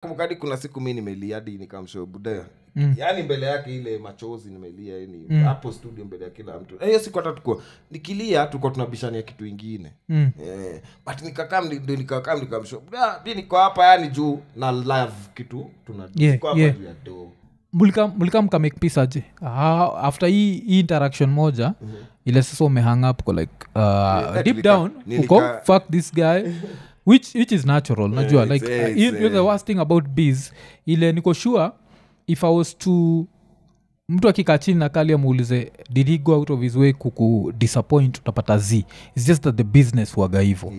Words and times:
kumkadi 0.00 0.36
kuna 0.36 0.56
siku 0.56 0.80
mi 0.80 0.92
nimelia 0.94 1.34
hadi 1.36 1.58
nikamshow 1.58 2.08
mm. 2.76 2.94
yaani 2.96 3.22
mbele 3.22 3.46
yake 3.46 3.76
ile 3.76 3.98
machozi 3.98 4.50
nimelia 4.50 4.98
yani 4.98 5.44
hapo 5.44 5.72
studio 5.72 6.04
mbele 6.04 6.24
ya 6.24 6.30
kila 6.30 6.58
mtu. 6.58 6.74
Eh, 6.80 6.86
hiyo 6.88 6.98
siku 6.98 7.18
hata 7.18 7.32
tuko 7.32 7.62
nikilia 7.90 8.46
tuko 8.46 8.70
tunabishania 8.70 9.22
kitu 9.22 9.46
ingine. 9.46 9.92
Mm. 10.08 10.30
eh, 10.44 10.80
but 11.06 11.22
nikakam 11.22 11.64
ndo 11.72 11.96
nikakam 11.96 12.40
nikamshow 12.40 12.80
buda 12.80 13.20
mi 13.24 13.34
niko 13.34 13.56
hapa 13.56 13.86
yani 13.86 14.08
juu 14.08 14.40
na 14.56 14.70
love 14.72 15.12
kitu 15.34 15.70
tuna 15.86 16.08
Yeah, 16.14 16.38
yeah. 16.56 16.76
juu 16.78 16.84
ya 16.84 16.94
do 17.04 17.32
mulika 17.72 18.08
mulika 18.08 18.42
mkamake 18.42 18.76
peace 18.80 19.00
aje? 19.00 19.22
Ah, 19.42 20.02
after 20.02 20.28
hii, 20.28 20.60
hii 20.60 20.80
interaction 20.80 21.30
moja 21.30 21.74
ile 22.24 22.42
sasa 22.42 22.64
umehang 22.64 23.10
up 23.10 23.22
ko 23.22 23.32
like 23.32 23.52
uh, 23.74 24.42
deep 24.42 24.62
down 24.62 24.90
uko 25.24 25.42
fuck 25.64 25.90
this 25.90 26.14
guy 26.14 26.42
which, 27.06 27.34
which 27.34 27.52
is 27.52 27.64
natural. 27.64 28.08
Najua 28.08 28.42
it's- 28.44 28.50
like 28.50 28.66
uh, 28.66 28.98
you- 29.00 29.30
the 29.30 29.40
worst 29.42 29.66
thing 29.66 29.78
about 29.78 30.08
bees 30.08 30.52
ile 30.86 31.12
niko 31.12 31.34
sure 31.34 31.70
if 32.26 32.44
i 32.44 32.50
was 32.54 32.78
to 32.78 33.26
mtu 34.08 34.28
akikaa 34.28 34.58
chini 34.58 34.78
na 34.78 34.88
kali 34.88 35.12
amuulize 35.12 35.72
did 35.92 36.08
he 36.08 36.18
go 36.18 36.34
out 36.34 36.50
of 36.50 36.60
his 36.60 36.76
way 36.76 36.92
kuku 36.92 37.52
disappoint? 37.58 38.18
Utapata 38.18 38.58
z. 38.58 38.84
Its 39.16 39.26
just 39.26 39.42
that 39.42 39.56
the 39.56 39.64
business 39.64 40.16
waga 40.16 40.40
hivo 40.40 40.72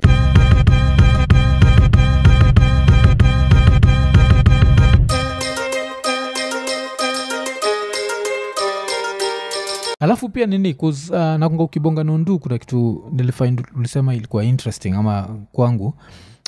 alafu 10.02 10.30
pia 10.30 10.46
nini 10.46 10.74
uh, 11.10 11.18
nakunga 11.18 11.64
ukibonga 11.64 12.04
nondu 12.04 12.40
kuna 12.40 12.58
kitu 12.58 13.04
nilifind 13.12 13.64
ulisema 13.76 14.16
ilikuwa 14.16 14.44
interesting 14.44 14.92
ama 14.94 15.38
kwangu 15.52 15.94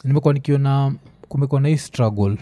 nimekuwa 0.03 0.33
nikiona 0.33 0.93
kumekuwa 1.27 1.61
na 1.61 1.67
hii 1.69 1.77
struggle 1.77 2.37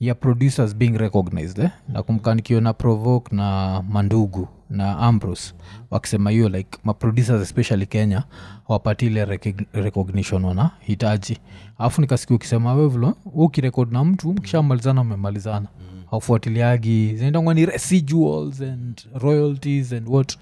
ya 0.00 0.14
producers 0.14 0.76
being 0.76 0.90
recognized 0.98 1.58
eh? 1.58 1.70
nakumbuka 1.88 2.34
nikiona 2.34 2.72
provoke 2.72 3.36
na 3.36 3.82
mandugu 3.88 4.48
na 4.70 4.98
ambros 4.98 5.54
wakisema 5.90 6.30
hiyo 6.30 6.48
like 6.48 6.78
maproducers 6.84 7.42
especially 7.42 7.86
kenya 7.86 8.24
wapati 8.68 9.06
ile 9.06 9.24
recog- 9.24 9.64
recognition 9.72 10.44
wanahitaji 10.44 11.38
alafu 11.78 12.00
nikasikia 12.00 12.36
ukisema 12.36 12.74
wevlo 12.74 13.14
ukirekod 13.34 13.92
na 13.92 14.04
mtu 14.04 14.32
mkishamalizana 14.32 15.04
mmemalizana 15.04 15.68
haufuatiliagi 16.10 17.16
zinaitangwa 17.16 17.54
ni 17.54 17.66
residuals 17.66 18.60
and 18.60 19.06
royalties 19.14 19.92
and 19.92 20.08
what. 20.08 20.38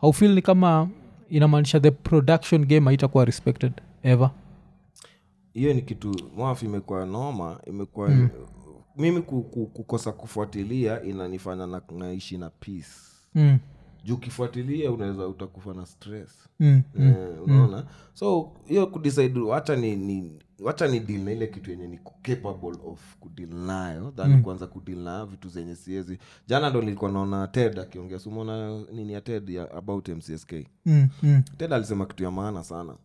Haufil 0.00 0.34
ni 0.34 0.42
kama 0.42 0.88
inamaanisha 1.30 1.80
the 1.80 1.90
production 1.90 2.64
game 2.66 2.86
haitakuwa 2.86 3.24
respected 3.24 3.72
ever? 4.02 4.30
Hiyo 5.52 5.74
ni 5.74 5.82
kitu 5.82 6.14
mwafu 6.36 6.64
imekuwa 6.64 7.06
noma 7.06 7.60
imekuwa 7.66 8.08
mm. 8.08 8.28
mimi 8.96 9.22
ku- 9.22 9.42
ku- 9.42 9.66
kukosa 9.66 10.12
kufuatilia 10.12 11.02
inanifanya 11.02 11.66
na, 11.66 11.82
naishi 11.98 12.38
na 12.38 12.50
peace. 12.50 12.90
Mm. 13.34 13.58
juu 14.04 14.14
ukifuatilia 14.14 14.90
unaweza 14.92 15.28
utakufa 15.28 15.74
na 15.74 15.86
stress. 15.86 16.48
Mm. 16.60 16.82
Eh, 17.00 17.16
unaona? 17.44 17.84
So 18.14 18.52
hiyo 18.66 18.86
kudecide 18.86 19.40
wacha 19.40 19.76
ni, 19.76 19.96
ni 19.96 20.32
wacha 20.62 20.88
ni 20.88 21.00
deal 21.00 21.20
na 21.20 21.32
ile 21.32 21.46
kitu 21.46 21.70
yenye 21.70 21.86
ni 21.86 21.98
capable 22.22 22.78
of 22.86 23.16
kudeal 23.20 23.48
nayo 23.54 24.10
than 24.16 24.30
mm. 24.30 24.42
kuanza 24.42 24.66
kudeal 24.66 24.98
na 24.98 25.26
vitu 25.26 25.48
zenye 25.48 25.74
siezi 25.76 26.18
jana 26.46 26.70
ndo 26.70 26.82
nilikuwa 26.82 27.12
naona 27.12 27.46
ted 27.48 27.78
akiongea 27.78 28.18
sumona 28.18 28.82
nini 28.92 29.12
ya 29.12 29.20
ted 29.20 29.48
ya 29.50 29.70
about 29.74 30.08
mcsk 30.08 30.52
Mm. 30.86 31.08
Mm. 31.22 31.42
ted 31.56 31.72
alisema 31.72 32.06
kitu 32.06 32.22
ya 32.24 32.30
maana 32.30 32.64
sana 32.64 32.96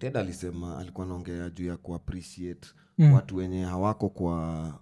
ted 0.00 0.16
alisema 0.16 0.78
alikuwa 0.78 1.06
naongea 1.06 1.50
juu 1.50 1.66
ya 1.66 1.76
kuappreciate 1.76 2.68
mm. 2.98 3.12
watu 3.12 3.36
wenye 3.36 3.64
hawako 3.64 4.08
kwa 4.08 4.72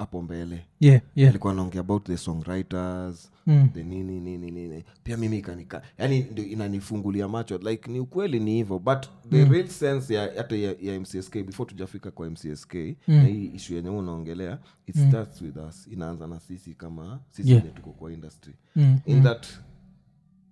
hapo 0.00 0.22
mbele. 0.22 0.64
Yeah 0.80 1.00
yeah. 1.16 1.30
Alikuwa 1.30 1.52
anaongea 1.52 1.80
about 1.80 2.06
the 2.06 2.16
songwriters 2.16 3.30
Mm. 3.46 3.68
the 3.74 3.82
nini 3.82 4.20
nini 4.20 4.50
nini. 4.50 4.84
Pia 5.04 5.16
mimi 5.16 5.38
ikanika 5.38 5.82
yani 5.98 6.20
ndio 6.32 6.44
inanifungulia 6.44 7.28
macho. 7.28 7.58
Like 7.58 7.90
ni 7.90 8.00
ukweli 8.00 8.40
ni 8.40 8.54
hivyo 8.54 8.78
but 8.78 9.06
the 9.30 9.44
real 9.44 9.68
sense 9.68 10.14
ya 10.14 10.32
hata 10.36 10.56
ya, 10.56 10.74
ya 10.80 11.00
mcsk 11.00 11.32
before 11.38 11.70
tujafika 11.70 12.10
kwa 12.10 12.30
mcsk 12.30 12.74
na 13.08 13.22
hii 13.24 13.46
ishu 13.54 13.74
yenye 13.74 13.88
unaongelea 13.90 14.58
it 14.86 14.96
starts 15.08 15.42
with 15.42 15.56
us. 15.56 15.86
Inaanza 15.92 16.26
na 16.26 16.40
sisi 16.40 16.74
kama 16.74 17.20
sisi 17.30 17.50
Yeah. 17.50 17.64
tuko 17.74 17.90
kwa 17.90 18.12
industry. 18.12 18.54
Mm. 18.76 18.98
in 19.06 19.22
that 19.22 19.46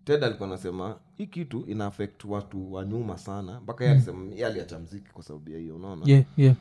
ted 0.05 0.25
alikuwa 0.25 0.49
anasema 0.49 0.97
hii 1.17 1.27
kitu 1.27 1.65
ina 1.67 1.87
affect 1.87 2.25
watu 2.25 2.73
wa 2.73 2.85
nyuma 2.85 3.19
sana 3.19 3.61
mpaka 3.61 3.85
mm. 3.85 3.91
alisema 3.91 4.47
aliacha 4.47 4.79
mziki 4.79 5.13
kwa 5.13 5.23
sababu 5.23 5.51
ya 5.51 5.59
hiyo 5.59 5.77
unaona? 5.77 6.03
Yeah 6.07 6.25
yeah 6.37 6.55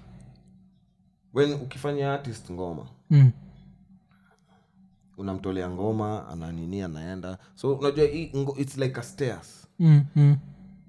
when 1.38 1.54
ukifanya 1.54 2.14
artist 2.14 2.52
ngoma 2.52 2.86
mm. 3.10 3.32
unamtolea 5.18 5.70
ngoma 5.70 6.28
ananini 6.28 6.82
anaenda 6.82 7.38
so 7.56 7.74
unajua 7.76 8.06
hii 8.06 8.32
ngo- 8.36 8.62
its 8.62 8.78
like 8.78 9.00
a 9.00 9.04
stairs 9.04 9.64
Mm. 9.80 10.04
Mm. 10.16 10.38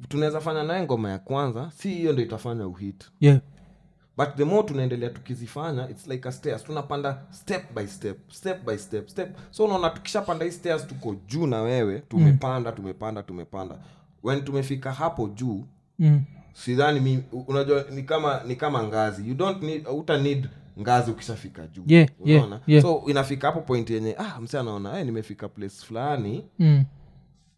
tunaweza 0.08 0.40
fanya 0.40 0.62
naye 0.62 0.82
ngoma 0.84 1.10
ya 1.10 1.18
kwanza 1.18 1.70
si 1.70 1.88
hiyo 1.94 2.12
ndo 2.12 2.22
itafanya 2.22 2.66
uhit 2.66 3.04
yeah 3.20 3.40
but 4.16 4.28
the 4.36 4.44
more 4.44 4.68
tunaendelea 4.68 5.10
tukizifanya 5.10 5.88
its 5.90 6.06
like 6.06 6.28
a 6.28 6.32
stairs 6.32 6.64
tunapanda 6.64 7.22
step 7.30 7.74
by 7.74 7.86
step 7.86 8.30
step 8.30 8.64
by 8.66 8.76
step 8.78 9.08
step 9.08 9.36
so 9.50 9.64
unaona 9.64 9.90
tukishapanda 9.90 10.44
hii 10.44 10.50
stairs 10.50 10.86
tuko 10.86 11.14
juu 11.26 11.46
na 11.46 11.62
wewe 11.62 11.98
tumepanda 12.00 12.72
tumepanda 12.72 13.22
tumepanda 13.22 13.78
when 14.22 14.44
tumefika 14.44 14.92
hapo 14.92 15.28
juu 15.28 15.64
mm. 15.98 16.22
Sidhani 16.64 17.00
mi 17.00 17.22
unajua 17.46 17.84
ni 17.90 18.02
kama 18.02 18.40
ni 18.46 18.56
kama 18.56 18.82
ngazi 18.82 19.28
you 19.28 19.34
don't 19.34 19.62
need 19.62 19.86
uta 19.88 20.18
need 20.18 20.48
ngazi 20.80 21.10
ukishafika 21.10 21.66
juu 21.66 21.82
Yeah, 21.86 22.08
yeah, 22.24 22.44
Unaona? 22.46 22.62
yeah. 22.66 22.82
so 22.82 23.02
inafika 23.06 23.46
hapo 23.46 23.60
point 23.60 23.90
yenye 23.90 24.14
ah 24.18 24.40
mse 24.40 24.58
anaona 24.58 24.94
hey, 24.94 25.04
nimefika 25.04 25.48
place 25.48 25.86
fulani 25.86 26.44
Mm. 26.58 26.84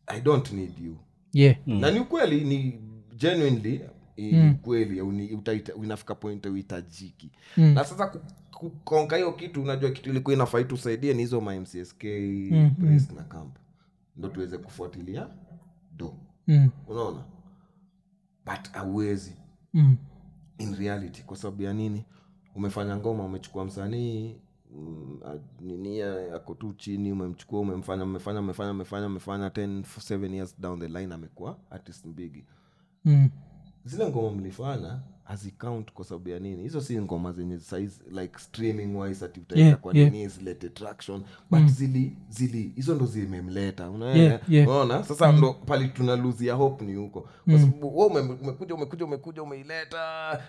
i 0.07 0.21
don't 0.21 0.53
need 0.53 0.79
you 0.85 0.97
yeah 1.33 1.57
na 1.67 1.91
ni 1.91 2.01
ukweli 2.01 2.45
ni 2.45 2.81
genuinely 3.17 3.81
mm. 4.19 4.55
kweli 4.63 5.03
inafika 5.85 6.15
point 6.15 6.47
uhitajiki 6.47 7.31
Mm. 7.57 7.65
na 7.75 7.85
sasa 7.85 8.07
ku- 8.07 8.21
kukonka 8.51 9.17
hiyo 9.17 9.33
kitu 9.33 9.63
unajua 9.63 9.91
kitu 9.91 10.11
ilikuwa 10.11 10.35
inafai 10.35 10.65
tusaidie 10.65 11.15
ni 11.15 11.19
hizo 11.23 11.41
mamcsk 11.41 12.05
mm, 12.05 12.71
na 13.17 13.23
camp 13.23 13.57
ndo 14.17 14.29
tuweze 14.29 14.59
kufuatilia 14.59 15.27
do 15.97 16.15
mm. 16.49 16.71
unaona 16.89 17.23
but 18.47 18.77
auwezi 18.77 19.37
Mm. 19.75 19.97
in 20.59 20.75
reality 20.75 21.23
kwa 21.23 21.37
sababu 21.37 21.63
ya 21.63 21.73
nini 21.73 22.05
umefanya 22.55 22.97
ngoma 22.97 23.25
umechukua 23.25 23.65
msanii 23.65 24.37
mm, 24.77 25.21
nini 25.61 26.03
ako 26.03 26.55
tu 26.55 26.73
chini 26.73 27.13
umemchukua 27.13 27.61
umemfanya 27.61 28.05
umefanya 28.05 28.41
umefanya 28.41 28.71
umefanya 28.71 29.07
umefanya 29.07 29.49
10 29.49 29.81
7 29.83 30.35
years 30.35 30.61
down 30.61 30.81
the 30.81 30.89
line 30.89 31.15
amekuwa 31.15 31.59
artist 31.71 32.07
mbigi 32.07 32.45
Mm. 33.05 33.31
zile 33.85 34.09
ngoma 34.09 34.31
mlifanya 34.37 35.01
hazicount 35.31 35.93
kwa 35.93 36.05
sababu 36.05 36.29
ya 36.29 36.39
nini? 36.39 36.63
Hizo 36.63 36.81
si 36.81 37.01
ngoma 37.01 37.33
zenye 37.33 37.59
size 37.59 38.01
like 38.21 38.39
streaming 38.39 38.97
wise 38.97 39.25
ati 39.25 39.41
utaenda 39.41 39.67
Yeah, 39.67 39.79
kwa 39.79 39.97
yeah. 39.97 40.13
nini 40.13 40.29
zilete 40.29 40.69
traction 40.69 41.23
but 41.51 41.67
zili 41.67 42.17
zili 42.29 42.73
hizo 42.77 42.95
ndo 42.95 43.07
zimemleta 43.07 43.91
unaona? 43.91 44.15
Yeah, 44.21 44.41
yeah. 44.49 44.69
unaona? 44.69 45.05
Sasa 45.05 45.33
ndo 45.33 45.53
pali 45.53 45.89
tuna 45.89 46.17
lose 46.17 46.47
ya 46.47 46.55
hope 46.55 46.85
ni 46.85 46.95
huko. 46.95 47.29
Kwa 47.51 47.59
sababu 47.59 47.99
wewe 47.99 48.11
ume- 48.21 48.39
umekuja 48.43 48.75
umekuja 48.75 49.05
umekuja 49.05 49.43
umeileta. 49.43 49.99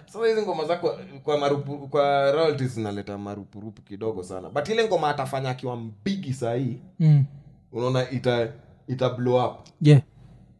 Sasa 0.06 0.28
hizi 0.28 0.42
ngoma 0.42 0.66
zako 0.66 0.98
kwa 1.24 1.38
marupu, 1.38 1.88
kwa 1.88 2.32
royalties 2.32 2.72
zinaleta 2.76 3.18
marupurupu 3.18 3.82
kidogo 3.82 4.24
sana. 4.24 4.50
But 4.50 4.70
ile 4.70 4.88
ngoma 4.88 5.10
atafanya 5.10 5.50
akiwa 5.50 5.76
mbigi 5.76 6.34
sahii 6.34 6.78
Mm. 7.00 7.26
unaona 7.72 8.10
ita 8.12 8.54
ita 8.88 9.10
blow 9.10 9.46
up. 9.46 9.68
Yeah 9.82 10.02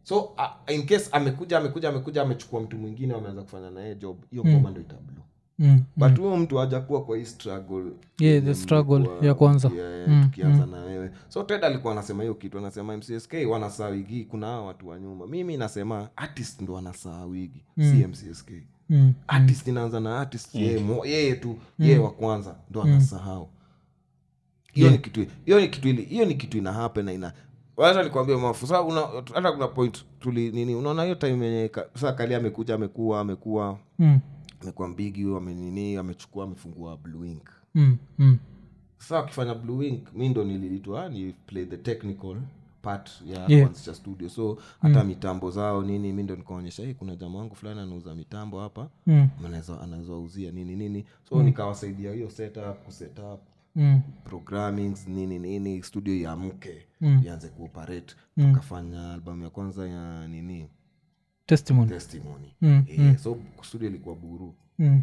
so 0.02 0.20
uh, 0.20 0.74
in 0.74 0.86
case 0.86 1.08
amekuja 1.12 1.58
amekuja 1.58 1.88
amekuja 1.88 2.22
amechukua 2.22 2.60
mtu 2.60 2.78
mwingine 2.78 3.14
wameanza 3.14 3.42
kufanya 3.42 3.70
naye 3.70 3.94
job 3.94 4.16
hiyo 4.30 4.44
ngoma 4.44 4.70
ndo 4.70 4.80
itablo 4.80 5.22
mm. 5.58 5.82
but 5.96 6.18
huyo 6.18 6.36
mtu 6.36 6.56
hajakuwa 6.56 7.04
kwa 7.04 7.16
hii 7.16 7.24
struggle 7.24 7.84
Yeah, 8.18 8.44
the 8.44 8.54
struggle 8.54 9.04
kwa, 9.06 9.26
ya 9.26 9.34
kwanza. 9.34 9.70
yeah, 9.76 10.08
Mm, 10.08 10.24
tukianza 10.24 10.66
na 10.66 10.76
wewe. 10.80 11.10
So 11.28 11.42
ted 11.42 11.64
alikuwa 11.64 11.92
anasema 11.92 12.22
hiyo 12.22 12.34
kitu 12.34 12.58
anasema 12.58 12.96
mcsk 12.96 13.34
wanasaa 13.48 13.88
wigi 13.88 14.24
kuna 14.24 14.46
hawa 14.46 14.66
watu 14.66 14.88
wa 14.88 15.00
nyuma. 15.00 15.26
Mimi 15.26 15.56
nasema 15.56 16.08
artist 16.16 16.60
ndo 16.60 16.78
anasaa 16.78 17.24
wigi 17.24 17.64
si 17.76 18.06
mcsk 18.06 18.50
Mm. 18.90 19.12
artist 19.26 19.66
inaanza 19.68 20.00
na 20.00 20.20
artist 20.20 20.54
yeye 20.54 20.72
ye, 20.72 21.00
yeye 21.04 21.34
tu 21.34 21.56
yeye 21.78 21.98
wa 21.98 22.10
kwanza 22.10 22.56
ndo 22.70 22.82
anasahau. 22.82 23.48
Hiyo 24.72 24.90
ni 24.90 24.98
kitu 24.98 25.26
hiyo 25.44 25.60
ni 25.60 25.68
kitu 25.68 25.88
hiyo 25.88 26.24
ni 26.24 26.34
kitu 26.34 26.58
ina 26.58 26.72
happen 26.72 27.04
na 27.04 27.12
ina 27.12 27.32
wacha 27.76 28.02
nikwambia 28.02 28.38
mafu 28.38 28.66
hata 29.34 29.52
kuna 29.52 29.68
point 29.68 30.04
tuli 30.20 30.50
nini 30.52 30.74
unaona 30.74 31.02
hiyo 31.02 31.14
time 31.14 31.46
yenye 31.46 31.70
saa 31.94 32.12
kali 32.12 32.34
amekuja 32.34 32.74
amekuwa 32.74 33.20
amekuwa 33.20 33.78
Mm. 33.98 34.20
amekuwa 34.62 34.88
mbigi 34.88 35.22
huyo 35.22 35.36
amenini 35.36 35.96
amechukua 35.96 36.44
amefungua 36.44 36.96
blue 36.96 37.30
ink 37.30 37.48
Mm. 37.74 37.96
Mm. 38.18 38.38
saa 38.98 39.16
wakifanya 39.16 39.54
blue 39.54 39.88
ink 39.88 40.12
mi 40.14 40.28
ndo 40.28 40.44
niliitwa 40.44 41.08
ni 41.08 41.32
play 41.46 41.64
the 41.66 41.76
technical 41.76 42.36
part 42.82 43.10
ya 43.26 43.44
Yeah. 43.48 43.74
studio 43.74 44.28
so 44.28 44.58
hata 44.80 45.04
mitambo 45.04 45.50
zao 45.50 45.82
nini 45.82 46.12
mi 46.12 46.22
ndo 46.22 46.36
nikaonyesha 46.36 46.82
hey, 46.82 46.94
kuna 46.94 47.16
jamaa 47.16 47.38
wangu 47.38 47.54
fulani 47.54 47.80
anauza 47.80 48.14
mitambo 48.14 48.60
hapa 48.60 48.88
Mm. 49.06 49.28
anaweza 49.82 50.16
uzia 50.16 50.50
nini 50.50 50.76
nini 50.76 51.04
so 51.28 51.42
nikawasaidia 51.42 52.12
hiyo 52.12 52.30
setup 52.30 52.84
kusetup 52.84 53.40
Mm. 53.76 54.00
programmings 54.24 55.08
nini 55.08 55.38
nini 55.38 55.82
studio 55.82 56.14
iamke 56.14 56.86
Mm. 57.00 57.22
ianze 57.26 57.48
kuoperate 57.48 58.14
tukafanya 58.38 59.12
albamu 59.12 59.44
ya 59.44 59.50
kwanza 59.50 59.88
ya 59.88 60.28
nini 60.28 60.68
testimony 61.46 61.88
testimony 61.88 62.54
Mm, 62.60 62.84
Eh, 62.88 63.18
so 63.18 63.38
studio 63.62 63.88
ilikuwa 63.88 64.14
buru 64.14 64.54
mm. 64.78 65.02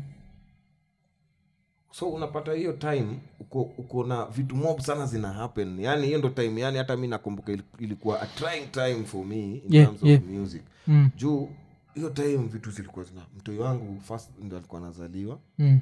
so 1.91 2.09
unapata 2.09 2.53
hiyo 2.53 2.73
time 2.73 3.19
uko, 3.39 3.61
uko 3.61 4.03
na 4.03 4.25
vitu 4.25 4.55
mob 4.55 4.79
sana 4.79 5.05
zina 5.05 5.33
happen 5.33 5.79
yani 5.79 6.05
hiyo 6.07 6.17
ndo 6.19 6.29
time 6.29 6.61
yani 6.61 6.77
hata 6.77 6.97
mi 6.97 7.07
nakumbuka 7.07 7.57
ilikuwa 7.79 8.21
a 8.21 8.25
trying 8.25 8.65
time 8.71 9.03
for 9.05 9.25
me 9.25 9.35
in 9.55 9.61
Yeah, 9.73 9.87
terms 9.87 10.03
of 10.03 10.09
yeah. 10.09 10.23
music 10.23 10.61
Mm. 10.87 11.09
juu 11.15 11.49
hiyo 11.95 12.09
time 12.09 12.37
vitu 12.37 12.71
zilikuwa 12.71 13.05
zina 13.05 13.21
mtoi 13.37 13.57
wangu 13.57 14.01
first 14.01 14.29
ndo 14.43 14.57
alikuwa 14.57 14.81
anazaliwa 14.81 15.39
Mm. 15.59 15.79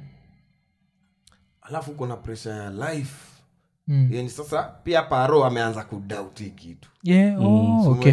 Alafu 1.68 1.92
kuna 1.92 2.08
na 2.14 2.16
pressure 2.16 2.54
ya 2.56 2.70
life 2.70 3.14
Mm. 3.90 4.08
yani 4.12 4.30
sasa 4.30 4.62
pia 4.62 5.02
paro 5.02 5.44
ameanza 5.44 5.84
kudauti 5.84 6.50
kitu 6.50 6.88
Yeah, 7.04 7.38
oh, 7.40 7.84
So 7.84 7.90
okay. 7.90 8.12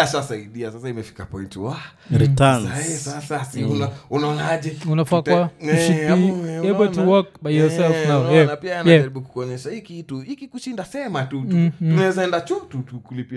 ashasaidia 0.00 0.72
sasa 0.72 0.88
imefika 0.88 1.24
point 1.26 1.56
unaonaje? 4.10 4.76
Eh, 5.60 6.08
be 6.16 6.52
eh, 6.52 6.70
able 6.70 6.88
to 6.88 6.92
unaona? 6.92 7.10
work 7.10 7.28
by 7.42 7.56
yourself 7.56 7.96
Eh, 7.96 8.08
Yeah, 8.34 8.60
pia 8.60 8.80
anajaribu 8.80 9.20
kukuonyesha 9.20 9.70
hii 9.70 9.80
kitu 9.80 10.20
hiki 10.20 10.48
kushinda 10.48 10.84
sema 10.84 11.22
tu 11.22 11.40
tu- 11.44 11.70
tunaweza 11.78 12.24
enda 12.24 12.40
chu 12.40 12.54
tu- 12.68 12.82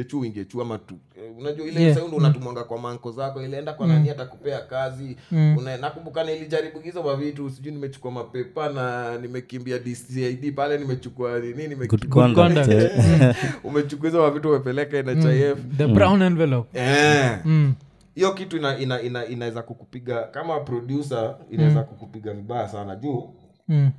chu 0.03 0.25
ingie 0.25 0.45
chu 0.45 0.61
ama 0.61 0.77
tu. 0.77 0.95
Unajua 1.39 1.65
ile 1.65 1.73
Yeah. 1.73 1.83
yeah. 1.83 1.97
saundi 1.97 2.15
unatumwanga 2.17 2.63
kwa 2.63 2.77
manko 2.79 3.11
zako 3.11 3.43
ilienda 3.43 3.73
kwa 3.73 3.87
nani 3.87 4.09
atakupea 4.09 4.59
kazi. 4.59 5.17
Una- 5.31 5.77
nakumbuka 5.77 6.23
nilijaribu 6.23 6.79
hizo 6.79 7.03
mavitu 7.03 7.49
sijui 7.49 7.71
nimechukua 7.73 8.11
mapepa 8.11 8.69
na 8.69 9.17
nimekimbia 9.17 9.79
dcid 9.79 10.55
pale 10.55 10.77
nimechukua 10.77 11.39
nini 11.39 11.53
good 11.53 11.69
nimekimbia 11.69 12.07
conduct 12.09 12.55
conduct. 12.55 12.71
eh. 14.69 14.75
umepeleka 14.75 15.13
nhif 15.13 15.77
the 15.77 15.87
brown 15.87 16.21
envelope. 16.21 16.79
Eh. 16.79 17.39
Mm. 17.45 17.73
hiyo 18.15 18.33
kitu 18.33 18.57
ina, 18.57 18.77
ina, 18.77 19.01
ina, 19.01 19.25
inaweza 19.25 19.61
kukupiga 19.61 20.23
kama 20.23 20.59
producer 20.59 21.35
inaweza 21.51 21.83
kukupiga 21.83 22.33
vibaya 22.33 22.67
sana 22.67 22.95
juu. 22.95 23.29
Mm. 23.67 23.91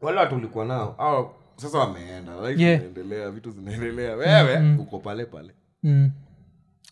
wale 0.00 0.18
watu 0.18 0.36
ulikuwa 0.36 0.64
nao 0.64 0.94
au 0.98 1.30
sasa 1.56 1.78
wameenda 1.78 2.32
Yeah. 2.56 3.30
vitu 3.30 3.50
zinaendelea. 3.50 4.16
Wewe 4.16 4.76
uko 4.78 4.98
pale 4.98 5.24
pale. 5.24 5.50
Mm. 5.82 6.10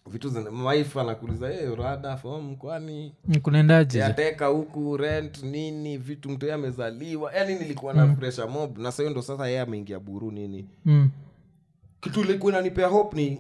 vitu 0.07 0.33
wife 0.67 1.01
anakuuliza 1.01 1.49
hey, 1.49 1.75
rada 1.75 2.17
fom 2.17 2.57
kwani? 2.57 3.15
Mm, 3.29 3.41
kunaendaje 3.41 3.99
yateka 3.99 4.47
huku 4.47 4.97
rent 4.97 5.43
nini 5.43 5.99
vitu 5.99 6.31
mtu 6.31 6.47
ye 6.47 6.53
amezaliwa. 6.53 7.33
Yani 7.35 7.55
nilikuwa 7.55 7.95
na 7.95 8.07
pressure 8.07 8.47
mob 8.49 8.79
na 8.79 8.93
sahiyo 8.93 9.11
ndo 9.11 9.23
sasa 9.23 9.47
yeye 9.47 9.61
ameingia 9.61 10.01
buru 10.01 10.31
nini. 10.31 10.67
Mm. 10.85 11.11
Kitu 12.03 12.21
ilikuwa 12.21 12.53
inanipea 12.53 12.89
hope 12.89 13.17
ni 13.17 13.39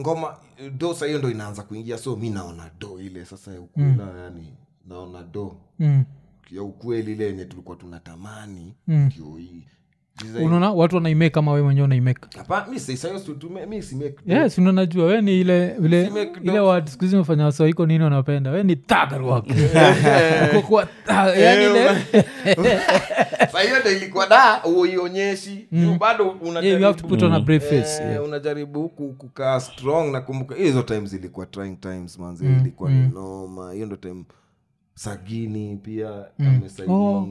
ngoma 0.00 0.36
do 0.78 0.94
sahiyo 0.94 1.18
ndo 1.18 1.30
inaanza 1.30 1.62
kuingia 1.62 1.98
so 1.98 2.16
mi 2.16 2.30
naona 2.30 2.70
do 2.80 3.00
ile 3.00 3.24
sasa 3.24 3.52
ya 3.52 3.60
ukula 3.60 4.22
yani 4.22 4.52
naona 4.88 5.22
do 5.22 5.56
Mm. 5.78 6.04
ya 6.50 6.62
ukweli 6.62 7.12
ile 7.12 7.24
yenye 7.24 7.44
tulikuwa 7.44 7.76
tunatamani 7.76 8.74
Mm. 8.88 8.96
ndio 9.06 9.36
hii 9.36 9.62
unaona 10.44 10.70
watu 10.70 10.96
wanaimake 10.96 11.30
kama 11.30 11.52
we 11.52 11.62
mwenyewe 11.62 11.84
unaimake? 11.84 12.20
Hapa, 12.38 12.66
mi 12.70 12.80
si- 12.80 12.96
sayo 12.96 13.18
si- 13.18 13.32
tume- 13.34 13.66
mi 13.66 13.82
si 13.82 13.94
make. 13.96 14.14
Do. 14.26 14.34
yes 14.34 14.58
ndo 14.58 14.72
najua 14.72 15.06
we 15.06 15.22
ni 15.22 15.40
ile 15.40 15.76
ile 15.80 16.10
umefanya 17.14 17.44
waswaiko 17.44 17.86
nini 17.86 18.04
wanapenda? 18.04 18.50
We 18.50 18.62
ni 18.62 18.76
tagarwak 18.76 19.44
Uko 20.58 20.62
kwa 20.68 20.86
ta- 21.06 21.36
yani 21.36 21.64
ile 21.64 21.90
Sa 23.52 23.60
hiyo 23.60 23.80
ndo 23.80 23.90
ilikuwa 23.90 24.26
da 24.26 24.64
uionyeshi. 24.64 25.66
Juu 25.72 25.94
bado 25.98 26.24
yeah, 26.24 26.80
you 26.80 26.86
have 26.86 27.00
to 27.00 27.06
unajaribu 27.06 27.08
put 27.08 27.22
on 27.22 27.32
a 27.32 27.40
brave 27.40 27.60
face 27.64 28.02
Eh, 28.02 28.10
yeah. 28.10 28.24
unajaribu 28.24 28.82
huku 28.82 29.12
kukaa 29.12 29.60
strong 29.60 30.10
nakumbuka 30.12 30.54
hizo 30.54 30.82
time 30.82 31.08
ilikuwa 31.12 31.46
trying 31.46 31.76
times 31.76 32.18
manzi 32.18 32.44
ilikuwa 32.46 32.90
ni 32.90 33.08
noma. 33.08 33.72
Hiyo 33.72 33.86
ndo 33.86 33.96
time 33.96 34.24
sagini 34.94 35.76
pia 35.76 36.10
amesainiwa. 36.38 37.26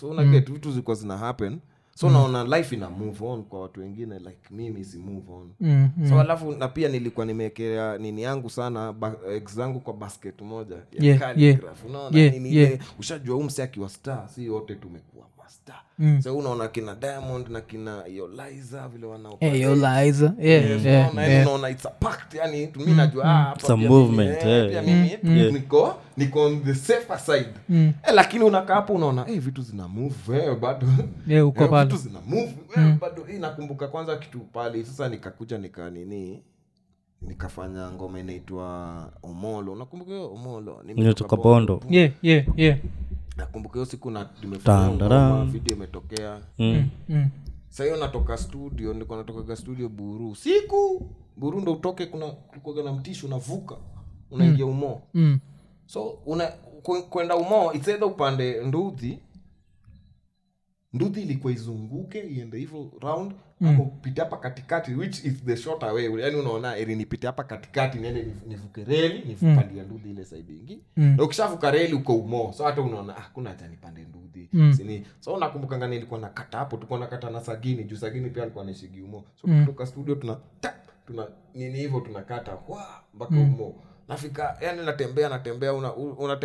So 0.00 0.08
unaget 0.10 0.52
vitu 0.52 0.70
zilikuwa 0.70 0.96
zina 0.96 1.16
happen 1.18 1.58
so 1.94 2.10
naona 2.10 2.56
life 2.56 2.76
ina 2.76 2.90
move 2.90 3.24
on 3.26 3.42
kwa 3.42 3.60
watu 3.62 3.80
wengine 3.80 4.18
like 4.18 4.38
mimi 4.50 4.84
si 4.84 4.98
move 4.98 5.32
on. 5.32 5.50
Mm, 5.60 5.90
so 6.08 6.20
alafu 6.20 6.52
na 6.52 6.68
pia 6.68 6.88
nilikuwa 6.88 7.26
nimewekea 7.26 7.98
nini 7.98 8.22
yangu 8.22 8.50
sana 8.50 8.92
ba, 8.92 9.14
ex 9.34 9.54
zangu 9.54 9.80
kwa 9.80 9.94
basket 9.94 10.40
moja 10.40 10.74
ya 10.76 10.82
Yeah, 11.04 11.18
calligraph, 11.18 11.84
unaona 11.84 12.18
Yeah, 12.18 12.32
nini 12.34 12.56
yeah. 12.56 12.78
ushajua 12.98 13.36
umse 13.36 13.62
akiwa 13.62 13.88
star 13.88 14.28
si 14.28 14.48
wote 14.48 14.74
tumekuwa 14.74 15.26
masta 15.52 15.74
Mm. 15.98 16.22
so 16.22 16.36
unaona 16.38 16.68
kina 16.68 16.94
diamond 16.94 17.48
na 17.48 17.60
kina 17.60 18.02
yoliza 18.06 18.88
vile 18.88 19.06
wanao 19.06 19.36
Hey, 19.40 19.60
yo, 19.60 19.74
Liza. 19.74 20.34
Yeah, 20.40 20.70
Yes, 20.70 20.84
yeah, 20.84 21.02
unaona, 21.12 21.22
yani 21.22 21.34
yeah. 21.34 21.46
unaona 21.46 21.70
it's 21.70 21.86
a 21.86 21.90
pact 21.90 22.34
yani 22.34 22.68
mi 22.76 22.92
najua 22.92 23.24
ah, 23.24 23.28
hapa 23.44 23.66
Some 23.66 23.82
pia 23.82 23.90
movement, 23.90 24.42
mimi, 24.44 24.52
eh, 24.52 24.64
eh. 24.64 24.70
pia 24.70 24.82
mimi 24.82 25.08
tu- 25.10 25.26
Yeah. 25.32 25.52
niko 25.52 25.94
niko 26.16 26.42
on 26.44 26.62
the 26.64 26.74
safer 26.74 27.18
side 27.18 27.48
Mm. 27.68 27.92
eh, 28.08 28.14
lakini 28.14 28.44
unakaa 28.44 28.74
hapo 28.74 28.92
unaona 28.94 29.24
hey, 29.24 29.38
vitu 29.38 29.62
zina 29.62 29.88
move 29.88 30.38
eh, 30.38 30.56
bado 30.58 30.86
Yeah, 31.26 31.46
uko 31.48 31.64
Eh, 31.64 31.84
vitu 31.84 31.96
zina 31.96 32.18
move 32.26 32.54
eh, 32.76 32.96
bado 33.00 33.26
eh, 33.28 33.40
nakumbuka 33.40 33.88
kwanza 33.88 34.16
kitu 34.16 34.38
pale 34.40 34.84
sasa 34.84 35.08
nikakuja 35.08 35.58
nika 35.58 35.90
nini 35.90 36.42
nikafanya 37.22 37.90
ngoma 37.90 38.20
inaitwa 38.20 39.08
omolo 39.22 39.72
unakumbuka 39.72 40.10
hiyo 40.10 40.32
omolo 40.32 40.82
Nimetoka 40.84 41.36
Bondo. 41.36 41.80
Yeah, 41.90 42.10
yeah, 42.22 42.44
yeah. 42.56 42.78
Nakumbuka 43.36 43.72
hiyo 43.74 43.84
siku 43.86 44.10
na 44.10 44.28
ngoma 44.90 45.44
video 45.44 45.76
imetokea 45.76 46.40
Mm. 46.58 46.88
Mm. 47.08 47.28
sa 47.68 47.84
hiyo 47.84 47.96
natoka 47.96 48.36
studio 48.36 48.94
niko 48.94 49.16
natokaga 49.16 49.56
studio 49.56 49.88
buru 49.88 50.34
siku 50.36 51.10
buru 51.36 51.60
ndo 51.60 51.72
utoke 51.72 52.06
kuna 52.06 52.26
kulikuwaga 52.26 52.82
na 52.82 52.92
mtishi 52.92 53.26
unavuka 53.26 53.76
unaingia 54.30 54.66
umoo 54.66 55.00
Mm. 55.14 55.38
so 55.86 56.02
una 56.26 56.52
kwe- 56.82 57.02
kwenda 57.02 57.36
umoo 57.36 57.72
itsedha 57.72 58.06
upande 58.06 58.60
nduthi 58.64 59.18
nduthi 60.94 61.22
ilikuwa 61.22 61.52
izunguke 61.52 62.20
iende 62.20 62.58
hivyo 62.58 62.90
round 63.00 63.32
mm. 63.60 63.80
upite 63.80 64.20
hapa 64.20 64.36
katikati 64.36 64.94
which 64.94 65.24
is 65.24 65.44
the 65.44 65.56
short 65.56 65.82
away 65.82 66.20
yani 66.20 66.36
unaona 66.36 66.76
eri 66.76 66.96
nipite 66.96 67.26
hapa 67.26 67.44
katikati 67.44 67.98
niende 67.98 68.26
nivuke 68.46 68.84
reli 68.84 69.36
nipandia 69.42 69.82
nduthi 69.82 70.10
ile 70.10 70.24
saidi 70.24 70.56
ingi. 70.56 70.82
Mm. 70.96 71.14
na 71.16 71.22
ukishavuka 71.22 71.70
reli 71.70 71.94
uko 71.94 72.14
umo. 72.16 72.52
So 72.52 72.64
hata 72.64 72.82
unaona 72.82 73.16
ah, 73.16 73.30
kuna 73.34 73.50
haja 73.50 73.68
nipande 73.68 74.04
nduthi. 74.04 74.48
Mm. 74.52 74.74
sini 74.74 75.06
so 75.20 75.38
nakumbukanga 75.38 75.88
nilikuwa 75.88 76.20
nakata 76.20 76.58
hapo? 76.58 76.76
Tulikuwa 76.76 76.98
nakata 77.00 77.30
na 77.30 77.40
sagini 77.40 77.84
juu 77.84 77.96
sagini 77.96 78.30
pia 78.30 78.42
alikuwa 78.42 78.64
naishigi 78.64 79.02
umo. 79.02 79.24
So 79.40 79.48
kutoka 79.48 79.86
studio 79.86 80.14
tuna 80.14 80.36
tap, 80.60 80.74
tuna 81.06 81.26
nini 81.54 81.78
hivyo 81.78 82.00
tunakata 82.00 82.52
wa 82.68 82.86
mpaka 83.14 83.34
umo. 83.34 83.74
Nafika 84.08 84.56
yani 84.60 84.86
natembea 84.86 85.28
natembea 85.28 85.72
una, 85.74 85.94
una 85.94 86.38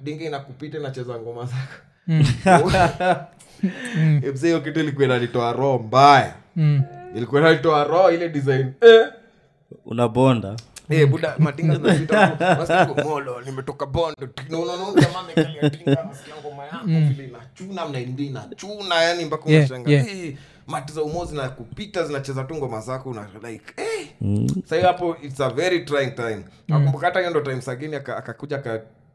dingi 0.00 0.24
inakupita 0.24 0.78
inacheza 0.78 1.18
ngoma 1.18 1.44
zako 1.44 1.82
mzee 4.32 4.46
hiyo 4.48 4.60
kitu 4.60 4.80
ilikuwa 4.80 5.04
inanitoa 5.04 5.52
roho 5.52 5.78
mbaya 5.78 6.34
Mm. 6.56 6.82
ilikuwa 7.16 7.40
inanitoa 7.40 7.84
roho 7.84 8.10
ile 8.10 8.28
design 8.28 8.72
eh, 8.80 9.06
unabonda 9.86 10.56
Eh, 10.90 11.08
buda 11.08 11.34
madinga 11.38 11.74
zinapita 11.80 12.26
huko. 12.26 12.44
Nasikia 12.44 12.84
huko, 12.84 13.02
molo 13.02 13.40
nimetoka 13.40 13.86
bondo 13.86 14.28
Na 14.50 14.58
unaona 14.58 15.00
jamaa 15.00 15.20
amekalia 15.20 15.68
dinga 15.70 16.04
nasikia 16.04 16.34
ngoma 16.42 16.64
yako 16.64 16.84
vile 16.86 17.24
inachuna 17.28 17.86
mnaingia 17.86 18.26
inachuna 18.26 18.94
yani 19.02 19.24
mpaka 19.24 19.50
Yeah, 19.50 19.60
unashanga 19.70 19.90
yeah. 19.90 20.18
eh, 20.24 20.36
mati 20.66 20.92
za 20.92 21.02
umo 21.02 21.24
zinakupita 21.24 22.04
zinacheza 22.04 22.44
tu 22.44 22.54
ngoma 22.54 22.80
zako 22.80 23.16
eh. 23.76 24.08
Mm. 24.20 24.46
Hapo 24.82 25.16
it's 25.22 25.40
a 25.40 25.50
very 25.50 25.84
trying 25.84 26.10
time 26.10 26.44
nakumbuka 26.68 27.06
hata 27.06 27.18
hiyo 27.18 27.30
ndo 27.30 27.40
time 27.40 27.60
sagini 27.62 27.96
aka- 27.96 28.16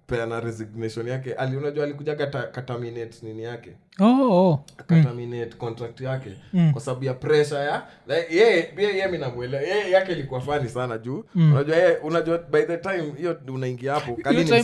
akapeana 0.10 0.40
resignation 0.40 1.08
yake. 1.08 1.34
Ali 1.34 1.58
unajua 1.58 1.84
alikuja 1.84 2.16
kata, 2.16 2.44
kataminate 2.44 3.18
nini 3.24 3.44
yake? 3.44 3.72
Oh, 4.00 4.06
oh. 4.50 4.60
akaterminate 4.78 5.56
contract 5.58 6.02
yake. 6.02 6.30
Kwa 6.72 6.82
sababu 6.82 7.06
ya 7.06 7.14
pressure 7.14 7.60
ya 7.62 7.84
like, 8.08 8.36
pia 8.76 8.90
ye 8.90 9.08
minamwelewa 9.08 9.64
yeye 9.64 9.92
yake 9.92 10.12
ilikuwa 10.12 10.42
fani 10.42 10.70
sana 10.70 10.98
juu. 10.98 11.24
Unajua 11.36 11.76
ye 11.78 11.98
unajua 11.98 12.38
by 12.38 12.62
the 12.62 12.78
time 12.78 13.14
hiyo 13.18 13.38
unaingia 13.48 13.94
hapo 13.94 14.16
kali 14.16 14.44
ni 14.44 14.64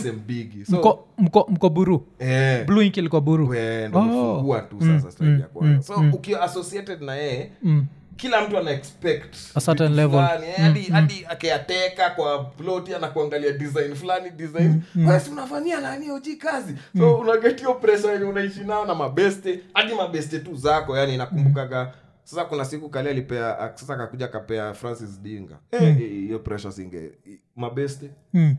so 0.64 0.76
mko, 0.76 1.06
mko, 1.18 1.46
mko 1.50 1.68
buru. 1.70 2.06
Eh. 2.18 2.66
Blue 2.66 2.86
ilikuwa 3.00 3.20
buru. 3.20 3.54
Ndo 3.88 3.98
Oh. 3.98 4.02
mfungua 4.02 4.60
tu 4.60 4.76
sasa 4.80 5.10
stage 5.10 5.30
ya 5.30 5.46
kwanza. 5.46 5.82
So 5.82 5.94
ukiwa 6.12 6.40
associated 6.42 7.02
na 7.02 7.14
yeye 7.14 7.50
Mm. 7.62 7.86
Kila 8.16 8.40
mtu 8.48 8.58
ana 8.58 8.70
expect 8.70 9.34
A 9.54 9.60
certain 9.60 9.94
level. 9.94 10.10
fulani, 10.26 10.46
eh, 10.46 10.56
hadi 10.56 10.82
hadi 10.82 11.26
akiateka 11.28 12.10
kwa 12.10 12.44
ploti 12.44 12.94
anakuangalia 12.94 13.52
design 13.52 13.94
fulani 13.94 14.30
design. 14.30 14.82
Basi 14.94 15.30
unafanyia 15.30 15.80
nani 15.80 16.10
oji 16.10 16.36
kazi? 16.36 16.74
So 16.98 17.14
unaget 17.16 17.58
hiyo 17.58 17.74
pressure 17.74 18.12
yenye 18.12 18.24
unaishi 18.24 18.60
nao 18.60 18.86
na 18.86 18.94
mabeste 18.94 19.60
hadi 19.74 19.94
mabeste 19.94 20.38
tu 20.38 20.54
zako 20.56 20.96
yani 20.96 21.16
nakumbukaga 21.16 21.92
sasa 22.24 22.44
kuna 22.44 22.64
siku 22.64 22.88
kali 22.88 23.08
alipea 23.08 23.72
sasa 23.74 23.94
akakuja 23.94 24.24
akapea 24.26 24.74
francis 24.74 25.20
dinga. 25.22 25.58
Hiyo 25.70 25.92
hey, 25.92 26.28
mm. 26.32 26.38
pressure 26.38 26.72
singe 26.72 27.10
mabeste. 27.56 28.10
Mm. 28.34 28.56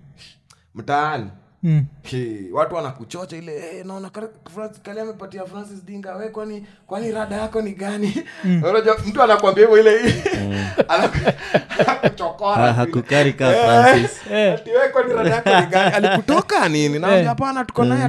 mtaani 0.76 1.30
Mm. 1.68 1.86
He, 2.04 2.38
watu 2.54 2.76
wanakuchocha 2.76 3.38
ile 3.38 3.60
hey, 3.60 3.84
naona 3.84 4.10
Kale- 4.10 4.28
kali 4.84 5.00
amepatia 5.00 5.46
francis 5.46 5.86
dinga 5.86 6.16
we 6.16 6.30
kwani 6.30 6.66
kwani 6.88 7.12
rada 7.12 7.36
yako 7.36 7.62
ni 7.62 7.72
gani? 7.72 8.24
Unajua 8.44 8.98
mtu 9.08 9.22
anakwambia 9.22 9.64
hivyo 9.68 9.80
ile 9.80 10.00
ka 13.38 13.52
francis. 13.52 14.22
Eh. 14.32 14.54
Ati 14.54 14.70
we 14.70 14.90
kwani 14.90 15.14
rada 15.14 15.30
yako 15.30 15.50
ni 15.60 15.66
gani? 15.66 15.96
Alikutoka 15.96 16.70
nini? 16.70 16.96
Eh. 16.96 17.26
hapana 17.26 17.66
tuko 17.66 17.86
naye 17.86 18.02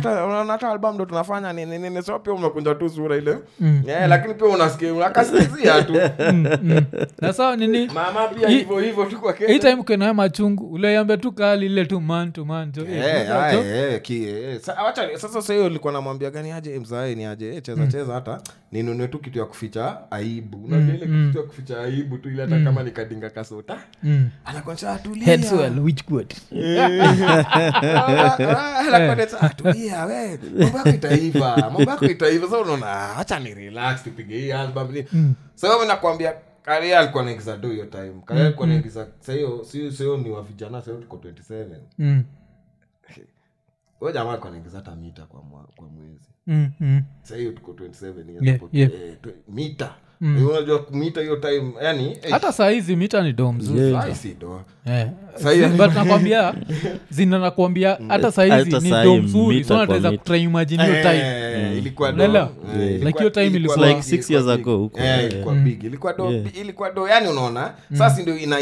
hata 0.48 0.70
album 0.70 0.94
ndo 0.94 1.04
tunafanya 1.04 1.52
nini 1.52 1.78
nini. 1.78 2.02
So 2.02 2.18
pia 2.18 2.32
umekunja 2.32 2.74
tu 2.74 2.88
sura 2.88 3.16
ile. 3.16 3.38
Mm. 3.60 3.82
yeah, 3.86 4.08
lakini 4.08 4.34
pia 4.34 4.46
unasikia 4.46 5.82
tu. 5.82 5.92
Na 7.20 7.32
sawa 7.32 7.56
nini? 7.56 7.86
Mama 7.86 8.28
pia 8.28 8.48
hivyo 8.48 8.78
hivyo 8.78 9.04
tu 9.04 9.20
kwa 9.20 9.32
hii 9.32 9.58
time 9.58 9.82
kenae 9.82 10.12
machungu 10.12 10.66
uleiambia 10.66 11.16
tu 11.16 11.32
kali 11.32 11.66
ile 11.66 11.86
tu 11.86 12.00
man 12.00 12.32
to 12.32 12.44
man 12.44 12.72
to 12.72 12.80
Eh, 12.80 13.28
aye, 13.48 13.94
eh, 13.94 14.02
ki- 14.02 14.28
eh. 14.28 14.60
Sa- 14.60 14.82
wacha- 14.82 15.18
sasa 15.18 15.42
sahiyo 15.42 15.66
ilikuwa 15.66 15.92
namwambia 15.92 16.30
gani 16.30 16.52
aje 16.52 16.78
mzae 16.78 17.14
ni 17.14 17.24
aje 17.24 17.54
eh, 17.56 17.62
cheza 17.62 17.86
cheza 17.86 18.14
hata 18.14 18.40
ninunue 18.72 19.08
tu 19.08 19.18
kitu 19.18 19.38
ya 19.38 19.44
kuficha 19.44 19.98
aibu. 20.10 20.64
Unajua 20.64 20.94
ile 20.94 21.06
kitu 21.06 21.38
ya 21.38 21.44
kuficha 21.44 21.80
aibu 21.80 22.18
tu 22.18 22.28
ile 22.30 22.42
hata 22.42 22.60
kama 22.64 22.82
nikadinga 22.82 23.30
kasota 23.30 23.78
Mm. 24.02 24.28
anakwambia 24.44 24.90
atulia 24.92 25.24
Headswell, 25.24 25.78
which 25.80 26.04
good? 26.08 26.34
tulia 29.56 30.04
we 30.04 30.38
mambo 30.58 30.78
yako 30.78 30.88
itaiva 30.88 31.56
mambo 31.56 31.82
yako 31.90 32.04
itaiva. 32.06 32.48
Sa 32.48 32.58
unaona 32.58 32.86
"Ah, 32.86 33.14
ni 33.40 33.54
relax 33.54 34.02
tupige 34.04 34.38
hii 34.38 34.52
album. 34.52 34.92
Ni 34.92 35.04
sababu 35.54 35.84
nakwambia 35.84 36.34
karia 36.62 36.98
alikuwa 36.98 37.24
naingiza 37.24 37.56
do 37.56 37.68
hiyo 37.68 37.84
time. 37.86 38.12
Karia 38.24 38.44
alikuwa 38.44 38.66
naingiza 38.68 39.06
sahiyo 39.20 39.64
sahiyo 39.90 40.16
ni 40.16 40.30
wa 40.30 40.42
vijana 40.42 40.82
sahiyo 40.82 41.02
tuko 41.02 41.16
27 41.16 41.64
Mm. 41.98 42.22
Huyo 44.00 44.12
jamaa 44.12 44.30
alikuwa 44.32 44.52
hata 44.74 44.96
mita 44.96 45.22
kwa, 45.22 45.42
mwa, 45.42 45.64
kwa 45.76 45.88
mwezi. 45.88 46.28
Mm, 46.46 46.70
mm. 46.80 47.02
sahiyo 47.22 47.52
tuko 47.52 47.72
27 47.72 48.04
years 48.30 48.42
Yeah, 48.46 48.60
yeah. 48.72 48.92
eh, 48.92 49.14
tw- 49.22 49.52
mita. 49.54 49.94
Unajua 50.20 50.84
mita 50.90 51.20
hiyo 51.20 51.36
time 51.36 51.72
yani 51.82 52.10
eh, 52.22 52.30
hata 52.30 52.52
saa 52.52 52.68
hizi 52.70 52.96
mita 52.96 53.22
ni 53.22 53.32
do 53.32 53.52
mzuri. 53.52 53.92
Sahi 53.92 54.14
si 54.14 54.34
do 54.34 54.60
Eh. 54.86 55.08
Sahi 55.34 55.66
but 55.66 55.94
nakwambia 55.94 56.54
zina 57.10 57.38
nakwambia 57.38 57.98
hata 58.08 58.32
sahizi 58.32 58.78
ni 58.80 58.90
dom 58.90 59.04
do 59.04 59.16
mzuri. 59.22 59.56
mita 59.56 59.68
so 59.68 59.74
kwa 59.74 59.80
nataweza 59.82 60.10
mita. 60.10 60.22
kutraimagine 60.22 60.82
hiyo 60.84 61.02
time. 61.02 61.18
Eh, 61.18 61.76
ilikuwa 61.78 62.12
do 62.12 62.14
Unaelewa? 62.14 62.50
eh, 62.74 62.78
Yeah. 62.80 62.90
ilikuwa- 62.90 63.06
Like 63.06 63.18
hiyo 63.18 63.30
time 63.30 63.46
ilikuwa- 63.46 63.88
Like 63.88 64.02
six 64.02 64.30
years 64.30 64.48
ago 64.48 64.76
huko. 64.76 65.00
Eh, 65.00 65.24
ilikuwa 65.32 65.54
big. 65.54 65.84
Ilikuwa 65.84 66.12
do 66.12 66.30
ilikuwa 66.32 66.90
do 66.90 67.08
yani 67.08 67.28
unaona 67.28 67.74
sasa 67.92 68.22
ndio 68.22 68.38
ina 68.38 68.56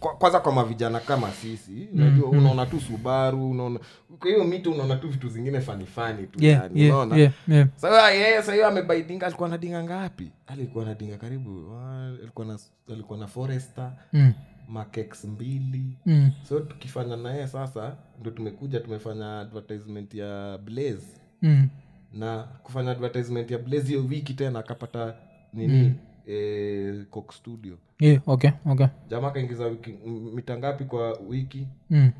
kwanza 0.00 0.40
kwa 0.40 0.52
mavijana 0.52 1.00
kama 1.00 1.30
sisi 1.30 1.88
unajua 1.94 2.28
unaona 2.28 2.66
tu 2.66 2.80
subaru 2.80 3.50
unaona 3.50 3.80
kwa 4.18 4.30
hiyo 4.30 4.44
mita 4.44 4.70
unaona 4.70 4.96
tu 4.96 5.08
vitu 5.08 5.28
zingine 5.28 5.60
fanifani 5.60 6.26
tu 6.26 6.44
yeah, 6.44 6.62
yani 6.62 6.80
yeah, 6.82 6.94
unaona? 6.96 7.16
yeah, 7.16 7.32
yeah. 7.48 7.68
sasa 7.76 8.10
yeye 8.10 8.42
sasa 8.42 8.68
amebaidinga 8.68 9.26
alikuwa 9.26 9.48
na 9.48 9.58
dinga 9.58 9.82
ngapi? 9.84 10.30
Alikuwa 10.46 10.84
na 10.84 10.94
dinga 10.94 11.16
karibu 11.16 11.72
ah, 11.76 12.06
alikuwa 12.22 12.46
na 12.46 12.58
alikuwa 12.92 13.18
na 13.18 13.26
forester 13.26 13.92
Mm, 14.12 14.32
makex 14.68 15.24
mbili. 15.24 15.96
Mm, 16.06 16.30
so 16.48 16.60
tukifanya 16.60 17.16
naye 17.16 17.46
sasa 17.48 17.96
ndo 18.20 18.30
tumekuja 18.30 18.80
tumefanya 18.80 19.40
advertisement 19.40 20.14
ya 20.14 20.58
blaze. 20.58 21.06
Mm. 21.42 21.68
na 22.12 22.42
kufanya 22.42 22.90
advertisement 22.90 23.50
ya 23.50 23.58
blaze 23.58 23.88
hiyo 23.88 24.04
wiki 24.10 24.34
tena 24.34 24.58
akapata 24.58 25.14
nini? 25.52 25.94
Eh, 26.26 27.04
coke 27.10 27.34
studio. 27.36 27.76
Yeah, 28.00 28.22
okay, 28.28 28.50
okay. 28.66 28.86
jamaa 29.08 29.30
kaingiza 29.30 29.66
wiki 29.66 29.90
mita 30.34 30.58
ngapi 30.58 30.84
kwa 30.84 31.18
wiki? 31.28 31.66
Mm, 31.90 32.10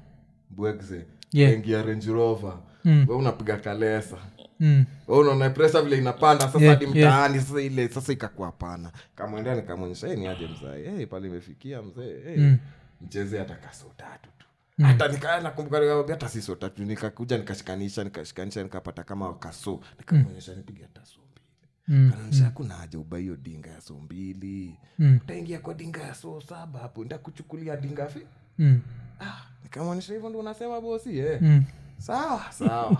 bwegze 0.51 1.05
Yeah. 1.33 1.53
range 1.87 2.11
rover 2.13 2.55
Mm. 2.85 3.07
we 3.09 3.15
unapiga 3.17 3.57
kalesa 3.57 4.17
mm. 4.61 4.85
Unaona 5.09 5.51
presa 5.51 5.83
vile 5.83 5.99
inapanda 5.99 6.47
sasa 6.47 6.65
Yeah, 6.65 6.81
yeah. 6.83 6.95
mtaani 6.95 7.41
sasa 7.41 7.61
ile 7.63 7.89
sasa 7.89 8.13
ikakuwa 8.13 8.53
pana 8.53 8.93
kamwendea 9.15 9.55
nikamwonyesha 9.55 10.09
"Eh, 10.09 10.19
ni 10.19 10.27
aje 10.29 10.47
mzae 10.49 10.83
hey, 10.91 11.07
pale 11.07 11.29
imefikia 11.29 11.83
mzee 11.83 12.21
hey, 12.25 12.37
Mm. 12.39 12.59
mcheze 13.01 13.39
hata 13.39 13.55
kaso 13.55 13.85
tatu 13.97 14.29
tu 14.39 14.47
hata 14.83 15.09
nikaa 15.09 15.41
nakumbuka 15.41 15.79
hata 16.09 16.57
tatu 16.57 16.85
nikakuja 16.85 17.39
nikashikanisha 17.39 18.05
nikashikanisha 18.05 18.63
nikapata 18.63 19.03
kama 19.05 19.35
kaso 19.35 19.81
nikamwonyesha 19.99 20.55
nipige 20.55 20.83
hata 20.83 21.05
so 21.07 21.21
mbili 21.21 21.47
Mm. 21.89 22.11
kananisha 22.11 22.51
kuna 22.51 22.75
haja 22.75 22.99
uba 22.99 23.19
hiyo 23.19 23.37
dinga 23.37 23.71
ya 23.71 23.81
so 23.81 23.95
mbili 23.95 24.77
Mm. 24.99 25.19
utaingia 25.23 25.59
kwa 25.59 25.75
dinga 25.75 26.01
ya 26.03 26.15
so 26.15 26.41
saba 26.41 26.79
hapo 26.81 27.05
ndakuchukulia 27.05 27.77
dinga 27.77 28.07
fi 28.07 28.21
Mm. 28.59 28.81
ah, 29.21 29.43
nikamwonyesha 29.71 30.13
hivyo 30.13 30.29
ndo 30.29 30.39
unasema 30.39 30.81
bosi 30.81 31.19
eh. 31.19 31.39
Mm. 31.43 31.65
sawa 31.99 32.45
sawa 32.51 32.97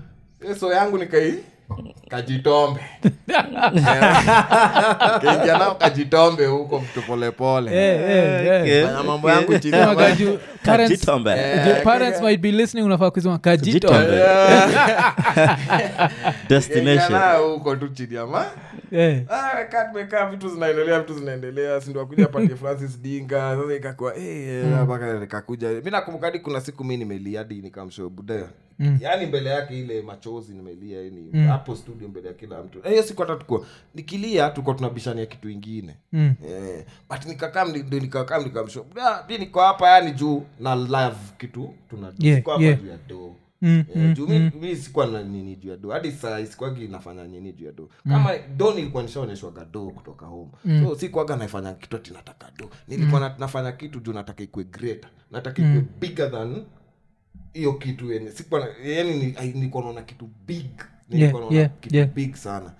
so 0.60 0.72
yangu 0.72 0.98
nikai 0.98 1.44
kajitombe. 2.08 2.80
Kaingia 5.22 5.58
nao 5.58 5.74
kajitombe 5.74 6.46
huko 6.46 6.80
mtu 6.80 7.02
polepole. 7.02 7.70
Eh, 7.72 8.00
eh, 8.10 8.68
eh. 8.68 8.86
Fanya 8.86 9.02
mambo 9.02 9.30
yangu 9.30 9.58
chini 9.58 9.76
ya 9.76 9.80
Sema 9.88 9.94
maji. 9.94 10.24
kaju- 10.24 10.38
parents- 10.64 10.88
Kajitombe. 10.88 11.34
Parents 11.84 12.20
might 12.22 12.40
be 12.40 12.52
listening 12.52 12.84
unafaa 12.84 13.10
kusema 13.10 13.38
Kajitombe. 13.38 14.22
Destination. 16.48 17.20
Huko 17.52 17.76
tu 17.76 17.88
chini. 17.88 18.16
Ah, 19.28 20.26
vitu 20.30 20.48
zinaendelea 20.48 21.00
vitu 21.00 21.14
zinaendelea. 21.18 21.80
Sindo 21.80 22.00
akuja 22.00 22.26
patie 22.26 22.56
francis 22.56 23.00
dinga? 23.00 23.56
Sasa 23.62 23.74
ikakuwa 23.74 24.16
eh, 24.16 24.64
mpaka 24.84 25.12
nikakuja 25.12 25.68
mi 25.68 25.90
nakumbukadi 25.90 26.38
kuna 26.38 26.60
siku 26.60 26.84
mi 26.84 26.96
nimeliadi 26.96 27.54
hadi 27.54 27.70
buda 28.78 28.98
yaani 29.00 29.26
mbele 29.26 29.50
yake 29.50 29.78
ile 29.80 30.02
machozi 30.02 30.54
nimelia 30.54 31.02
yani 31.02 31.46
hapo 31.46 31.76
studio 31.76 32.08
mbele 32.08 32.28
ya 32.28 32.34
kila 32.34 32.62
mtu. 32.62 32.78
Eh, 32.84 32.90
hiyo 32.90 33.02
siku 33.02 33.22
hata 33.22 33.36
tuko 33.36 33.66
nikilia 33.94 34.50
tuko 34.50 34.74
tunabishania 34.74 35.26
kitu 35.26 35.50
ingine. 35.50 35.96
Mm. 36.12 36.34
Eh, 36.48 36.84
but 37.10 37.26
nikakam 37.26 37.76
ndo 37.76 37.98
nikakam 38.00 38.44
nikamshow 38.44 38.84
buda 38.84 39.24
niko 39.38 39.60
hapa 39.60 39.90
yani 39.90 40.12
juu 40.12 40.42
na 40.60 40.74
love 40.74 41.16
kitu 41.38 41.74
tuna 41.90 42.12
Yeah, 42.18 42.42
yeah. 42.60 42.80
juu 42.82 42.88
ya 42.88 42.98
doo 43.08 43.34
Mm, 43.62 43.84
Eh, 43.94 44.16
juu 44.16 44.28
mi, 44.28 44.50
mi 44.60 44.76
sikuwa 44.76 45.06
na 45.06 45.22
nini 45.22 45.56
juu 45.56 45.70
ya 45.70 45.76
do 45.76 45.90
hadi 45.90 46.12
saa 46.12 46.46
sikuagi 46.46 46.88
nafanya 46.88 47.24
nini 47.24 47.52
juu 47.52 47.66
ya 47.66 47.72
do 47.72 47.88
kama 48.08 48.30
do 48.56 48.74
nilikuwa 48.74 49.02
nishaonyeshwaga 49.02 49.64
do 49.64 49.90
kutoka 49.90 50.26
home. 50.26 50.50
So 50.84 50.94
sikuaga 50.98 51.36
naifanya 51.36 51.72
kitu 51.72 51.96
ati 51.96 52.12
nataka 52.12 52.50
do 52.58 52.70
nilikuwa 52.88 53.20
mm. 53.20 53.30
nafanya 53.38 53.72
kitu 53.72 54.00
juu 54.00 54.12
nataka 54.12 54.42
ikue 54.42 54.64
greater. 54.64 55.10
Nataka 55.30 55.62
ikue 55.62 55.84
bigger 56.00 56.30
than 56.30 56.64
hiyo 57.54 57.72
kitu 57.72 58.12
yenye 58.12 58.30
yani 58.84 59.34
nilikuwa 59.54 59.82
naona 59.84 60.02
kitu 60.02 60.28
big. 60.46 60.80
Nilikuwa 61.08 61.40
naona 61.42 61.56
yeah, 61.56 61.70
kitu 61.80 61.96
yeah. 61.96 62.08
big 62.08 62.34
sana. 62.34 62.72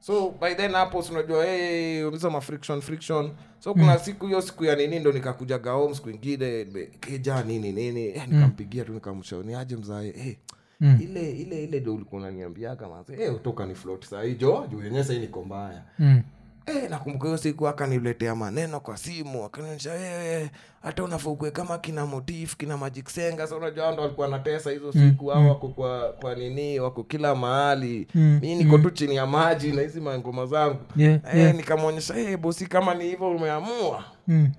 So 0.00 0.34
by 0.40 0.54
then 0.54 0.72
hapo 0.72 1.02
si 1.02 1.12
unajua 1.12 1.44
hey, 1.46 2.04
friction 2.40 2.80
friction. 2.80 3.30
So 3.58 3.74
kuna 3.74 3.98
siku 3.98 4.26
hiyo 4.26 4.40
siku 4.42 4.64
ya 4.64 4.76
nini 4.76 4.98
ndo 5.00 5.12
nikakuja 5.12 5.58
gaom 5.58 5.94
siku 5.94 6.10
ingine 6.10 6.64
keja 7.00 7.42
nini 7.42 7.72
nini? 7.72 8.06
Eh, 8.06 8.28
nikampigia 8.28 8.84
tu 8.84 8.92
nikamshauri 8.92 9.54
aje 9.54 9.76
mzae? 9.76 10.10
Hey, 10.12 10.34
Mm. 10.80 10.98
ile 11.02 11.30
ile 11.30 11.64
ile 11.64 11.80
ndo 11.80 11.94
ulikuwa 11.94 12.20
unaniambiaga 12.22 12.88
manze. 12.88 13.16
Hey, 13.16 13.30
toka 13.44 13.66
ni 13.66 13.74
flot 13.74 14.04
sahii 14.06 14.34
jo 14.34 14.66
juu 14.70 14.82
yenyewe 14.82 15.04
sahii 15.04 15.18
niko 15.18 15.42
mbaya. 15.44 15.82
Mm. 15.98 16.22
Eh, 16.66 16.90
nakumbuka 16.90 17.24
hiyo 17.26 17.38
siku 17.38 17.68
akaniletea 17.68 18.34
maneno 18.34 18.80
kwa 18.80 18.96
simu 18.96 19.44
akanionyesha 19.44 19.92
wewe 19.92 20.50
hata 20.82 21.04
unafukue 21.04 21.50
kama 21.50 21.78
kina 21.78 22.06
motif 22.06 22.56
kina 22.56 22.76
magic 22.76 23.08
senga 23.08 23.46
sa 23.46 23.56
unajua 23.56 23.92
ndo 23.92 24.02
walikuwa 24.02 24.28
natesa 24.28 24.70
hizo 24.70 24.92
siku 24.92 25.32
au 25.32 25.48
wako 25.48 25.68
kwa, 25.68 26.12
kwa 26.12 26.34
nini 26.34 26.80
wako 26.80 27.04
kila 27.04 27.34
mahali. 27.34 28.06
Mm, 28.14 28.38
mi 28.42 28.54
niko 28.54 28.78
tu 28.78 28.90
chini 28.90 29.16
ya 29.16 29.26
maji 29.26 29.72
na 29.72 29.82
hizi 29.82 30.00
mangoma 30.00 30.46
zangu. 30.46 30.78
Yeah, 30.96 31.20
eh, 31.32 31.36
yeah. 31.36 31.54
nikamwonyesha 31.54 32.14
hey, 32.14 32.36
bosi 32.36 32.66
kama 32.66 32.94
ni 32.94 33.04
hivyo 33.04 33.30
umeamua. 33.30 34.04
Mm. 34.28 34.52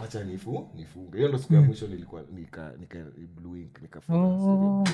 wacha 0.00 0.24
nifu 0.24 0.68
nifunge. 0.74 1.16
Hiyo 1.16 1.28
ndo 1.28 1.38
siku 1.38 1.54
ya 1.54 1.60
mwisho 1.60 1.86
nilikuwa 1.86 2.22
nika 2.34 2.72
nika 2.80 2.98
blue 3.36 3.60
ink 3.60 3.82
nikafunga 3.82 4.20
Oh. 4.44 4.84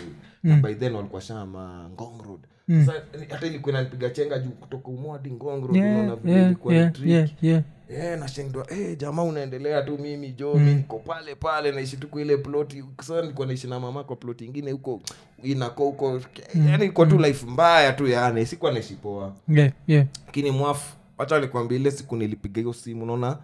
na 0.43 0.57
by 0.57 0.75
then 0.75 0.95
walikuwa 0.95 1.21
shama 1.21 1.91
ngong 1.93 2.23
road 2.27 2.41
sasa 2.69 2.93
hata 3.31 3.47
ilikuwa 3.47 3.71
inanipiga 3.75 4.11
chenga 4.11 4.39
juu 4.39 4.51
kutoka 4.51 4.89
umwadi 4.89 5.31
ngongro 5.31 5.75
Yeah, 5.77 5.91
unaona 5.95 6.17
vile 6.17 6.35
yeah, 6.35 6.47
ilikuwa 6.47 6.75
ni 6.75 6.81
yeah, 6.81 6.93
yeah, 7.05 7.31
yeah. 7.43 7.63
Eh, 7.89 8.19
nashindwa. 8.19 8.71
Eh, 8.73 8.97
jamaa 8.99 9.23
unaendelea 9.23 9.83
tu 9.83 9.99
mimi 9.99 10.33
jo 10.33 10.55
mi 10.55 10.75
niko 10.75 10.99
pale 10.99 11.35
pale 11.35 11.73
naishi 11.73 11.97
tu 11.97 12.09
kuile 12.09 12.37
ploti 12.37 12.85
sasa 13.01 13.21
nilikuwa 13.23 13.47
naishi 13.47 13.67
na 13.67 13.81
mama 13.81 14.05
kwa 14.05 14.17
ploti 14.17 14.45
ingine 14.45 14.71
huko 14.73 15.01
inako 15.43 15.85
huko. 15.85 16.21
Yani 16.55 16.85
ilikuwa 16.85 17.07
tu 17.07 17.19
life 17.19 17.47
mbaya 17.47 17.93
tu 17.93 18.07
yani 18.07 18.47
sikuwa 18.47 18.73
naishi 18.73 18.95
poa. 18.95 19.35
Yeah, 19.49 19.73
yeah. 19.87 20.07
lakini 20.27 20.51
mwafu 20.51 20.97
wacha 21.19 21.37
alikwambia 21.37 21.79
ile 21.79 21.91
siku 21.91 22.17
nilipiga 22.17 22.61
hiyo 22.61 22.73
simu 22.73 23.07
naona 23.07 23.39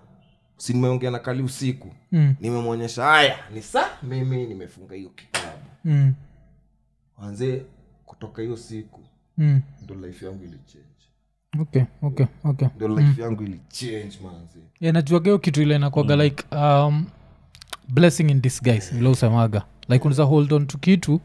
si 0.57 0.73
nimeongea 0.73 1.11
na 1.11 1.19
kali 1.19 1.43
usiku. 1.43 1.89
Mm. 2.13 2.35
nimemwonyesha 2.41 3.05
haya 3.05 3.39
ni 3.55 3.63
saa 3.63 3.89
mimi 4.03 4.47
nimefunga 4.47 4.95
hiyo 4.95 5.11
kitabu. 5.11 5.59
Mm. 5.85 6.15
wanzee 7.23 7.63
kutoka 8.07 8.43
hiyo 8.43 8.57
siku 8.57 9.01
Mm. 9.39 9.61
ndo 9.85 9.95
life 10.07 10.27
yangu 10.27 10.45
ilichange. 10.45 10.87
Okay 11.61 11.83
okay 12.03 12.27
okay. 12.45 12.69
Ndo 12.77 12.89
life 12.89 13.23
yangu 13.23 13.43
ilichange 13.43 14.19
manzi 14.25 14.59
yeah, 14.81 14.95
najuageo 14.95 15.39
kitu 15.39 15.63
ile 15.63 15.79
nakwaga 15.79 16.17
mm. 16.17 16.23
like 16.23 16.45
um, 16.57 17.07
blessing 17.89 18.31
in 18.31 18.41
disguise 18.41 18.95
vile 18.95 19.09
usemaga. 19.09 19.63
Like 19.89 20.05
unaza 20.05 20.23
hold 20.25 20.53
on 20.53 20.67
to 20.67 20.79
kitu 20.79 21.21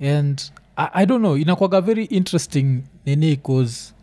and 0.00 0.42
I, 0.76 0.88
i 0.92 1.06
don't 1.06 1.20
know 1.20 1.36
inakwaga 1.36 1.80
very 1.80 2.04
interesting 2.04 2.82
nini 3.06 3.36
cause 3.36 3.94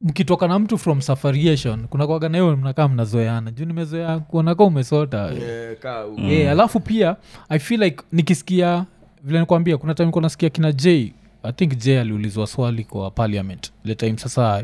mkitoka 0.00 0.48
na 0.48 0.58
mtu 0.58 0.78
from 0.78 1.00
safariation 1.00 1.86
kuna 1.88 2.06
kwaga 2.06 2.28
nahiyo 2.28 2.56
mnakaa 2.56 2.88
mnazoeana. 2.88 3.50
Juu 3.50 3.64
nimezoea 3.64 4.18
kuonaka 4.18 4.64
umesota. 4.64 5.30
Yeah, 5.30 6.08
mm. 6.18 6.24
yeah, 6.30 6.52
alafu 6.52 6.80
pia 6.80 7.16
i 7.48 7.58
feel 7.58 7.82
like 7.82 8.04
nikisikia 8.12 8.86
vile 9.24 9.40
nikwambia 9.40 9.78
kuna 9.78 9.94
time 9.94 10.12
nasikia 10.20 10.50
kina 10.50 10.72
j 10.72 11.12
i 11.48 11.52
think 11.52 11.76
j 11.78 12.00
aliulizwa 12.00 12.46
swali 12.46 12.84
kwa 12.84 13.10
parliament. 13.10 13.72
The 13.86 13.94
time 13.94 14.18
sasa 14.18 14.62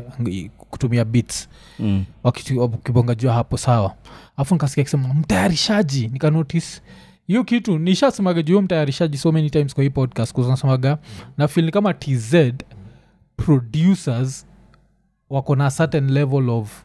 kutumia 0.57 1.05
bits 1.05 1.49
Mm. 1.79 2.05
wakibonga 2.23 3.15
jua 3.15 3.33
hapo 3.33 3.57
sawa. 3.57 3.95
Afu 4.37 4.55
nikasikia 4.55 4.83
kisema 4.83 5.13
mtayarishaji? 5.13 6.07
Nikanotice 6.07 6.81
hiyo 7.27 7.43
kitu 7.43 7.79
nishasemaga 7.79 8.41
juu 8.41 8.61
mtayarishaji 8.61 9.17
so 9.17 9.31
many 9.31 9.49
times 9.49 9.73
kwa 9.75 9.83
hii 9.83 9.89
podcast. 9.89 10.33
Kuznasemaga 10.33 10.97
na 11.37 11.47
fil 11.47 11.71
kama 11.71 11.93
tz 11.93 12.35
producers 13.37 14.45
wako 15.29 15.55
na 15.55 15.71
certain 15.71 16.11
level 16.11 16.49
of 16.49 16.83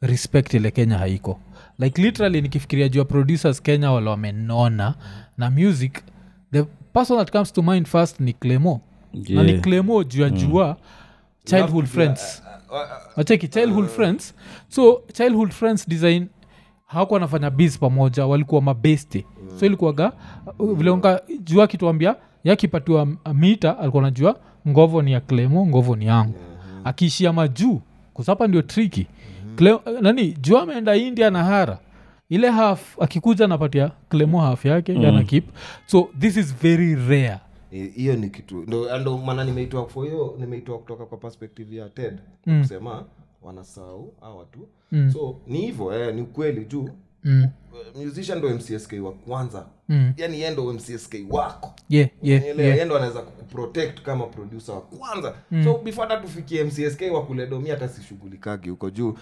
respect 0.00 0.54
ile 0.54 0.70
kenya 0.70 0.98
haiko. 0.98 1.40
Like 1.78 2.02
literally 2.02 2.40
nikifikiria 2.42 2.88
juu 2.88 2.98
ya 2.98 3.04
producers 3.04 3.62
kenya 3.62 3.90
wala 3.92 4.10
wamenona 4.10 4.94
na 5.38 5.50
music 5.50 6.02
the 6.52 6.62
person 6.92 7.18
that 7.18 7.30
comes 7.32 7.52
to 7.52 7.62
mind 7.62 7.86
first 7.86 8.20
ni 8.20 8.32
clemo 8.32 8.80
na 9.28 9.42
ni 9.42 9.50
Yeah. 9.50 9.60
clemo 9.62 10.04
juu 10.04 10.22
ya 10.22 10.30
jua 10.30 10.76
childhood 11.44 11.78
Alafu 11.84 11.92
friends. 11.94 12.42
ah, 12.46 12.76
ah, 12.76 12.80
ah, 12.80 13.00
wacheki 13.16 13.48
childhood 13.48 13.88
friends. 13.88 14.34
So 14.68 15.02
childhood 15.12 15.50
friends 15.50 15.88
design 15.88 16.26
hawakuwa 16.86 17.16
wanafanya 17.16 17.50
bis 17.50 17.78
pamoja 17.78 18.26
walikuwa 18.26 18.62
mabeste 18.62 19.24
so 19.60 19.66
ilikuwaga 19.66 20.12
vile 20.76 20.90
unga 20.90 21.20
jua 21.44 21.66
kituambia 21.66 22.16
yakipatiwa 22.44 23.08
mita 23.34 23.78
alikuwa 23.78 24.02
najua 24.02 24.36
ngovo 24.68 25.02
ni 25.02 25.12
ya 25.12 25.20
clemo 25.20 25.66
ngovo 25.66 25.96
ni 25.96 26.06
yangu. 26.06 26.34
Akiishia 26.84 27.32
majuu 27.32 27.80
kusapa 28.14 28.46
ndio 28.48 28.62
triki 28.62 29.06
Cle- 29.56 30.00
nani 30.02 30.32
jua 30.40 30.62
ameenda 30.62 30.96
india 30.96 31.30
na 31.30 31.44
hara. 31.44 31.78
Ile 32.28 32.50
half 32.50 33.02
akikuja 33.02 33.44
anapatia 33.44 33.90
clemo 34.08 34.40
half 34.40 34.64
yake 34.64 34.92
mm. 34.92 35.02
yana 35.02 35.22
keep. 35.24 35.44
So 35.86 36.08
this 36.20 36.36
is 36.36 36.54
very 36.62 36.94
rare 36.94 37.38
hiyo 37.82 38.16
ni 38.16 38.30
kitu 38.30 38.56
ndo 38.62 38.98
ndo 38.98 39.18
maana 39.18 39.44
nimeitoa 39.44 39.88
for 39.88 40.06
hiyo 40.06 40.36
nimeitoa 40.38 40.78
kutoka 40.78 41.06
kwa 41.06 41.18
perspective 41.18 41.76
ya 41.76 41.88
ted 41.88 42.18
Mm. 42.46 42.60
kusema 42.62 43.04
wanasahau 43.42 44.14
hawa 44.20 44.44
tu 44.44 44.68
Mm. 44.92 45.10
so 45.12 45.36
ni 45.46 45.60
hivyo 45.60 45.92
eh, 46.08 46.14
ni 46.14 46.22
ukweli 46.22 46.64
juu 46.64 46.88
mm. 47.24 47.42
eh, 47.96 48.06
musician 48.06 48.38
ndo 48.38 48.48
mcsk 48.50 48.92
wa 49.02 49.12
kwanza. 49.12 49.66
Mm. 49.88 50.12
yani 50.16 50.40
ye 50.40 50.50
ndo 50.50 50.72
mcsk 50.72 51.14
wako. 51.30 51.74
Yeah, 51.88 52.08
yeah, 52.22 52.44
yeah. 52.44 52.58
Yeye 52.58 52.84
ndo 52.84 52.96
anaweza 52.96 53.20
kuprotect 53.22 54.02
kama 54.02 54.26
producer 54.26 54.74
wa 54.74 54.80
kwanza. 54.80 55.34
So 55.64 55.78
before 55.78 56.08
hata 56.08 56.22
tufikie 56.22 56.64
mcsk 56.64 57.00
wa 57.12 57.26
kuledomi 57.26 57.70
hata 57.70 57.88
sishughulikagi 57.88 58.70
huko 58.70 58.90
juu. 58.90 59.14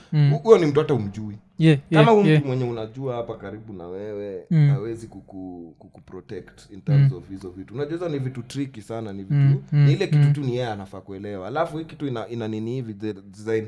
Huyo 0.43 0.59
ni 0.59 0.67
mtu 0.67 0.81
hata 0.81 0.95
umjui 0.95 1.37
Yeah, 1.59 1.79
kama 1.91 2.01
yeah, 2.03 2.15
huyu 2.15 2.27
yeah. 2.27 2.39
mtu 2.39 2.49
mwenye 2.49 2.65
unajua 2.65 3.15
hapa 3.17 3.37
karibu 3.37 3.73
na 3.73 3.87
wewe 3.87 4.45
Mm. 4.51 4.69
hawezi 4.71 5.07
kuku, 5.07 5.75
kukuprotect 5.79 6.71
in 6.71 6.81
terms 6.81 7.13
of 7.13 7.29
hizo 7.29 7.51
vitu. 7.51 7.75
Unajua 7.75 7.93
hizo 7.93 8.09
ni 8.09 8.19
vitu 8.19 8.43
triki 8.43 8.83
sana 8.83 9.13
ni 9.13 9.23
vitu 9.23 9.35
Mm, 9.35 9.63
mm, 9.73 9.85
ni 9.87 9.93
ile 9.93 10.07
kitu 10.07 10.33
tu 10.33 10.41
ni 10.41 10.57
yeye 10.57 10.67
anafaa 10.69 11.01
kuelewa. 11.01 11.49
Alafu 11.49 11.79
hii 11.79 11.85
kitu 11.85 12.07
ina, 12.07 12.29
ina 12.29 12.49
nini 12.49 12.75
hivi 12.75 12.95
design. 13.31 13.67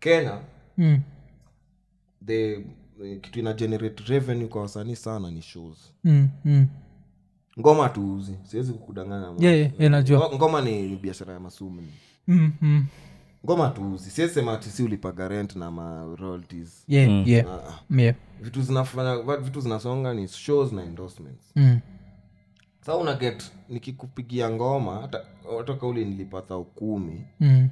Kenya 0.00 0.38
Mm. 0.78 1.00
the 2.26 2.64
kitu 3.20 3.38
ina 3.38 3.52
generate 3.52 4.04
revenue 4.06 4.48
kwa 4.48 4.62
wasanii 4.62 4.96
sana 4.96 5.30
ni 5.30 5.42
shows 5.42 5.92
Mm. 6.04 6.28
Mm. 6.44 6.66
ngoma 7.60 7.88
tuuzi 7.88 8.34
siwezi 8.44 8.72
kukudanganya. 8.72 9.26
Yeah, 9.38 9.58
yeah, 9.58 9.72
yeah, 9.78 9.90
najua 9.92 10.30
ngoma 10.34 10.60
ni, 10.60 10.82
ni 10.82 10.96
biashara 10.96 11.32
ya 11.34 11.40
masumu 11.40 11.82
mm. 12.28 12.52
Mm. 12.62 12.86
ngoma 13.44 13.68
tuuzi 13.70 14.10
siwezi 14.10 14.34
sema 14.34 14.52
ati 14.52 14.68
si 14.70 14.82
ulipaga 14.82 15.28
rent 15.28 15.56
na 15.56 15.70
ma 15.70 16.14
royalties 16.18 16.84
yeah, 16.88 17.28
yeah. 17.28 17.46
Ah, 17.48 17.68
ah. 17.68 18.00
yeah. 18.00 18.14
vitu 18.42 18.62
zinafanya 18.62 19.36
vitu 19.36 19.60
zinasonga 19.60 20.14
ni 20.14 20.28
shows 20.28 20.72
na 20.72 20.82
endorsements 20.84 21.52
Mm. 21.56 21.80
sa 22.80 22.96
una 22.96 23.14
get 23.14 23.52
nikikupigia 23.68 24.50
ngoma 24.50 25.00
hata 25.00 25.24
hata 25.58 25.74
kauli 25.74 26.04
nilipata 26.04 26.56
ukumi 26.56 27.24
Mm. 27.40 27.68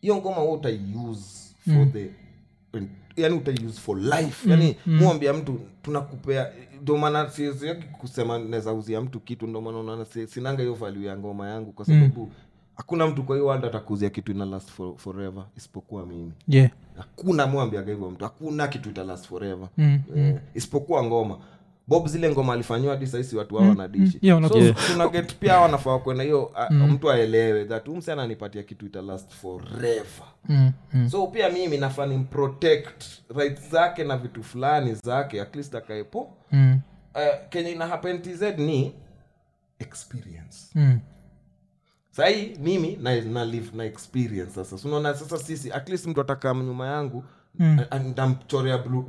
hiyo 0.00 0.16
ngoma 0.16 0.36
hu 0.36 0.52
utaiuse 0.52 1.54
for 1.64 1.92
the 1.92 2.10
yani 3.16 3.36
utaiuse 3.36 3.80
for 3.80 3.98
life. 3.98 4.50
Yani 4.50 4.76
muambia 4.86 5.32
mtu 5.32 5.60
tunakupea 5.82 6.52
ndio 6.82 6.96
maana 6.96 7.30
kusema 7.98 8.38
naweza 8.38 8.72
uzia 8.72 9.00
mtu 9.00 9.20
kitu 9.20 9.46
ndio 9.46 9.60
maana 9.60 9.78
unaona 9.78 10.04
sinanga 10.04 10.62
hiyo 10.62 10.74
value 10.74 11.06
ya 11.06 11.16
ngoma 11.18 11.48
yangu 11.48 11.72
kwa 11.72 11.84
sababu 11.84 12.30
hakuna 12.76 13.06
mtu 13.06 13.22
kwa 13.22 13.36
hiyo 13.36 13.46
world 13.46 13.64
atakuzia 13.64 14.10
kitu 14.10 14.32
ina 14.32 14.44
last 14.44 14.70
for, 14.70 14.96
forever 14.96 15.44
isipokuwa 15.56 16.06
mimi. 16.06 16.32
Yeah. 16.48 16.70
hakuna 16.96 17.46
mwambiaga 17.46 17.92
hivyo 17.92 18.10
mtu 18.10 18.24
hakuna 18.24 18.68
kitu 18.68 18.90
ita 18.90 19.04
last 19.04 19.26
forever. 19.26 19.68
Mm. 19.78 20.00
Eh, 20.16 20.36
isipokuwa 20.54 21.04
ngoma 21.04 21.38
bob 21.88 22.06
zile 22.06 22.30
ngoma 22.30 22.52
alifanyiwa 22.52 22.94
hadi 22.94 23.06
saisi 23.06 23.36
watu 23.36 23.56
hao 23.56 23.68
wanadishi 23.68 24.18
Yeah, 24.22 24.36
wana- 24.36 24.48
so 24.48 24.58
Yeah. 24.58 24.76
tuna 24.92 25.08
get 25.08 25.34
pia 25.34 25.60
wanafaa 25.60 25.98
kwenda 25.98 26.24
hiyo 26.24 26.52
a- 26.54 26.70
mtu 26.70 27.10
aelewe 27.10 27.64
that 27.64 27.88
umse 27.88 28.12
ananipatia 28.12 28.62
kitu 28.62 28.86
ita 28.86 29.02
last 29.02 29.30
forever 29.32 30.26
Mm. 30.48 30.72
Mm. 30.92 31.10
so 31.10 31.26
pia 31.26 31.50
mimi 31.50 31.78
nafaa 31.78 32.06
ni 32.06 32.18
protect 32.18 33.04
rights 33.36 33.70
zake 33.70 34.04
na 34.04 34.16
vitu 34.16 34.42
fulani 34.42 34.94
zake 34.94 35.40
at 35.40 35.56
least 35.56 35.74
akaepo 35.74 36.32
Mm. 36.52 36.80
uh, 37.14 37.48
kenye 37.48 37.70
ina 37.72 37.86
happen 37.86 38.22
tz 38.22 38.42
ni 38.58 38.94
experience 39.78 40.56
Mm. 40.74 41.00
sahii 42.10 42.56
mimi 42.60 42.96
na, 43.02 43.20
na 43.20 43.44
live 43.44 43.76
na 43.76 43.84
experience 43.84 44.64
sasa 44.64 44.88
unaona 44.88 45.14
sasa 45.14 45.38
sisi 45.38 45.72
at 45.72 45.88
least 45.88 46.06
mtu 46.06 46.20
atakaa 46.20 46.54
nyuma 46.54 46.86
yangu 46.86 47.24
Mm. 47.58 47.78
a- 47.90 47.96
a- 47.96 47.98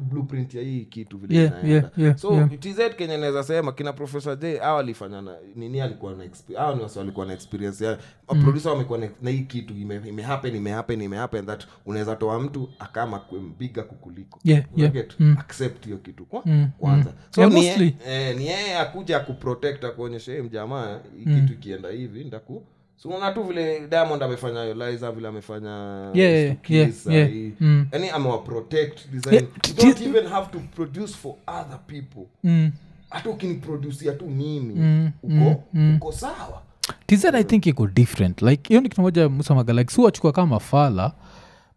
blueprint 0.10 0.54
ya 0.54 0.62
hii 0.62 0.86
kitu 0.86 1.18
vile 1.18 1.36
Yeah, 1.40 1.50
inaenda. 1.50 1.70
yeah, 1.74 1.92
yeah, 1.98 2.18
so 2.18 2.34
yeah. 2.34 2.50
tz 2.60 2.80
kenye 2.98 3.18
naweza 3.18 3.44
sema 3.44 3.72
kina 3.72 3.94
profesa 3.94 4.36
j 4.36 4.60
aw 4.62 4.78
alifanya 4.78 5.22
na 5.22 5.36
nini 5.56 5.82
alikuwa 5.82 6.14
na 6.14 6.24
hao 6.58 6.76
ni 6.76 6.84
wasi 6.84 7.00
walikuwa 7.00 7.26
na 7.26 7.34
experience 7.34 7.86
ya 7.86 7.98
mm. 8.32 8.54
wamekuwa 8.70 9.00
na, 9.00 9.10
na 9.22 9.30
hii 9.30 9.40
kitu 9.42 9.74
ime, 9.74 10.02
imehappen 10.08 10.56
imehappen 10.56 11.02
imehappen 11.02 11.46
that 11.46 11.64
unaweza 11.86 12.16
toa 12.16 12.40
mtu 12.40 12.70
akama 12.80 13.22
mbiga 13.42 13.84
kukuliko 13.84 14.40
Yeah, 14.44 14.64
yeah. 14.76 14.94
Mm. 15.20 15.36
accept 15.40 15.86
hiyo 15.86 15.98
kitu 15.98 16.26
kwa 16.26 16.42
Mm, 16.46 16.70
kwanza 16.80 17.14
so 17.30 17.42
Yeah, 17.42 17.54
ni, 17.54 17.62
mostly. 17.68 17.96
eh, 18.08 18.42
yeye 18.42 18.78
akuja 18.78 19.18
akuprotect 19.18 19.84
akuonyesha 19.84 20.44
mjamaa 20.44 21.00
hii 21.18 21.26
kitu 21.42 21.54
ikienda 21.54 21.90
hivi 21.90 22.24
ndaku 22.24 22.64
sunaona 22.98 23.32
tu 23.32 23.44
vile 23.44 23.88
diamond 23.90 24.24
amefanya 24.24 24.74
liza 24.74 25.12
vile 25.12 25.28
amefanya 25.28 25.70
Yeah, 26.14 26.34
yeah, 26.34 26.56
yeah, 26.70 26.92
yeah. 27.34 27.52
Mm. 27.60 27.88
yani 27.92 28.10
amewaprotect 28.10 29.10
design. 29.12 29.34
Yeah, 29.36 29.46
you 29.68 29.74
don't 29.84 30.02
even 30.02 30.28
have 30.28 30.52
to 30.52 30.60
produce 30.76 31.14
for 31.18 31.36
other 31.48 31.80
people. 31.88 32.24
Mm. 32.44 32.72
hata 33.10 33.30
ukiniproducia 33.30 34.12
tu 34.14 34.26
mimi 34.26 34.74
Mm, 34.76 35.12
uko 35.24 35.64
uko 35.96 36.12
sawa. 36.12 36.62
Tz 37.08 37.26
i 37.26 37.44
think 37.44 37.66
iko 37.66 37.88
different. 37.88 38.42
Like 38.42 38.68
hiyo 38.70 38.82
ni 38.82 38.90
kitu 38.90 39.02
moja 39.02 39.30
musamaga 39.30 39.74
like 39.74 39.94
si 39.94 40.02
wachukua 40.02 40.32
kama 40.32 40.48
mafala 40.48 41.12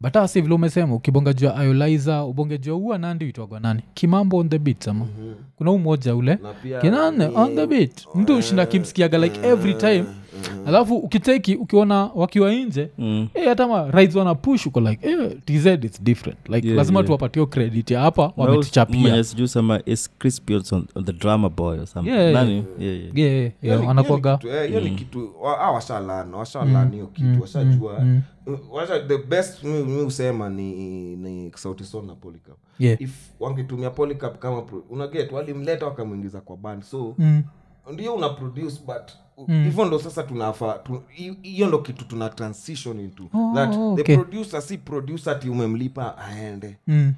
but 0.00 0.16
asi 0.16 0.40
vile 0.40 0.54
umesema 0.54 0.94
ukibonga 0.94 1.32
jua 1.32 1.64
ioliza 1.64 2.24
ubonge 2.24 2.58
jua 2.58 2.76
ua 2.76 2.98
nandi 2.98 3.24
uitwagwa 3.24 3.60
nani? 3.60 3.82
Kimambo 3.94 4.36
on 4.36 4.48
the 4.48 4.58
beat 4.58 4.88
ama? 4.88 5.06
Kuna 5.56 5.70
umoja 5.70 6.14
ule. 6.16 6.38
Kinane 6.80 7.24
on 7.34 7.54
the 7.56 7.66
beat. 7.66 8.06
Mtu 8.14 8.36
ushinda 8.36 8.66
kimsikiaga 8.66 9.18
like 9.18 9.46
every 9.48 9.74
time 9.74 10.04
alafu 10.66 10.96
ukiteki 10.96 11.54
ukiona 11.54 12.10
wakiwa 12.14 12.52
nje 12.54 12.90
Mm. 12.98 13.28
hey, 13.34 13.48
hata 13.48 13.68
ma 13.68 13.74
wanapush 13.74 14.66
wana 14.66 14.66
uko 14.66 14.80
like 14.80 15.08
hey, 15.08 15.28
tz 15.44 15.66
its 15.66 16.02
different 16.02 16.48
like 16.48 16.66
Yeah, 16.66 16.76
lazima 16.78 16.98
yeah. 16.98 17.06
tuwapatie 17.06 17.46
credit 17.46 17.90
ya 17.90 18.00
hapa 18.00 18.32
Na 18.36 18.44
wametuchapia 18.44 19.00
mwenye 19.00 19.24
sijui 19.24 19.48
is 19.86 20.10
crispy 20.18 20.54
on, 20.54 20.62
on 20.94 21.04
the 21.04 21.12
drama 21.12 21.48
boy 21.48 21.78
or 21.78 21.86
something 21.86 22.10
Yeah, 22.10 22.22
yeah. 22.22 22.34
Nani? 22.34 22.54
Yeah, 22.54 22.64
yeah. 22.80 23.16
yeah, 23.18 23.32
yeah, 23.34 23.52
Hiyo 23.60 23.72
yeah, 23.72 23.80
ni- 23.80 23.86
wanakwaga 23.88 24.36
hiyo 24.36 24.50
ni 24.50 24.50
kitu, 24.50 24.56
eh, 24.64 24.68
hiyo 24.68 24.80
ni 24.80 24.90
kitu 24.90 25.30
wa- 25.42 25.70
washalana 25.72 26.36
washalana 26.36 26.90
hiyo 26.90 27.06
kitu 27.06 27.40
washajua 27.42 28.04
washa 28.72 29.00
the 29.00 29.18
best 29.18 29.64
mi 29.64 29.82
mi 29.84 30.02
husema 30.02 30.48
ni 30.48 30.72
ni 31.16 31.52
sauti 31.56 31.84
sol 31.84 32.04
na 32.06 32.14
polycap 32.14 32.56
yeah. 32.78 33.02
if 33.02 33.10
wangetumia 33.40 33.90
polycap 33.90 34.38
kama 34.38 34.62
unaget 34.90 35.32
walimleta 35.32 35.86
wakamwingiza 35.86 36.40
kwa 36.40 36.56
band 36.56 36.82
so 36.82 37.14
mm. 37.18 37.42
Ndio 37.92 38.14
una 38.14 38.28
produce 38.28 38.80
but 38.86 39.10
hivyo 39.46 39.84
ndo 39.84 39.98
sasa 39.98 40.22
tunafaa 40.22 40.78
hiyo 41.42 41.68
ndo 41.68 41.78
kitu 41.78 42.04
tuna 42.04 42.28
transition 42.28 43.00
into 43.00 43.22
Oh, 43.34 43.52
that 43.54 43.74
okay. 43.76 44.04
the 44.04 44.16
producer 44.16 44.62
si 44.62 44.78
producer 44.78 45.40
ti 45.40 45.48
umemlipa 45.48 46.18
aende. 46.18 46.76
Mm. 46.86 47.14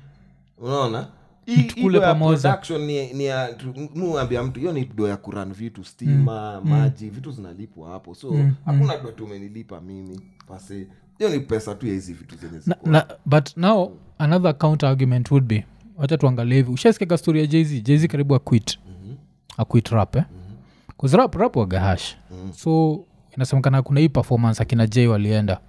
unaona? 0.58 1.08
Hii- 1.46 1.56
Mtukule 1.56 1.88
hiyo 1.88 2.02
ya 2.02 2.08
pamoja. 2.08 2.38
production 2.40 2.82
ni, 2.82 3.12
ni 3.12 3.24
ya 3.24 3.52
tu- 3.52 3.88
muambia 3.94 4.42
mtu 4.42 4.60
hiyo 4.60 4.72
ni 4.72 4.84
do 4.84 5.08
ya 5.08 5.16
kuran 5.16 5.52
vitu 5.52 5.84
stima 5.84 6.60
maji 6.60 7.10
vitu 7.10 7.30
zinalipwa 7.30 7.90
hapo. 7.90 8.14
So 8.14 8.34
hakuna 8.64 8.96
do 8.96 9.10
tumenilipa 9.12 9.80
mimi 9.80 10.20
pase 10.48 10.86
hiyo 11.18 11.30
ni 11.30 11.40
pesa 11.40 11.74
tu 11.74 11.86
ya 11.86 11.92
hizi 11.92 12.12
vitu 12.12 12.36
zenye 12.36 12.60
na, 12.66 12.76
na, 12.84 13.06
but 13.26 13.56
now 13.56 13.92
another 14.18 14.58
counter 14.58 14.88
argument 14.88 15.30
would 15.30 15.46
be 15.46 15.66
wacha 15.96 16.18
tuangalie 16.18 16.56
hivi. 16.56 16.72
Ushaskika 16.72 17.18
stori 17.18 17.40
ya 17.40 17.46
jz 17.46 17.82
jz 17.82 18.06
karibu 18.06 18.34
aquit 18.34 18.78
mm-hmm. 18.86 19.16
aquit 19.56 19.88
rap 19.88 20.16
eh? 20.16 20.22
mm-hmm. 20.30 20.41
Rap 21.12 21.34
rap 21.34 21.56
wagahash 21.56 22.16
mm-hmm. 22.30 22.52
so 22.52 23.04
inasemekana 23.36 23.82
kuna 23.82 24.00
hii 24.00 24.08
performance 24.08 24.62
akina 24.62 24.86
j 24.86 25.06
walienda. 25.06 25.60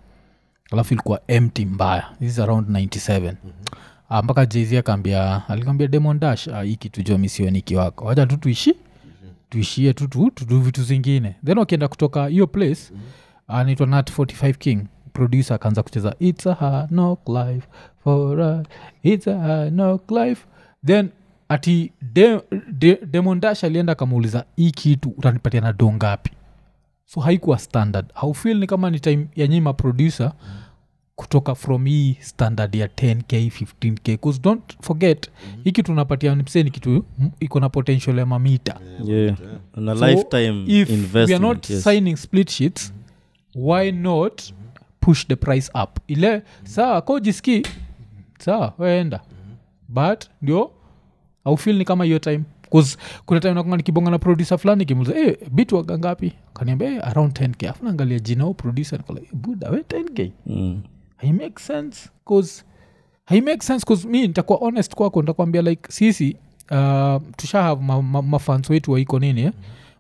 Alafu 0.72 0.94
ilikuwa 0.94 1.22
empty 1.28 1.66
mbaya. 1.66 2.06
This 2.20 2.30
is 2.32 2.40
around 2.40 2.70
97 2.70 3.20
mm-hmm. 3.22 3.52
Ah, 4.10 4.22
mpaka 4.24 4.46
jz 4.46 4.74
akaambia 4.74 5.42
alikwambia 5.50 5.88
demon 5.88 6.20
dash 6.20 6.48
ah, 6.48 6.62
hii 6.64 6.76
kitu 6.76 7.02
jo 7.02 7.18
misioniki 7.18 7.76
wako 7.76 8.06
wacha 8.06 8.26
tu 8.26 8.38
tuishi 8.38 8.76
tuishie 9.50 9.94
tu 9.94 10.08
tu 10.08 10.32
tudu 10.32 10.60
vitu 10.62 10.84
zingine. 10.84 11.36
Then 11.46 11.58
wakienda 11.58 11.88
kutoka 11.88 12.28
hiyo 12.28 12.48
place 12.48 12.82
mm-hmm. 12.92 13.60
anaitwa 13.60 13.88
nat 13.88 14.12
45 14.20 14.54
king 14.54 14.86
producer 15.14 15.54
akaanza 15.56 15.84
kucheza 15.84 16.16
its 16.20 16.48
a 16.48 16.54
hard 16.54 16.90
knock 16.90 17.30
life 17.30 17.68
for 18.04 18.42
a, 18.42 18.64
its 19.04 19.28
a 19.28 19.38
hard 19.40 19.74
knock 19.74 20.12
life. 20.12 20.46
Then 20.86 21.10
ati 21.54 21.92
de, 22.14 22.40
de, 22.72 23.00
demondash 23.06 23.64
alienda 23.64 23.92
akamuuliza 23.94 24.46
hii 24.56 24.72
kitu 24.72 25.10
utanipatia 25.18 25.62
na 25.62 25.74
do 25.74 25.92
ngapi? 25.94 26.32
So 27.06 27.22
haikuwa 27.22 27.60
standard. 27.60 28.06
Haufil 28.14 28.58
ni 28.60 28.68
kama 28.68 28.90
ni 28.90 29.00
time 29.00 29.28
ya 29.36 29.48
nyima 29.48 29.74
producer 29.74 30.34
mm 30.44 30.60
kutoka 31.16 31.56
from 31.56 31.86
hii 31.86 32.18
standard 32.20 32.76
ya 32.76 32.88
10k 32.88 33.50
15k 33.50 34.18
bcause 34.18 34.40
don't 34.42 34.78
forget 34.82 35.32
hii 35.64 35.72
kitu 35.72 35.92
unapatia 35.92 36.36
msee 36.36 36.64
ni 36.64 36.72
kitu 36.72 37.06
iko 37.40 37.60
na 37.60 37.70
potential 37.70 38.18
ya 38.18 38.26
mamita. 38.26 38.80
Yeah. 39.06 39.36
On 39.78 39.98
So, 39.98 40.08
lifetime 40.08 40.64
if 40.68 41.14
we 41.16 41.22
are 41.24 41.40
not 41.40 41.70
yes. 41.70 41.84
signing 41.84 42.16
split 42.18 42.50
sheets 42.52 42.94
why 43.56 43.92
not 43.92 44.42
push 45.00 45.28
the 45.28 45.36
price 45.36 45.72
up? 45.84 45.90
Ile 46.08 46.42
sawa 46.64 47.02
kojiski 47.02 47.64
saa 48.40 48.72
weenda 48.78 49.20
but 49.88 50.26
ndio 50.42 50.72
aufil 51.46 51.78
ni 51.78 51.86
kama 51.86 52.04
hiyo 52.06 52.20
time? 52.20 52.44
Kuna 53.26 53.40
time 53.40 53.54
nakonga 53.54 53.78
nikibonga 53.78 54.12
na 54.12 54.20
producer 54.20 54.58
fulani 54.58 54.86
kimuliza 54.86 55.14
hey, 55.16 55.34
bit 55.52 55.72
waga 55.72 55.98
ngapi 55.98 56.34
kaniambia 56.54 56.90
hey, 56.90 57.00
around 57.00 57.32
10k 57.40 57.70
afu 57.70 57.86
naangalia 57.86 58.20
jina 58.20 58.48
u 58.48 58.54
producer 58.54 59.00
nikola 59.00 59.20
hey, 59.20 59.30
buda 59.34 59.70
we 59.70 59.78
10k 59.80 60.32
mm. 60.46 60.82
hai 61.18 61.34
make 61.34 61.60
sense? 61.60 62.10
Cause 62.28 62.64
hai 63.26 63.42
make 63.42 63.62
sense? 63.64 63.86
Cause 63.86 64.08
mi 64.08 64.22
nitakuwa 64.22 64.60
honest 64.60 64.96
kwako 64.96 65.22
nitakwambia 65.22 65.62
like 65.62 65.92
sisi 65.92 66.38
uh, 66.72 67.22
tusha 67.38 67.64
have 67.64 67.82
mafans 67.84 68.12
ma, 68.12 68.22
ma 68.22 68.40
fans 68.40 68.70
wetu 68.70 68.92
waiko 68.92 69.20
nini 69.20 69.42
eh? 69.42 69.52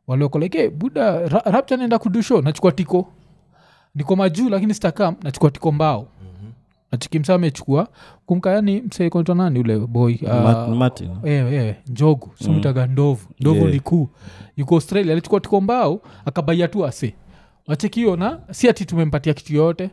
walioko 0.07 0.39
like 0.39 0.57
hey, 0.57 0.69
buda 0.69 1.27
ra, 1.27 1.41
rapcha 1.45 1.77
naenda 1.77 1.99
kudusho 1.99 2.41
nachukua 2.41 2.71
tiko. 2.71 3.07
Niko 3.95 4.15
majuu 4.15 4.49
lakini 4.49 4.73
sitakam 4.73 5.15
nachukua 5.23 5.51
tiko 5.51 5.71
mbao 5.71 6.07
nachikimsa 6.93 7.35
amechukua. 7.35 7.87
Kumkayani 8.25 8.81
msekonta 8.81 9.33
nani 9.33 9.59
ule 9.59 9.79
boy? 9.79 10.15
Uh, 10.21 10.29
Ma- 10.29 10.67
martin 10.67 11.09
eh, 11.23 11.53
eh, 11.53 11.75
njogu. 11.87 12.31
Sumitaga 12.43 12.87
ndovu. 12.87 13.27
Ndovu 13.39 13.59
Yeah. 13.59 13.73
nikuu 13.73 14.09
yuko 14.57 14.75
australia. 14.75 15.11
Alichukua 15.11 15.39
tiko 15.39 15.61
mbao 15.61 16.01
akabaia 16.25 16.67
tu 16.67 16.85
ase. 16.85 17.13
Wachekiona 17.67 18.39
si 18.51 18.69
ati 18.69 18.85
tumempatia 18.85 19.33
kitu 19.33 19.53
yoyote. 19.55 19.89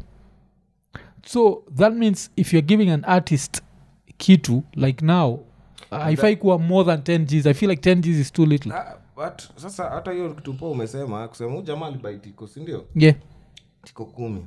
So 1.27 1.63
that 1.77 1.95
means 1.95 2.31
if 2.37 2.53
youare 2.55 2.67
giving 2.67 2.91
an 2.91 3.05
artist 3.07 3.63
kitu 4.17 4.63
like 4.75 5.05
now 5.07 5.41
haifai 5.91 6.37
kuwa 6.37 6.59
more 6.59 6.97
than 6.97 7.01
10 7.19 7.25
gs. 7.25 7.47
I 7.47 7.55
feel 7.55 7.71
like 7.71 7.91
10 7.95 8.01
gs 8.01 8.07
is 8.19 8.33
too 8.33 8.47
little. 8.47 8.73
Uh, 8.73 8.79
but 9.25 9.43
sasa 9.57 9.85
hata 9.91 10.13
hiyo 10.13 10.35
kitu 10.35 10.55
po 10.55 10.71
umesema 10.71 11.29
kusema 11.29 11.53
huu 11.53 11.63
jamaa 11.63 11.87
alibaitiko 11.87 12.47
sindio 12.47 12.85
yeah. 12.95 13.17
Tiko 13.85 14.05
kumi 14.05 14.47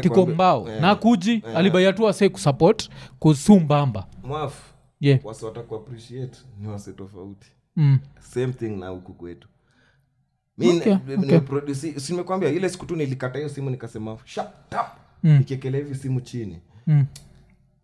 tiko 0.00 0.26
mbao 0.26 0.68
yeah. 0.68 0.80
na 0.80 0.94
kuji 0.94 1.42
alibaia 1.56 1.92
tu 1.92 2.08
ase 2.08 2.28
kusupport 2.28 2.90
kusumbamba 3.18 4.06
mwafu 4.24 4.74
yeah 5.00 5.20
wasi 5.24 5.44
watakuappreciate 5.44 6.38
ni 6.60 6.68
wase 6.68 6.92
tofauti 6.92 7.46
mm. 7.76 7.98
same 8.20 8.52
thing 8.52 8.68
na 8.76 8.88
huku 8.88 9.12
kwetu 9.14 9.48
Okay, 10.60 10.96
okay. 11.58 11.74
simekwambia 11.74 12.48
ile 12.48 12.68
siku 12.68 12.86
tu 12.86 12.96
nilikata 12.96 13.38
hiyo 13.38 13.48
simu 13.50 13.70
nikasema 13.70 14.18
shut 14.24 14.46
up 14.72 14.86
Mm. 15.22 15.38
ikiekelea 15.40 15.80
hivi 15.80 15.94
simu 15.94 16.20
chini 16.20 16.60
Mm. 16.86 17.06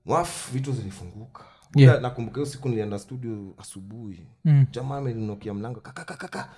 mwafu 0.05 0.53
vitu 0.53 0.73
zilifunguka 0.73 1.45
Yeah. 1.77 2.01
Nakumbuka 2.03 2.35
hiyo 2.35 2.47
siku 2.47 2.69
nilienda 2.69 2.99
studio 2.99 3.55
asubuhi 3.59 4.27
Mm. 4.45 4.67
jamaa 4.71 4.97
amelinokia 4.97 5.55
mlango 5.55 5.81
kakakakaka 5.81 6.49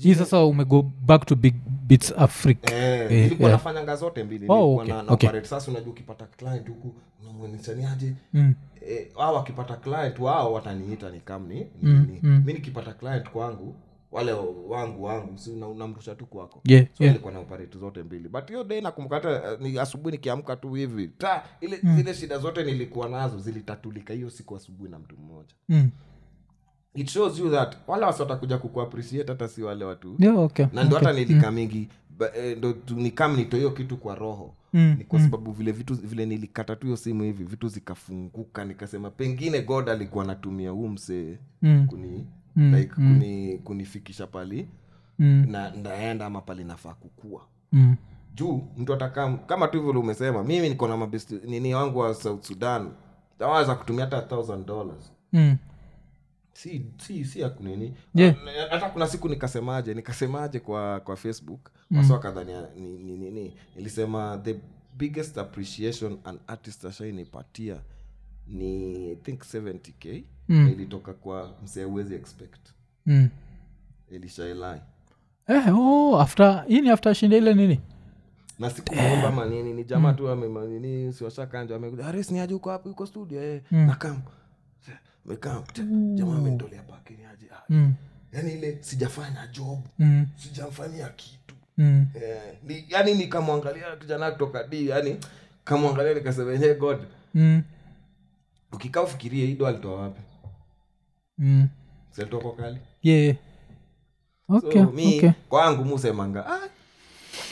hii 0.00 0.14
sasa 0.14 0.44
umego 0.44 0.82
back 1.06 1.26
to 1.26 1.34
big 1.36 1.54
bits 1.86 2.12
africa 2.18 2.70
Eh, 2.72 3.12
Eh, 3.12 3.26
ilikuwa 3.26 3.48
yeah. 3.48 3.60
nafanyanga 3.64 3.96
zote 3.96 4.24
mbili 4.24 4.46
Oh, 4.48 4.74
okay, 4.76 4.88
na, 4.88 5.02
na 5.02 5.12
okay. 5.12 5.28
operate. 5.28 5.48
sasa 5.48 5.70
unajua 5.70 5.90
ukipata 5.92 6.26
client 6.26 6.68
huku 6.68 6.94
unamwenisaniaje 7.22 8.14
mm. 8.32 8.54
eh, 8.88 9.06
au 9.18 9.34
wakipata 9.34 9.76
client 9.76 10.18
wao 10.18 10.52
wataniita 10.52 11.10
ni 11.10 11.20
kam 11.20 11.46
ni, 11.48 11.66
Mm, 11.82 12.06
ni, 12.10 12.20
mm. 12.22 12.42
mi 12.46 12.52
nikipata 12.52 12.92
client 12.92 13.30
kwangu 13.30 13.74
wale 14.12 14.32
wangu 14.68 15.04
wangu 15.04 15.38
si 15.38 15.50
una- 15.50 15.68
unamrusha 15.68 16.14
tu 16.14 16.26
kwako 16.26 16.60
Yeah, 16.64 16.86
so 16.98 17.04
yeah. 17.04 17.32
na 17.32 17.38
operate 17.38 17.78
zote 17.78 18.02
mbili 18.02 18.28
but 18.28 18.48
hiyo 18.48 18.64
day 18.64 18.80
nakumbuka 18.80 19.14
hata 19.16 19.30
eh, 19.52 19.58
ni 19.60 19.78
asubuhi 19.78 20.12
nikiamka 20.12 20.56
tu 20.56 20.72
hivi 20.74 21.08
ta 21.08 21.44
ile 21.60 21.76
zile 21.96 22.14
shida 22.14 22.38
zote 22.38 22.64
nilikuwa 22.64 23.08
nazo 23.08 23.38
zilitatulika 23.38 24.14
hiyo 24.14 24.30
siku 24.30 24.56
asubuhi 24.56 24.90
na 24.90 24.98
mtu 24.98 25.16
mmoja 25.16 25.54
Mm. 25.68 25.90
It 26.94 27.08
shows 27.10 27.38
you 27.38 27.50
that 27.50 27.76
wale 27.86 28.06
wasi 28.06 28.22
watakuja 28.22 28.58
kukuappreciate 28.58 29.32
hata 29.32 29.48
si 29.48 29.62
wale 29.62 29.84
watu. 29.84 30.16
Yeah 30.18 30.38
okay 30.38 30.66
na 30.72 30.84
ndo 30.84 30.96
hata 30.96 31.12
nilikamingi 31.12 31.88
ba- 32.18 32.36
eh, 32.36 32.58
ndo 32.58 32.74
nikam 32.96 33.36
nito 33.36 33.56
hiyo 33.56 33.70
kitu 33.70 33.96
kwa 33.96 34.14
roho. 34.14 34.54
Mm, 34.72 34.94
ni 34.98 35.04
kwa 35.04 35.20
sababu 35.20 35.52
vile 35.52 35.72
vitu 35.72 35.94
vile 35.94 36.26
nilikata 36.26 36.76
tu 36.76 36.86
hiyo 36.86 36.96
simu 36.96 37.22
hivi 37.22 37.44
vitu 37.44 37.68
zikafunguka. 37.68 38.64
Nikasema 38.64 39.10
pengine 39.10 39.62
god 39.62 39.88
alikuwa 39.88 40.24
anatumia 40.24 40.70
huu 40.70 40.88
msee 40.88 41.38
Mm. 41.62 41.86
kuni 41.86 42.26
Mm, 42.56 42.74
like 42.74 42.94
kuni 42.94 43.58
kunifikisha 43.58 44.26
pali 44.26 44.68
Mm. 45.18 45.46
na 45.50 45.70
ndaenda 45.70 46.26
ama 46.26 46.40
pali 46.40 46.64
nafaa 46.64 46.94
kukua. 46.94 47.40
Mm. 47.72 47.96
juu 48.34 48.62
mtu 48.76 48.94
atakam 48.94 49.38
kama 49.38 49.68
tu 49.68 49.82
vile 49.82 49.98
umesema 49.98 50.44
mimi 50.44 50.68
niko 50.68 50.88
na 50.88 50.96
mabest 50.96 51.30
nini 51.44 51.74
wangu 51.74 51.98
wa 51.98 52.14
south 52.14 52.44
sudan 52.46 52.88
awaweza 53.40 53.74
kutumia 53.74 54.04
hata 54.04 54.22
thousand 54.22 54.66
dollars. 54.66 55.12
Mm. 55.32 55.56
Si 56.62 56.86
si 56.98 57.24
si 57.24 57.44
akunini 57.44 57.76
kunini 57.76 57.96
Yeah. 58.14 58.36
Ah, 58.70 58.74
hata 58.74 58.90
kuna 58.90 59.06
siku 59.06 59.28
nikasemaje 59.28 59.94
nikasemaje 59.94 60.60
kwa 60.60 61.00
kwa 61.00 61.16
facebook 61.16 61.70
mm. 61.90 61.98
wasa 61.98 62.14
wakadhania 62.14 62.68
ni, 62.76 62.98
ni, 62.98 63.16
ni, 63.16 63.30
ni, 63.30 63.54
nilisema 63.76 64.40
the 64.44 64.56
biggest 64.98 65.38
appreciation 65.38 66.18
an 66.24 66.38
artist 66.46 66.84
ashainipatia 66.84 67.76
ni 68.46 69.10
i 69.12 69.16
think 69.16 69.40
70k 69.42 70.22
Mm. 70.48 70.68
ilitoka 70.68 71.12
kwa 71.12 71.54
msee 71.64 71.84
uwezi 71.84 72.14
expect. 72.14 72.60
Mm. 73.06 73.28
elishailai 74.12 74.80
Eh, 75.48 75.78
oh, 75.78 76.20
after 76.20 76.64
hii 76.68 76.80
ni 76.80 76.90
after 76.90 77.14
shinda 77.14 77.36
ile 77.36 77.54
nini? 77.54 77.80
Na 78.58 78.70
sikuomba 78.70 79.30
manini 79.32 79.72
ni 79.74 79.84
jamaa 79.84 80.12
tu 80.12 80.28
amenini 80.28 81.12
siwashakanja 81.12 81.76
amekuja 81.76 82.06
aris 82.06 82.30
ni 82.30 82.40
aje 82.40 82.54
uko 82.54 82.70
hapo 82.70 82.90
uko 82.90 83.06
studio 83.06 83.42
eh. 83.42 83.62
Nakam 83.70 84.22
mekam 85.30 85.62
jamaa 86.14 86.36
amenitolea 86.36 86.82
pakini 86.82 87.24
aje 87.24 87.46
ah, 87.52 87.62
mm. 87.68 87.94
yani 88.32 88.52
ile 88.52 88.78
sijafanya 88.80 89.46
job 89.46 89.78
Mm. 89.98 90.26
sijamfanyia 90.36 91.08
kitu 91.08 91.54
Mm. 91.78 92.06
yeah. 92.22 92.42
ni, 92.64 92.84
yani 92.88 93.14
nikamwangalia 93.14 93.96
kijana 93.96 94.30
kutoka 94.30 94.64
d 94.64 94.86
yani 94.86 95.16
kamwangalia 95.64 96.14
nikasemenye 96.14 96.74
god 96.74 96.98
Mm. 97.34 97.62
ukikaa 98.72 99.02
ufikirie 99.02 99.50
ido 99.50 99.66
alitoa 99.66 100.00
wapi 100.02 100.20
Mm. 101.38 101.68
salitoa 102.10 102.40
kwa 102.40 102.56
kali 102.56 102.78
yeah 103.02 103.36
okay, 104.48 104.82
so 104.84 104.90
mi 104.90 105.16
okay. 105.16 105.30
kwangu 105.48 105.84
musemanga 105.84 106.46
ah, 106.46 106.68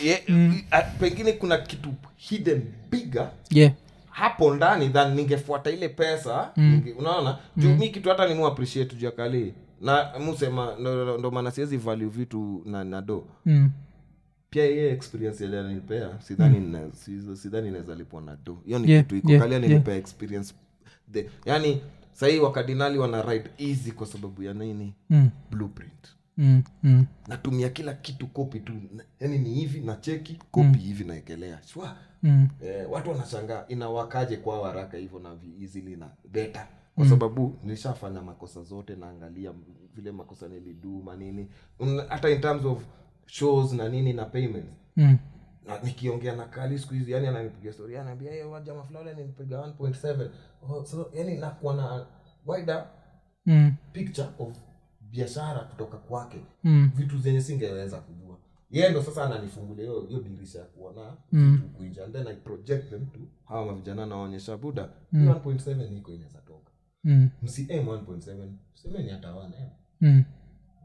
yeah, 0.05 0.21
mm. 0.29 0.63
pengine 1.01 1.33
kuna 1.33 1.59
kitu 1.59 1.95
hidden 2.17 2.63
bigger 2.91 3.31
yeah 3.51 3.73
hapo 4.19 4.55
ndani 4.55 4.89
than 4.89 5.15
ningefuata 5.15 5.71
ile 5.71 5.89
pesa 5.89 6.53
ninge, 6.57 6.93
unaona? 6.93 7.39
Juu 7.57 7.75
mi 7.75 7.89
kitu 7.89 8.09
hata 8.09 8.29
nimu 8.29 8.47
appreciate 8.47 8.97
juu 8.97 9.07
ya 9.07 9.13
kali. 9.13 9.55
Na 9.81 10.13
musema 10.25 10.75
ndo, 10.81 11.03
ndo, 11.05 11.19
ndo 11.19 11.31
maana 11.31 11.51
siwezi 11.51 11.77
value 11.77 12.09
vitu 12.09 12.63
na, 12.67 12.85
na 12.85 13.03
do. 13.03 13.25
Mm. 13.47 13.71
pia 14.51 14.65
hiye 14.67 14.93
experience 14.93 15.45
ile 15.45 15.61
ananipea 15.61 16.21
sidhani 16.21 16.59
mm. 16.59 16.91
sidhani 17.37 17.69
inaweza 17.69 17.95
lipwa 17.95 18.21
na 18.23 18.37
do. 18.45 18.59
Hiyo 18.67 18.79
ni 18.79 18.91
Yeah, 18.91 19.03
kitu 19.05 19.17
iko 19.17 19.31
yeah, 19.31 19.43
kali 19.43 19.55
alinipea 19.55 19.95
experience 19.97 20.55
the, 21.13 21.31
yani 21.47 21.81
sahii 22.13 22.39
wakadinali 22.39 22.99
wana 22.99 23.23
ride 23.23 23.51
easy 23.59 23.93
kwa 23.93 24.07
sababu 24.07 24.43
ya 24.43 24.55
nini? 24.55 24.95
Mm. 25.11 25.31
blueprint 25.51 26.09
Mm. 26.39 26.63
Mm. 26.83 27.07
natumia 27.29 27.69
kila 27.69 27.95
kitu 27.95 28.27
kopi 28.27 28.61
tu. 28.61 28.73
Yani 29.21 29.39
ni 29.39 29.55
hivi 29.55 29.81
na 29.81 29.97
cheki 29.97 30.39
kopi 30.51 30.79
hivi 30.79 31.05
naekelea. 31.05 31.63
Swa. 31.63 31.97
Mm. 32.23 32.49
eh, 32.63 32.91
watu 32.91 33.11
wanashangaa 33.11 33.65
inawakaje 33.69 34.37
kwa 34.37 34.67
haraka 34.69 34.97
hivyo 34.97 35.19
na 35.19 35.35
vi- 35.35 35.63
easily 35.63 35.97
na 35.97 36.11
beta 36.31 36.69
kwa 36.95 37.05
sababu 37.09 37.59
nilishafanya 37.63 38.23
makosa 38.23 38.63
zote 38.63 38.97
naangalia 38.97 39.53
vile 39.95 40.13
makosa 40.13 40.49
nilidu 40.49 41.03
manini. 41.03 41.49
Hata 42.09 42.31
in 42.31 42.41
terms 42.41 42.65
of 42.65 42.85
shows 43.27 43.73
na 43.73 43.89
nini 43.89 44.13
na 44.13 44.25
payments. 44.25 44.73
Mm. 44.97 45.19
na 45.67 45.79
nikiongea 45.81 46.37
na 46.37 46.45
kali 46.45 46.79
siku 46.79 46.95
hizi 46.95 47.13
yani 47.13 47.27
ananipiga 47.27 47.73
story 47.73 47.97
anaambia 47.97 48.33
hey, 48.33 48.43
wajama 48.43 48.83
fulani 48.83 49.11
alinipiga 49.11 49.57
1.7 49.59 50.29
oh, 50.69 50.85
so 50.85 51.11
yani 51.15 51.37
nakuwa 51.39 51.75
na 51.75 52.07
wider 52.47 52.87
mm, 53.47 53.73
picture 53.93 54.29
of 54.39 54.57
biashara 55.11 55.61
kutoka 55.61 55.97
kwake. 55.97 56.39
Mm, 56.65 56.91
vitu 56.95 57.19
zenye 57.19 57.41
singeweza 57.41 57.99
kujua. 58.01 58.37
Yeye 58.71 58.91
ndo 58.91 59.03
sasa 59.03 59.25
ananifungulia 59.25 59.85
hiyo 59.85 60.01
hiyo 60.01 60.21
dirisha 60.21 60.59
ya 60.59 60.65
kuona 60.65 61.17
Mm. 61.33 61.53
vitu 61.57 61.69
kuinja 61.69 62.05
and 62.05 62.13
then 62.13 62.27
i 62.27 62.35
project 62.37 62.91
them 62.91 63.07
to 63.07 63.19
hawa 63.45 63.67
mavijana 63.67 64.07
naonyesha 64.07 64.57
buda 64.57 64.89
mm. 65.13 65.29
1.7 65.29 65.97
iko 65.99 66.13
inaweza 66.13 66.39
toka. 66.39 66.71
Mm, 67.05 67.29
msi 67.43 67.67
m 67.69 67.87
1.7 67.89 68.49
semeni 68.75 69.11
hata 69.11 69.29
1 69.33 69.45
m 69.45 69.69
mm, 70.01 70.25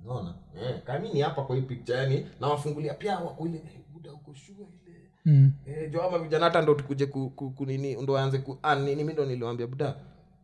unaona? 0.04 0.36
Eh, 0.62 0.84
kamini 0.84 1.22
hapa 1.22 1.44
kwa 1.44 1.56
hii 1.56 1.62
picture 1.62 1.98
yani 1.98 2.26
nawafungulia 2.42 2.94
pia 2.94 3.20
wako 3.20 3.46
ile 3.46 3.58
"Eh, 3.58 3.80
buda 3.94 4.14
uko 4.14 4.34
shua 4.34 4.68
ile? 4.88 4.96
Mm, 5.26 5.52
eh, 5.66 5.92
jo 5.92 6.02
ama 6.04 6.20
vijana 6.20 6.46
hata 6.46 6.62
ndo 6.62 6.74
tukuje 6.74 7.06
ku, 7.06 7.30
ku, 7.30 7.54
ndo 8.04 8.18
aanze 8.18 8.38
ku 8.38 8.58
ah, 8.64 8.76
nini 8.76 9.04
mi 9.04 9.14
ndo 9.14 9.26
niliwambia 9.26 9.68
buda 9.68 9.96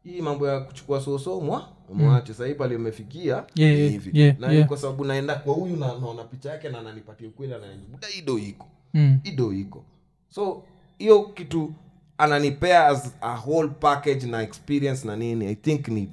hii 0.04 0.22
mambo 0.22 0.48
ya 0.48 0.60
kuchukua 0.60 1.02
sosomwa 1.02 1.70
mwache 1.94 2.34
sahii 2.34 2.54
pale 2.54 2.76
umefikia 2.76 3.44
Yeah, 3.56 3.78
hivi. 3.92 4.20
yeah, 4.22 4.40
na 4.40 4.52
yeah. 4.52 4.68
kwa 4.68 4.78
sababu 4.78 5.06
naenda 5.06 5.36
kwa 5.36 5.54
huyu 5.54 5.76
na 5.76 5.88
naona 5.88 6.24
picha 6.24 6.52
yake 6.52 6.70
na 6.70 6.80
ananipatia 6.80 7.28
ukweli 7.28 7.54
ananibuda 7.54 7.92
buda 7.92 8.08
ido 8.18 8.40
iko. 8.40 8.68
Mm, 8.94 9.20
ido 9.24 9.54
iko. 9.54 9.84
So 10.30 10.64
hiyo 10.98 11.24
kitu 11.24 11.74
ananipea 12.18 12.88
as 12.88 13.14
a 13.22 13.36
whole 13.36 13.70
package 13.70 14.28
na 14.28 14.42
experience 14.42 15.08
na 15.08 15.16
nini 15.16 15.46
i 15.48 15.56
think 15.56 15.88
ni 15.88 16.10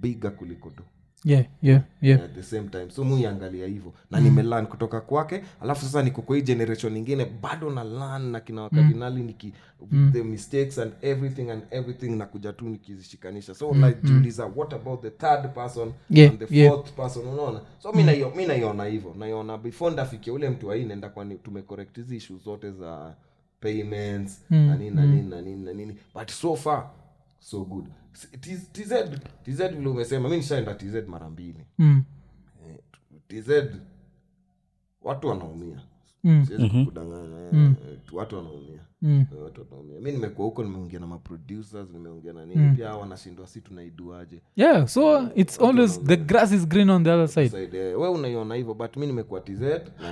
biga 0.00 0.30
kuliko 0.30 0.70
do 0.76 0.82
yeah, 1.24 1.44
yeah, 1.62 1.82
yeah. 2.00 2.20
at 2.24 2.34
the 2.34 2.42
same 2.42 2.68
time 2.68 2.90
so 2.90 3.04
muiangalia 3.04 3.66
hivyo 3.66 3.92
na 4.10 4.18
mm. 4.18 4.24
nimelan 4.24 4.66
kutoka 4.66 5.00
kwake 5.00 5.42
alafu 5.60 5.84
sasa 5.84 6.02
niko 6.02 6.22
kwa 6.22 6.36
hii 6.36 6.42
generation 6.42 6.96
ingine 6.96 7.24
bado 7.42 7.70
na 7.70 7.84
lan 7.84 8.22
na 8.22 8.40
kina 8.40 8.62
wakardinali 8.62 9.22
niki 9.22 9.52
mm. 9.90 10.10
the 10.12 10.22
mistakes 10.22 10.78
and 10.78 10.92
everything 11.02 11.50
and 11.50 11.62
everything 11.70 12.08
nakuja 12.08 12.52
tu 12.52 12.68
nikizishikanisha 12.68 13.54
so 13.54 13.72
mm. 13.72 13.80
najiuliza 13.80 14.44
what 14.56 14.72
about 14.72 15.02
the 15.02 15.10
third 15.10 15.54
person 15.54 15.92
Yeah, 16.10 16.30
and 16.30 16.38
the 16.48 16.56
yeah. 16.58 16.72
fourth 16.72 16.92
person 16.92 17.26
unaona 17.26 17.60
so 17.78 17.92
mi 17.92 18.02
mm. 18.02 18.46
naiona 18.48 18.84
hivyo 18.84 19.14
naiona 19.18 19.58
before 19.58 19.92
ndafikia 19.92 20.32
ule 20.32 20.50
mtu 20.50 20.68
wahii 20.68 20.84
naenda 20.84 21.08
kwani 21.08 21.34
tumecorrect 21.34 21.96
hizi 21.96 22.16
issue 22.16 22.38
zote 22.44 22.70
za 22.70 23.14
payments 23.60 24.40
Mm, 24.50 24.66
na 24.68 24.76
nini 24.76 24.90
na 24.96 25.06
nini 25.06 25.28
na 25.30 25.40
nini 25.42 25.64
na 25.64 25.72
nini 25.72 25.96
but 26.14 26.30
so 26.30 26.56
far 26.56 26.90
so 27.42 27.64
good. 27.64 27.86
Tz 28.40 28.72
tz 28.72 28.92
vile 29.76 29.88
umesema 29.88 30.28
mi 30.28 30.36
nishaenda 30.36 30.74
tz 30.74 31.08
mara 31.08 31.30
mbili. 31.30 31.66
Mm, 31.78 32.04
Eh, 32.68 32.78
tz 33.28 33.50
watu 35.02 35.28
wanaumia. 35.28 35.80
Mm, 36.24 36.46
siwezi 36.46 36.70
kukudanganya. 36.70 37.48
Eh, 37.52 37.72
watu 38.12 38.36
wanaumia. 38.36 38.80
Mm, 39.02 39.26
Eh, 39.32 39.42
watu 39.44 39.60
wanaumia. 39.60 40.00
Mi 40.00 40.12
nimekuwa 40.12 40.46
huko 40.48 40.62
nimeongea 40.62 41.00
na 41.00 41.06
maproducers 41.06 41.90
nimeongea 41.92 42.32
na 42.32 42.46
nini. 42.46 42.76
Pia 42.76 42.88
hao 42.88 43.00
wanashindwa 43.00 43.46
si 43.46 43.60
tunaiduaje? 43.60 44.42
Yeah 44.56 44.86
so 44.88 45.28
it's 45.34 45.60
always 45.60 46.02
the 46.02 46.16
grass 46.16 46.52
is 46.52 46.68
green 46.68 46.90
on 46.90 47.04
the 47.04 47.10
other 47.10 47.28
side. 47.28 47.48
Side, 47.48 47.78
we 47.94 48.08
unaiona 48.08 48.54
hivyo 48.54 48.74
but 48.74 48.96
mi 48.96 49.06
nimekuwa 49.06 49.40
tz 49.40 49.60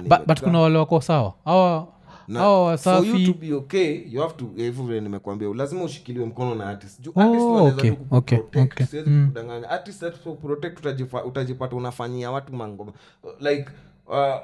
but, 0.09 0.27
but 0.27 0.41
kuna 0.41 0.59
wale 0.61 0.79
wako 0.79 1.01
sawa. 1.01 1.35
Hawa 1.45 1.89
na 2.31 2.41
hawa 2.41 2.79
for 2.79 3.07
you 3.07 3.27
to 3.33 3.39
be 3.41 3.53
okay 3.53 4.05
you 4.11 4.21
have 4.21 4.35
to 4.35 4.51
eh, 4.57 4.73
vile 4.73 5.01
nimekuambia 5.01 5.49
lazima 5.55 5.85
ushikiliwe 5.85 6.27
mkono 6.27 6.55
na 6.55 6.67
artist. 6.67 7.01
Juu 7.01 7.13
Oh, 7.15 7.21
artist 7.21 7.43
ndo 7.45 7.57
anaweza 7.59 7.77
okay, 7.77 7.91
tu 7.91 7.97
okay, 8.11 8.39
kukuprotect. 8.39 8.73
okay. 8.73 8.87
Siwezi 8.87 9.11
kukudanganya. 9.11 9.71
Artist 9.71 10.03
asipo 10.03 10.35
protect 10.35 10.79
utajifa- 10.85 11.25
utajipata 11.25 11.77
unafanyia 11.77 12.31
watu 12.31 12.53
mangoma 12.53 12.93
like 13.41 13.67
uh, 14.07 14.37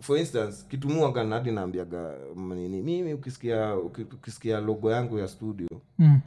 for 0.00 0.18
instance 0.18 0.64
kitumuaga 0.68 1.24
nadi 1.24 1.50
naambiaga 1.50 2.14
mm, 2.36 2.54
nini 2.54 2.82
mimi 2.82 3.14
ukisikia 3.14 3.76
ukisikia 3.76 4.60
logo 4.60 4.90
yangu 4.90 5.18
ya 5.18 5.28
studio 5.28 5.68
mm, 5.98 6.20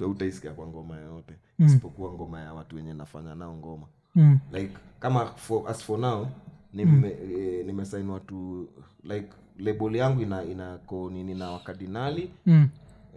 utaisikia 0.10 0.50
kwa 0.50 0.66
ngoma 0.66 0.96
yoyote 0.96 1.34
isipokuwa 1.58 2.12
ngoma 2.12 2.40
ya 2.40 2.52
watu 2.54 2.76
wenye 2.76 2.94
nafanya 2.94 3.34
nao 3.34 3.56
ngoma. 3.56 3.86
Mm, 4.14 4.38
like 4.52 4.72
kama 5.00 5.26
for, 5.26 5.70
as 5.70 5.82
for 5.84 5.98
now 5.98 6.26
nime, 6.72 7.08
eh, 7.08 7.66
nimesain 7.66 8.08
watu 8.10 8.68
like 9.04 9.28
label 9.58 9.96
yangu 9.96 10.22
ina 10.22 10.44
inako 10.44 11.10
nini 11.10 11.34
na 11.34 11.50
wakardinali 11.50 12.30
mm, 12.46 12.68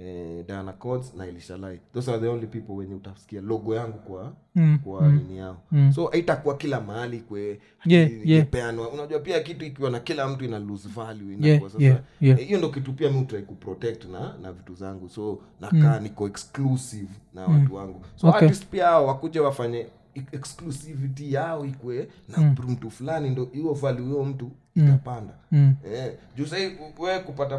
eh, 0.01 0.45
Diana 0.47 0.73
Codes 0.73 1.13
na 1.15 1.25
Elishalai 1.27 1.79
those 1.93 2.11
are 2.11 2.19
the 2.21 2.27
only 2.27 2.47
people 2.47 2.71
wenye 2.73 2.95
utasikia 2.95 3.41
logo 3.41 3.75
yangu 3.75 3.97
kwa 3.99 4.33
Mm, 4.57 4.79
kwa 4.83 5.07
nini 5.11 5.37
yao. 5.37 5.57
So 5.95 6.05
haitakuwa 6.07 6.57
kila 6.57 6.81
mahali 6.81 7.19
kwe 7.19 7.59
Yeah, 7.85 8.27
yeah. 8.27 8.47
peanwa 8.47 8.89
unajua 8.89 9.19
pia 9.19 9.39
kitu 9.39 9.65
ikiwa 9.65 9.89
na 9.89 9.99
kila 9.99 10.27
mtu 10.27 10.45
ina 10.45 10.59
lose 10.59 10.89
value 10.89 11.37
Yeah, 11.41 11.61
sasa. 11.61 11.77
hiyo 11.77 11.89
yeah, 11.91 12.01
yeah. 12.39 12.51
eh, 12.51 12.57
ndo 12.57 12.69
kitu 12.69 12.93
pia 12.93 13.11
mi 13.11 13.19
utrai 13.21 13.43
kuprotect 13.43 14.05
na 14.05 14.35
na 14.41 14.51
vitu 14.51 14.75
zangu. 14.75 15.09
So 15.09 15.39
nakaa 15.61 15.99
niko 15.99 16.27
exclusive 16.27 17.09
na 17.33 17.45
watu 17.45 17.75
wangu. 17.75 18.01
So 18.15 18.27
Okay. 18.27 18.41
artist 18.41 18.65
pia 18.65 18.85
hao 18.85 19.07
wakuje 19.07 19.39
wafanye 19.39 19.87
e- 20.15 20.23
exclusivity 20.31 21.33
yao 21.33 21.65
ikwe 21.65 22.07
na 22.29 22.53
mtu 22.69 22.91
fulani 22.91 23.29
ndo 23.29 23.45
hiyo 23.53 23.73
value 23.73 24.05
huyo 24.07 24.23
mtu 24.25 24.51
itapanda 24.75 25.33
mm. 25.51 25.75
Eh, 25.93 26.13
juu 26.37 26.45
sahii 26.45 26.71
we 26.99 27.19
kupata 27.19 27.57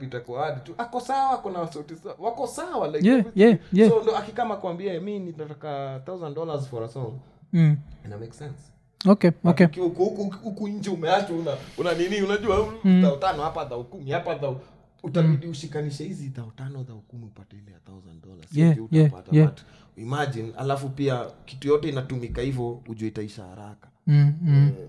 itakuwa 0.00 0.44
hadi 0.46 0.60
tu 0.60 0.74
ako 0.78 1.00
sawa 1.00 1.30
ako 1.30 1.50
na 1.50 1.66
sauti 1.72 1.96
sawa 1.96 2.16
wako 2.18 2.46
sawa 2.46 2.88
like 2.88 3.08
Yeah, 3.08 3.24
yeah, 3.34 3.58
yeah. 3.72 3.90
so 3.90 4.02
ndo 4.02 4.16
akikama 4.16 4.56
kwambia 4.56 5.00
mi 5.00 5.18
nitataka 5.18 6.00
thousand 6.06 6.34
dollars 6.36 6.68
for 6.68 6.84
a 6.84 6.88
song 6.88 7.12
Mm. 7.52 7.76
ina 8.04 8.18
make 8.18 8.32
sense 8.32 8.58
okay 9.06 9.30
okay 9.44 9.66
huku- 9.82 10.68
nje 10.68 10.90
umeachwa 10.90 11.36
una, 11.36 11.50
una 11.78 11.94
nini 11.94 12.22
unajua 12.22 12.68
dhao 13.02 13.16
tano 13.16 13.42
hapa 13.42 13.64
dhao 13.64 13.84
kumi 13.84 14.10
hapa 14.10 14.34
dhao 14.34 14.60
utabidi 15.02 15.46
ushikanishe 15.46 16.04
hizi 16.04 16.28
dhao 16.28 16.52
tano 16.56 16.82
dhao 16.82 17.02
kumi 17.08 17.24
upate 17.24 17.56
ile 17.56 17.72
ya 17.72 17.78
thousand 17.78 18.22
dollars 18.24 18.56
Yeah, 18.56 18.76
yeah, 18.90 19.10
yeah. 19.32 19.46
but 19.48 19.60
imagine 19.96 20.52
alafu 20.58 20.88
pia 20.88 21.26
kitu 21.44 21.68
yote 21.68 21.88
inatumika 21.88 22.42
hivyo 22.42 22.80
ujue 22.88 23.08
itaisha 23.08 23.44
haraka 23.44 23.88
mm, 24.06 24.32
mm. 24.42 24.52
haraka 24.52 24.88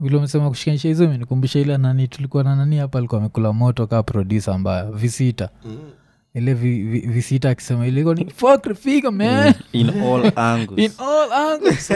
vile 0.00 0.16
umesema 0.16 0.48
kushikanisha 0.48 0.88
hizo 0.88 1.04
imenikumbusha 1.04 1.58
ile 1.58 1.78
nani 1.78 2.08
tulikuwa 2.08 2.44
na 2.44 2.56
nani 2.56 2.78
hapa 2.78 2.98
alikuwa 2.98 3.20
amekula 3.20 3.52
moto 3.52 3.86
kaa 3.86 4.02
produsa 4.02 4.58
mbaya 4.58 4.84
visita. 4.84 5.48
Mm. 5.64 5.78
ile 6.34 6.54
vi, 6.54 6.82
vi, 6.82 7.00
visita 7.00 7.50
akisema 7.50 7.86
ilikuwa 7.86 8.14
ni 8.14 8.30
fuck 8.30 8.62
the 8.62 9.10
man. 9.10 9.54
in 9.72 9.88
all 9.90 10.32
angles. 10.36 10.78
In 10.78 10.90
all 11.06 11.32
angles. 11.32 11.90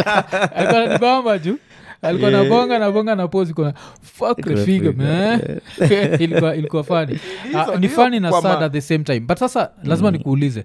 Alikuwa 0.56 0.86
nanibamba 0.86 1.38
juu. 1.38 1.56
Alikuwa 2.02 2.30
Yeah. 2.30 2.42
nabonga 2.42 2.78
nabonga 2.78 3.14
na 3.16 3.28
pozi 3.28 3.54
kuna 3.54 3.72
fuck 4.02 4.36
the 4.36 4.42
the 4.54 4.64
figure 4.64 4.92
figure, 4.92 5.06
man. 5.06 5.40
Ilikuwa 6.22 6.56
ilikuwa 6.56 6.84
fani 6.84 7.18
uh, 7.54 7.78
ni 7.78 7.88
fani 7.88 8.20
na 8.20 8.32
sad 8.32 8.44
ma- 8.60 8.66
at 8.66 8.72
the 8.72 8.80
same 8.80 9.04
time. 9.04 9.20
But 9.20 9.38
sasa 9.38 9.70
lazima 9.84 10.10
nikuulize. 10.10 10.64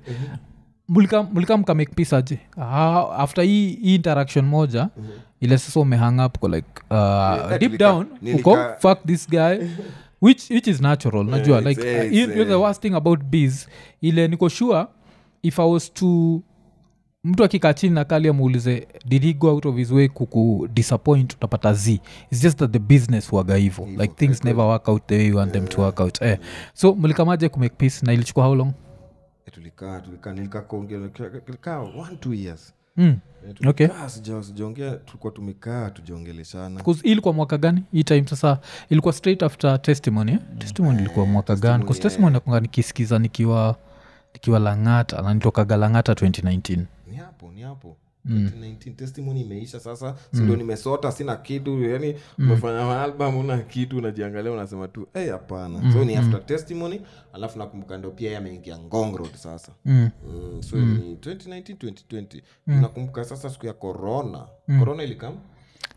Mulika 0.87 1.23
mulika 1.23 1.57
mkamake 1.57 1.91
peace 1.95 2.15
aje? 2.15 2.39
Ah, 2.61 3.05
after 3.17 3.43
hii, 3.43 3.69
hii 3.83 3.95
interaction 3.95 4.45
moja 4.45 4.87
ile 5.41 5.57
sasa 5.57 5.79
umehang 5.79 6.25
up 6.25 6.37
kwa 6.39 6.49
like 6.49 6.67
uh, 6.89 6.97
yeah, 6.97 7.59
deep 7.59 7.71
nilika- 7.71 8.05
uko 8.39 8.57
fuck 8.79 9.05
this 9.05 9.29
guy 9.29 9.57
which, 10.21 10.49
which 10.49 10.67
is 10.67 10.81
natural 10.81 11.25
najua 11.25 11.59
it's- 11.61 11.67
like 11.67 11.81
uh, 11.81 12.13
you- 12.37 12.45
the 12.45 12.55
worst 12.55 12.81
thing 12.81 12.93
about 12.95 13.23
bees. 13.23 13.67
Ile 14.01 14.27
niko 14.27 14.49
sure 14.49 14.85
if 15.43 15.59
i 15.59 15.69
was 15.71 15.93
to 15.93 16.41
mtu 17.23 17.43
akikaa 17.43 17.73
chini 17.73 17.95
na 17.95 18.05
kali 18.05 18.29
amuulize 18.29 18.87
did 19.05 19.23
he 19.23 19.33
go 19.33 19.49
out 19.51 19.65
of 19.65 19.75
his 19.75 19.91
way 19.91 20.07
kuku 20.07 20.67
disappoint? 20.73 21.33
Utapata 21.33 21.73
z. 21.73 22.01
Its 22.31 22.41
just 22.41 22.57
that 22.57 22.71
the 22.71 22.79
business 22.79 23.33
waga 23.33 23.55
hivo 23.55 23.85
like 23.85 24.07
things 24.15 24.43
never 24.43 24.65
work 24.65 24.87
out 24.87 25.07
the 25.07 25.15
way 25.17 25.27
you 25.27 25.37
want 25.37 25.51
them 25.53 25.67
to 25.67 25.81
work 25.81 25.99
out 25.99 26.21
eh. 26.21 26.37
so 26.73 26.95
mlikamaje 26.95 27.49
kumake 27.49 27.75
peace 27.77 28.05
na 28.05 28.13
ilichukua 28.13 28.43
how 28.45 28.55
long? 28.55 28.73
Eh, 29.45 29.53
tulikaa 29.53 29.99
tulikaa 29.99 30.33
tulikaa 31.45 31.79
one 31.79 32.15
two 32.19 32.33
years 32.33 32.73
mm. 32.97 33.05
Eh, 33.07 33.67
Okay. 33.67 33.87
sijaongea 34.41 34.91
tulikuwa 34.91 35.33
tumekaa 35.33 35.89
tujaongeleshana 35.89 36.83
ilikuwa 37.03 37.33
mwaka 37.33 37.57
gani? 37.57 37.83
Hii 37.91 38.03
time 38.03 38.27
sasa 38.27 38.59
ilikuwa 38.89 39.13
straight 39.13 39.43
after 39.43 39.81
testimony 39.81 40.31
eh? 40.31 40.39
testimony 40.57 40.99
ilikuwa 40.99 41.25
mwaka 41.25 41.55
gani? 41.55 41.83
bcause 41.83 42.01
testimony 42.01 42.33
nakunga 42.33 42.59
nikisikiza 42.59 43.19
nikiwa 43.19 43.75
nikiwa 44.33 44.59
langata 44.59 45.21
na 45.21 45.33
nitokaga 45.33 45.77
langata 45.77 46.13
2019 46.13 46.79
ni 47.07 47.15
hapo 47.17 47.51
ni 47.51 47.61
hapo 47.61 47.97
2019 48.27 48.95
testimony 48.95 49.41
imeisha 49.41 49.79
sasa. 49.79 50.15
Sindo 50.31 50.55
nimesota 50.55 51.11
sina 51.11 51.35
kitu 51.35 51.83
yani 51.83 52.15
umefanya 52.39 53.01
album 53.01 53.37
una 53.37 53.57
kitu 53.57 53.97
unajiangalia 53.97 54.51
unasema 54.51 54.87
tu 54.87 55.07
hey, 55.13 55.29
hapana. 55.29 55.93
So 55.93 56.05
ni 56.05 56.15
after 56.15 56.45
testimony 56.45 57.01
alafu 57.33 57.59
nakumbuka 57.59 57.97
ndo 57.97 58.11
pia 58.11 58.37
ameingia 58.37 58.77
ngongrod 58.79 59.33
sasa. 59.35 59.71
Mm. 59.85 60.09
mm, 60.27 60.63
so 60.63 60.75
ni 60.77 61.15
2019 61.15 61.75
2020 61.75 62.41
nakumbuka 62.65 63.23
sasa 63.23 63.49
siku 63.49 63.65
ya 63.65 63.73
corona. 63.73 64.47
Corona 64.79 65.03
ilikam? 65.03 65.33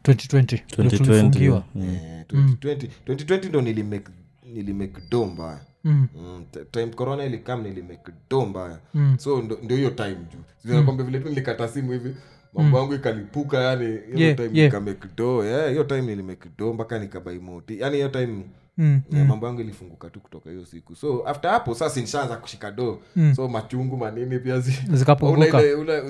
2020 0.04 0.58
2020, 0.68 0.96
tulifungiwa. 0.98 1.64
Eh, 1.76 2.24
2020 2.28 2.88
2020 3.06 3.48
ndo 3.48 3.60
nilimake 3.60 4.12
nilimake 4.54 5.00
do 5.10 5.26
mbaya 5.26 5.60
Mm. 5.84 6.08
Mm, 6.16 6.44
time 6.70 6.86
corona 6.86 7.24
ilikam 7.24 7.62
nilimake 7.62 8.12
do 8.30 8.46
mbaya. 8.46 8.78
So 9.18 9.42
ndo- 9.42 9.58
ndio 9.62 9.76
hiyo 9.76 9.90
time 9.90 10.16
juu. 10.32 10.38
Zinakwambia 10.64 11.06
vile 11.06 11.18
tu 11.20 11.28
nilikata 11.28 11.68
simu 11.68 11.92
hivi 11.92 12.16
mambo 12.54 12.78
yangu 12.78 12.94
ikalipuka 12.94 13.58
yani 13.58 13.84
hiyo 13.86 14.18
Yeah, 14.18 14.36
time 14.36 14.50
yeah. 14.52 14.72
nikamekdo 14.72 15.44
yeah, 15.44 15.70
hiyo 15.70 15.84
time 15.84 16.02
nilimekdo 16.02 16.72
mpaka 16.72 16.98
nikabaimoti 16.98 17.80
yani 17.80 17.96
hiyo 17.96 18.08
time 18.08 18.44
Mm, 18.78 19.00
yeah, 19.12 19.26
mambo 19.28 19.46
yangu 19.46 19.60
ilifunguka 19.60 20.10
tu 20.10 20.20
kutoka 20.20 20.50
hiyo 20.50 20.64
siku. 20.66 20.96
So 20.96 21.22
after 21.28 21.50
hapo 21.50 21.74
sasa 21.74 22.00
nishaanza 22.00 22.36
kushika 22.36 22.70
do 22.70 23.00
Mm. 23.16 23.34
so 23.34 23.48
machungu 23.48 23.96
manini 23.96 24.38
pia 24.38 24.62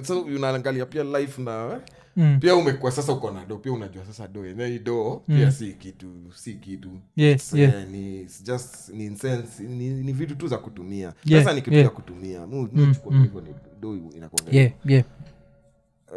so 0.04 0.20
unaangalia 0.20 0.86
pia 0.86 1.04
life 1.04 1.42
na 1.42 1.80
Mm. 2.16 2.38
pia 2.40 2.56
umekuwa 2.56 2.92
sasa 2.92 3.12
uko 3.12 3.30
na 3.30 3.44
do 3.46 3.56
pia 3.58 3.72
unajua 3.72 4.04
sasa 4.04 4.28
do 4.28 4.46
yenyewe 4.46 4.68
hii 4.68 4.78
do 4.78 5.22
pia 5.26 5.52
si 5.52 5.72
kitu 5.72 6.06
si 6.34 6.54
kitu. 6.54 6.90
Yeah, 7.16 7.34
It's, 7.36 7.54
yeah. 7.54 7.74
eh, 7.82 7.88
ni 7.88 8.26
just 8.44 8.88
ni 8.88 9.04
incense, 9.04 9.62
ni, 9.62 9.88
ni 9.90 10.12
vitu 10.12 10.34
tu 10.34 10.46
za 10.48 10.58
kutumia. 10.58 11.12
Yeah, 11.24 11.44
sasa 11.44 11.54
ni 11.56 11.62
kitu 11.62 11.76
yeah. 11.76 11.90
kutumia. 11.90 12.46
Mu- 12.46 12.68
mm, 12.72 12.94
hivyo 13.22 13.40
ni 13.40 13.54
do 13.80 13.96
inakuanga 14.16 14.50
yeah, 14.56 14.72
yeah. 14.84 15.04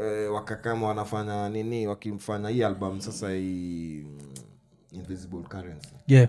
E, 0.01 0.27
wakakama 0.27 0.88
wanafanya 0.88 1.49
nini 1.49 1.88
wakimfanya 1.88 2.49
hii 2.49 2.63
album 2.63 3.01
sasa 3.01 3.32
hii 3.32 4.03
mm, 4.03 4.17
invisible 4.93 5.43
currency 5.43 5.89
yeah. 6.08 6.27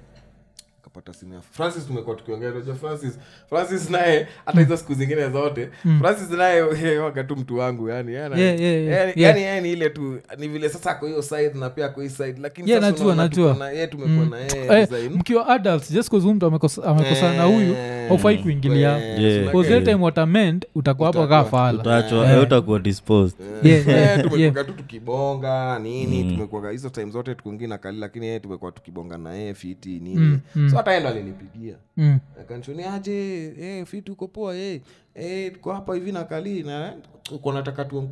Kapata 0.94 1.12
simu 1.14 1.34
ya 1.34 1.40
francis 1.40 1.86
tumekuwa 1.86 2.16
tukiongea 2.16 2.50
unajua 2.50 2.74
francis 2.74 3.18
francis 3.48 3.90
naye 3.90 4.26
hata 4.46 4.60
hizo 4.60 4.76
siku 4.76 4.94
zingine 4.94 5.28
zote 5.30 5.68
francis 6.00 6.30
naye 6.30 6.58
eh, 6.84 7.02
waga 7.02 7.24
tu 7.24 7.36
mtu 7.36 7.58
wangu 7.58 7.88
yani 7.88 8.14
yani 8.14 8.40
Yeah, 8.40 8.60
yeah, 8.60 8.82
yeah, 8.82 8.98
yani- 8.98 9.22
yeah. 9.22 9.42
yani 9.42 9.60
ni 9.68 9.72
ile 9.72 9.90
tu 9.90 10.18
ni 10.38 10.48
vile 10.48 10.68
sasa 10.68 10.90
ako 10.90 11.06
hiyo 11.06 11.22
side 11.22 11.50
na 11.54 11.70
pia 11.70 11.86
ako 11.86 12.00
hii 12.00 12.08
side 12.08 12.34
lakini 12.40 12.70
Yeah, 12.70 12.82
sasa 12.82 12.92
najua, 12.98 13.14
najua. 13.14 13.54
na 13.54 13.70
yeye 13.70 13.86
tumekuwa 13.86 14.26
na 14.26 14.36
yeye 14.38 14.80
Eh, 14.82 14.88
design. 14.90 15.12
mkiwa 15.14 15.48
adults 15.48 15.92
just 15.92 16.10
cause 16.10 16.26
mtu 16.32 16.46
amekosa- 16.46 16.84
amekosana 16.84 17.36
na 17.36 17.44
huyu 17.44 17.76
haufai 18.08 18.38
kuingilia 18.38 18.98
eh, 18.98 19.20
Yeah. 19.24 19.52
Cause 19.52 19.70
ile 19.76 19.80
time 19.80 20.04
watamend 20.04 20.66
utakuwa 20.74 21.08
hapo 21.08 21.26
kaa 21.26 21.44
fala 21.44 21.78
utachwa 21.80 22.26
yeah. 22.26 22.42
utakuwa 22.42 22.78
disposed 22.78 23.36
Yeah, 23.62 23.88
yeah, 23.88 24.22
tumekuwa 24.22 24.64
tu 24.64 24.72
tukibonga 24.72 25.78
nini 25.78 26.32
tumekuaga 26.34 26.70
hizo 26.70 26.88
time 26.88 27.10
zote 27.10 27.34
tukuingia 27.34 27.78
kali 27.78 27.98
lakini 27.98 28.26
yeye 28.26 28.40
tumekuwa 28.40 28.72
tukibonga 28.72 29.18
na 29.18 29.34
yeye 29.34 29.54
fiti 29.54 30.00
nini 30.00 30.38
so 30.70 30.78
hata 30.84 30.90
yeye 30.92 31.00
ndo 31.00 31.10
alinipigia 31.10 31.76
Mm. 31.96 32.18
akanishoni 32.40 32.84
aje 32.84 33.44
eh, 33.60 33.86
fiti 33.86 34.10
uko 34.10 34.28
poa 34.28 34.56
eh, 34.56 34.80
eh, 35.14 35.52
tuko 35.52 35.72
hapa 35.72 35.94
hivi 35.94 36.12
na 36.12 36.24
kalii 36.24 36.62
na 36.62 36.94
uko 37.32 37.52
nataka 37.52 37.84
tu- 37.84 38.10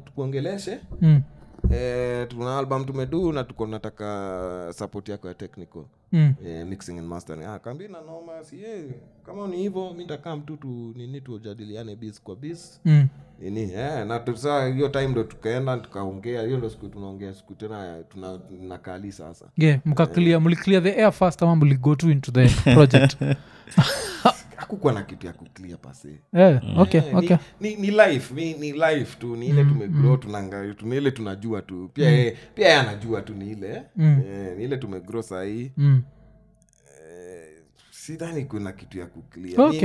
Mm. 1.01 1.23
Eh, 1.71 2.27
tuna 2.29 2.59
album 2.59 2.85
tumedu 2.85 3.33
na 3.33 3.45
tuko 3.45 3.67
nataka 3.67 4.73
support 4.79 5.09
yako 5.09 5.29
ya 5.29 5.35
technical. 5.35 5.83
Mm. 6.13 6.35
eh, 6.47 6.67
mixing 6.67 6.99
and 6.99 7.09
mastering. 7.09 7.45
Ah, 7.45 7.59
kambi 7.59 7.89
na 7.89 8.01
noma 8.01 8.45
si 8.45 8.65
eh, 8.65 8.85
kama 9.27 9.47
ni 9.49 9.57
hivyo 9.57 9.95
mi 9.95 10.05
ntakaa 10.05 10.37
mtu 10.37 10.57
tu 10.57 10.93
nini 10.97 11.21
tujadiliane 11.21 11.97
bis 11.97 12.23
kwa 12.23 12.37
bis 12.37 12.81
Mm. 12.85 13.09
nini 13.41 13.73
eh, 13.73 14.07
na 14.07 14.19
tusaa 14.19 14.67
hiyo 14.69 14.89
time 14.89 15.07
ndo 15.09 15.23
tukaenda 15.25 15.77
tukaongea. 15.77 16.43
Hiyo 16.43 16.59
ndo 16.59 16.71
siku 16.71 16.89
tunaongea 16.89 17.35
siku 17.35 17.55
tena 17.55 18.03
tuna 18.09 18.39
nakali 18.61 19.13
sasa. 19.13 19.47
Yeah 19.57 19.81
mkaclear 19.85 20.41
mliklia 20.41 20.81
the 20.81 20.93
air 21.03 21.13
first 21.13 21.43
ama 21.43 21.57
mligo 21.57 21.95
to 21.95 22.11
into 22.11 22.33
the 22.33 22.49
project 22.75 23.17
hakukuwa 24.73 24.93
na 24.93 25.03
kitu 25.03 25.27
ya 25.27 25.33
kuclear 25.33 25.79
pase 25.79 26.09
yeah, 26.33 26.63
okay 26.79 27.01
yeah, 27.01 27.15
okay. 27.19 27.37
ni, 27.61 27.77
ni, 27.77 27.77
ni 27.77 27.91
life 27.91 28.35
ni, 28.35 28.55
ni 28.55 28.73
life 28.73 29.17
tu 29.19 29.37
ni 29.37 29.47
ile 29.47 29.65
tumegrow 29.65 30.17
tunanga 30.17 30.75
ni 30.83 30.97
ile 30.97 31.11
tunajua 31.11 31.63
tu. 31.63 31.91
Pia 31.95 32.11
yeye 32.11 32.37
pia 32.55 32.69
ye 32.69 32.75
anajua 32.75 33.23
tu 33.23 33.35
ni 33.35 33.51
ile. 33.51 33.83
Eh, 34.27 34.57
ni 34.59 34.65
ile 34.65 34.77
tumegrow 34.77 35.23
sahii. 35.23 35.73
Mm. 35.77 36.03
eh, 37.01 37.49
sidhani 37.91 38.45
kuna 38.45 38.73
kitu 38.73 38.99
ya 38.99 39.07
kuklianatrai 39.07 39.79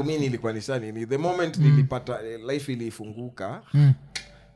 I- 0.00 0.04
mi 0.04 0.18
nilikuwa 0.18 0.52
nishanini 0.52 1.06
the 1.06 1.18
moment 1.18 1.58
nilipata 1.58 2.22
eh, 2.26 2.40
life 2.48 2.72
ilifunguka. 2.72 3.62
Mm. 3.74 3.92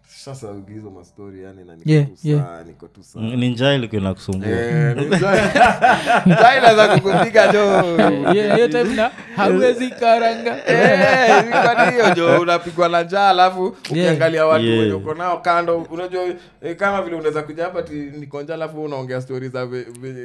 Sasa 0.09 0.49
hizo 0.69 0.91
mastori 0.91 1.43
yani 1.45 1.65
na 1.65 1.77
niko 1.77 1.91
Yeah, 1.91 2.07
tu 2.07 2.13
yeah. 2.23 2.67
niko 2.67 2.89
tu 2.89 3.03
saa. 3.03 3.21
Ni 3.21 3.49
njaa 3.51 3.73
ilikuwa 3.75 4.01
inakusumbua. 4.01 4.49
Za 6.77 6.89
kukupiga 6.89 7.53
jo. 7.53 7.65
Yeah, 8.35 8.55
hiyo 8.57 8.69
time 8.69 8.85
na 8.95 9.11
hauwezi 9.37 9.91
karanga. 9.91 10.57
Eh, 10.67 11.93
hiyo 11.93 12.15
jo 12.15 12.41
unapigwa 12.41 12.89
na 12.89 13.03
njaa 13.03 13.29
alafu 13.29 13.65
ukiangalia 13.67 14.47
watu 14.47 14.65
Yeah. 14.65 14.79
wenye 14.81 14.93
uko 14.93 15.15
nao 15.15 15.39
kando 15.41 15.79
unajua 15.79 16.23
eh, 16.63 16.77
kama 16.77 17.03
vile 17.03 17.17
unaweza 17.17 17.43
kuja 17.43 17.65
hapa 17.65 17.83
ti 17.83 17.95
niko 17.95 18.43
njaa 18.43 18.55
alafu 18.55 18.85
unaongea 18.85 19.21
stori 19.21 19.49
za 19.49 19.69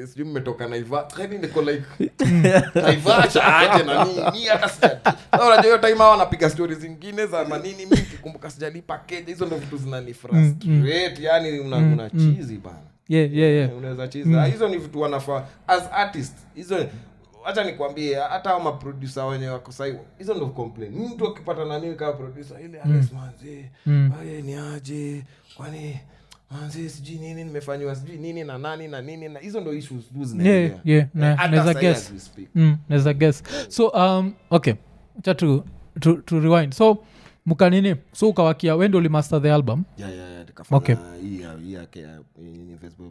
sijui 0.08 0.28
mmetoka 0.28 0.67
naiva. 0.67 1.08
Yani 1.19 1.38
niko 1.38 1.62
like 1.62 1.84
naivasha 2.84 3.58
aje 3.58 3.84
na 3.84 4.06
nini 4.06 4.46
hata 4.46 4.69
sija 4.69 5.00
unajua 5.34 5.62
hiyo 5.63 5.78
time 5.78 5.96
hao 5.98 6.12
wanapiga 6.12 6.50
stori 6.50 6.76
zingine 6.76 7.26
za 7.26 7.46
manini 7.46 7.86
mi 7.86 7.98
kikumbuka 7.98 8.50
sijalipa 8.50 8.98
keja 8.98 9.28
hizo 9.28 9.46
ndo 9.46 9.56
vitu 9.56 9.73
zinani 9.78 10.16
mm, 10.66 10.88
yani 11.22 11.60
una, 11.60 11.78
una 11.78 12.10
chizi 12.10 12.58
bana. 12.58 12.78
Yeah 13.10 13.34
yeah 13.34 13.52
yeah. 13.54 13.78
Unaweza 13.78 14.08
chiza. 14.08 14.46
Hizo 14.46 14.70
ni 14.70 14.78
vitu 14.78 15.02
wanafaa. 15.02 15.46
As 15.68 15.84
artist 15.94 16.34
hizo 16.56 16.86
hacha 17.44 17.64
nikwambie 17.64 18.16
hata 18.16 18.50
hao 18.50 18.60
maprodusa 18.60 19.26
wenye 19.26 19.48
wako 19.48 19.72
sahi 19.72 19.94
hizo 20.18 20.34
ndo 20.34 20.46
complain 20.48 20.92
mtu 21.00 21.28
akipata 21.28 21.66
nanii 21.66 21.94
kama 21.96 22.14
produsa 22.14 22.62
ile 22.62 22.82
ales 22.82 23.12
manzi 23.14 23.66
aye 24.22 24.42
ni 24.42 24.54
aje? 24.56 25.24
Kwani 25.58 26.00
manzi 26.52 26.90
sijui 26.90 27.16
nini 27.18 27.44
nimefanyiwa 27.44 27.96
sijui 27.96 28.18
nini 28.18 28.44
na 28.44 28.58
nani 28.58 28.88
na 28.88 29.02
nini 29.02 29.30
na 29.30 29.40
hizo 29.40 29.62
ndo 29.62 29.74
issues 29.74 30.04
tu 30.14 30.24
zinaendelea. 30.26 30.62
yeah 30.70 30.80
yeah 30.86 31.08
na- 31.14 31.32
Eh, 31.32 31.52
naweza 31.52 31.74
guess. 31.74 32.14
mm, 32.56 32.78
naweza 32.90 33.14
guess. 33.14 33.44
So 33.68 33.88
um, 33.88 34.34
okay. 34.50 34.74
Cha 35.22 35.36
to, 35.36 35.64
to, 36.00 36.14
to 36.14 36.40
rewind. 36.40 36.74
So 36.74 36.98
mkanini 37.45 37.95
so 38.12 38.29
ukawakia 38.29 38.75
wendo 38.75 38.97
ulimaster 38.97 39.41
the 39.41 39.53
album 39.53 39.84
Yeah, 39.97 40.13
yeah, 40.15 40.32
yeah, 40.32 40.45
tukafanya 40.45 40.77
Okay. 40.77 40.95
hii 41.21 41.45
hii 41.63 41.73
yake 41.73 42.01
ya 42.01 42.19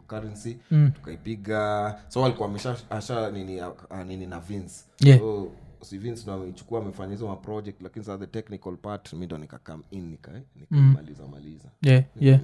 currency 0.07 0.57
Mm. 0.71 0.91
tukaipiga 0.95 1.95
so 2.07 2.25
alikuwa 2.25 2.49
amesha 2.49 2.75
asha 2.89 3.31
nini, 3.31 3.59
ah, 3.89 4.03
nini 4.03 4.25
na 4.27 4.39
vince 4.39 4.75
Yeah. 4.99 5.19
so 5.19 5.51
si 5.83 5.97
vince 5.97 6.23
ndo 6.23 6.33
ameichukua 6.33 6.81
amefanya 6.81 7.11
hizo 7.11 7.27
maproject 7.27 7.81
lakini 7.81 8.05
saa 8.05 8.17
the 8.17 8.27
technical 8.27 8.77
part 8.77 9.13
mi 9.13 9.25
ndo 9.25 9.37
nikakam 9.37 9.83
in 9.91 10.09
nika 10.09 10.31
mm. 10.71 10.95
maliza 11.31 11.69
yeah 11.81 12.03
yeah. 12.19 12.39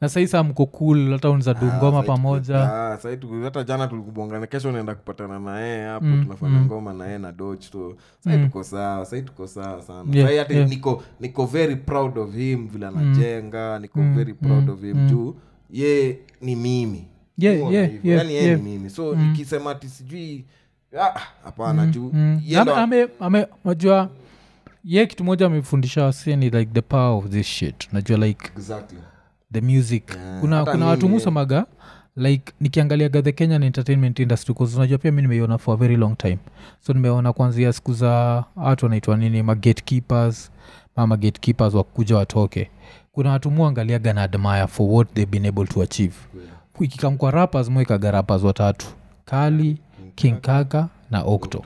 Na 0.00 0.08
sahii 0.08 0.26
saa 0.26 0.42
mko 0.42 0.66
cool 0.66 1.12
hata 1.12 1.30
unza 1.30 1.54
du 1.54 1.66
ngoma 1.66 2.02
pamoja. 2.02 2.72
Ah, 2.72 2.98
hata 3.42 3.64
jana 3.64 3.86
tulikubongana 3.86 4.46
kesho 4.46 4.72
naenda 4.72 4.94
kupatana 4.94 5.38
nayee 5.38 5.86
hapo 5.86 6.06
mm. 6.06 6.22
tunafanya 6.22 6.60
ngoma 6.60 6.92
na 6.92 7.06
yeye 7.06 7.18
na 7.18 7.32
doch 7.32 7.60
so 7.60 7.96
sahi 8.20 8.44
tuko 8.44 8.64
sawa 8.64 9.06
sahii 9.06 9.22
tuko 9.22 9.46
sawa 9.46 9.82
sana. 9.82 10.10
Yeah, 10.12 10.26
sahii 10.26 10.38
hata 10.38 10.54
yeah. 10.54 10.68
niko 10.68 11.02
niko 11.20 11.46
very 11.46 11.76
proud 11.76 12.18
of 12.18 12.34
him 12.34 12.68
vile 12.68 12.86
anajenga 12.86 13.78
niko 13.78 14.00
very 14.00 14.34
proud 14.34 14.70
of 14.70 14.80
him 14.80 15.06
juu. 15.08 15.34
Ye 15.70 16.18
ni 16.40 16.56
mimi. 16.56 17.08
Yeah, 17.38 17.58
yeah, 17.58 17.72
yeah, 17.72 18.04
yeah, 18.04 18.30
yeah. 18.30 18.60
ni 18.60 18.70
mimi. 18.70 18.90
So 18.90 19.14
nikisema 19.14 19.70
ati 19.70 19.88
sijui 19.88 20.44
ah, 20.48 20.63
hapana 21.44 21.86
juu 21.86 22.10
Mm. 22.12 22.40
ye 22.46 22.64
najua 23.64 24.08
ye 24.84 25.06
kitu 25.06 25.24
moja 25.24 25.46
amefundisha 25.46 26.04
wasini 26.04 26.50
like 26.50 26.70
the 26.72 26.80
power 26.82 27.10
of 27.24 27.28
this 27.28 27.46
shit. 27.46 27.88
Najua 27.92 28.18
like 28.18 28.50
exactly. 28.56 28.98
the 29.52 29.60
music. 29.60 30.14
Yeah, 30.16 30.40
kuna, 30.40 30.64
kuna 30.64 30.86
watu 30.86 31.08
musemaga 31.08 31.66
like 32.16 32.52
nikiangaliaga 32.60 33.22
the 33.22 33.32
kenyan 33.32 33.62
entertainment 33.62 34.18
industry 34.18 34.54
unajua 34.76 34.98
pia 34.98 35.12
mi 35.12 35.22
nimeiona 35.22 35.58
for 35.58 35.74
a 35.74 35.76
very 35.76 35.96
long 35.96 36.16
time. 36.16 36.38
So 36.80 36.92
nimeona 36.92 37.32
kwanzia 37.32 37.72
siku 37.72 37.92
za 37.92 38.44
watu 38.56 38.84
wanaitwa 38.86 39.16
nini 39.16 39.42
magatekeepers 39.42 40.50
mama 40.96 41.16
gatekeepers 41.16 41.74
wakuja 41.74 42.16
watoke. 42.16 42.70
Kuna 43.12 43.30
watu 43.30 43.50
muangaliaga 43.50 44.12
na 44.12 44.22
admire 44.22 44.66
for 44.66 44.86
what 44.90 45.14
they've 45.14 45.30
been 45.30 45.46
able 45.46 45.66
to 45.66 45.82
achieve. 45.82 46.14
Ikikamkwa 46.80 47.30
rappers 47.30 47.68
mwekaga 47.68 48.10
rappers 48.10 48.42
watatu. 48.42 48.86
Kali 49.24 49.78
king 50.14 50.40
kaka 50.40 50.88
na 51.10 51.22
okto 51.22 51.64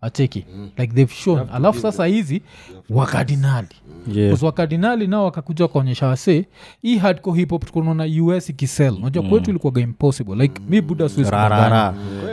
acheki 0.00 0.44
mm. 0.54 0.70
like 0.78 0.94
they've 0.94 1.14
shown. 1.14 1.48
Alafu 1.52 1.80
sasa 1.80 2.06
hizi 2.06 2.42
wakardinali. 2.90 3.68
yeah. 4.06 4.28
yeah. 4.28 4.42
wakardinali 4.42 5.06
nao 5.06 5.24
wakakuja 5.24 5.64
wakaonyesha 5.64 6.06
wase 6.06 6.46
hii 6.82 6.98
hardcore 6.98 7.38
hip 7.40 7.50
hop 7.50 7.66
tukunaona 7.66 8.04
us 8.36 8.50
ikisel 8.50 8.94
unajua 8.94 9.22
kwetu 9.22 9.50
ilikuwaga 9.50 9.80
impossible. 9.80 10.34
Like 10.34 10.62
mi 10.68 10.80
buda 10.80 11.08
Swiss 11.08 11.30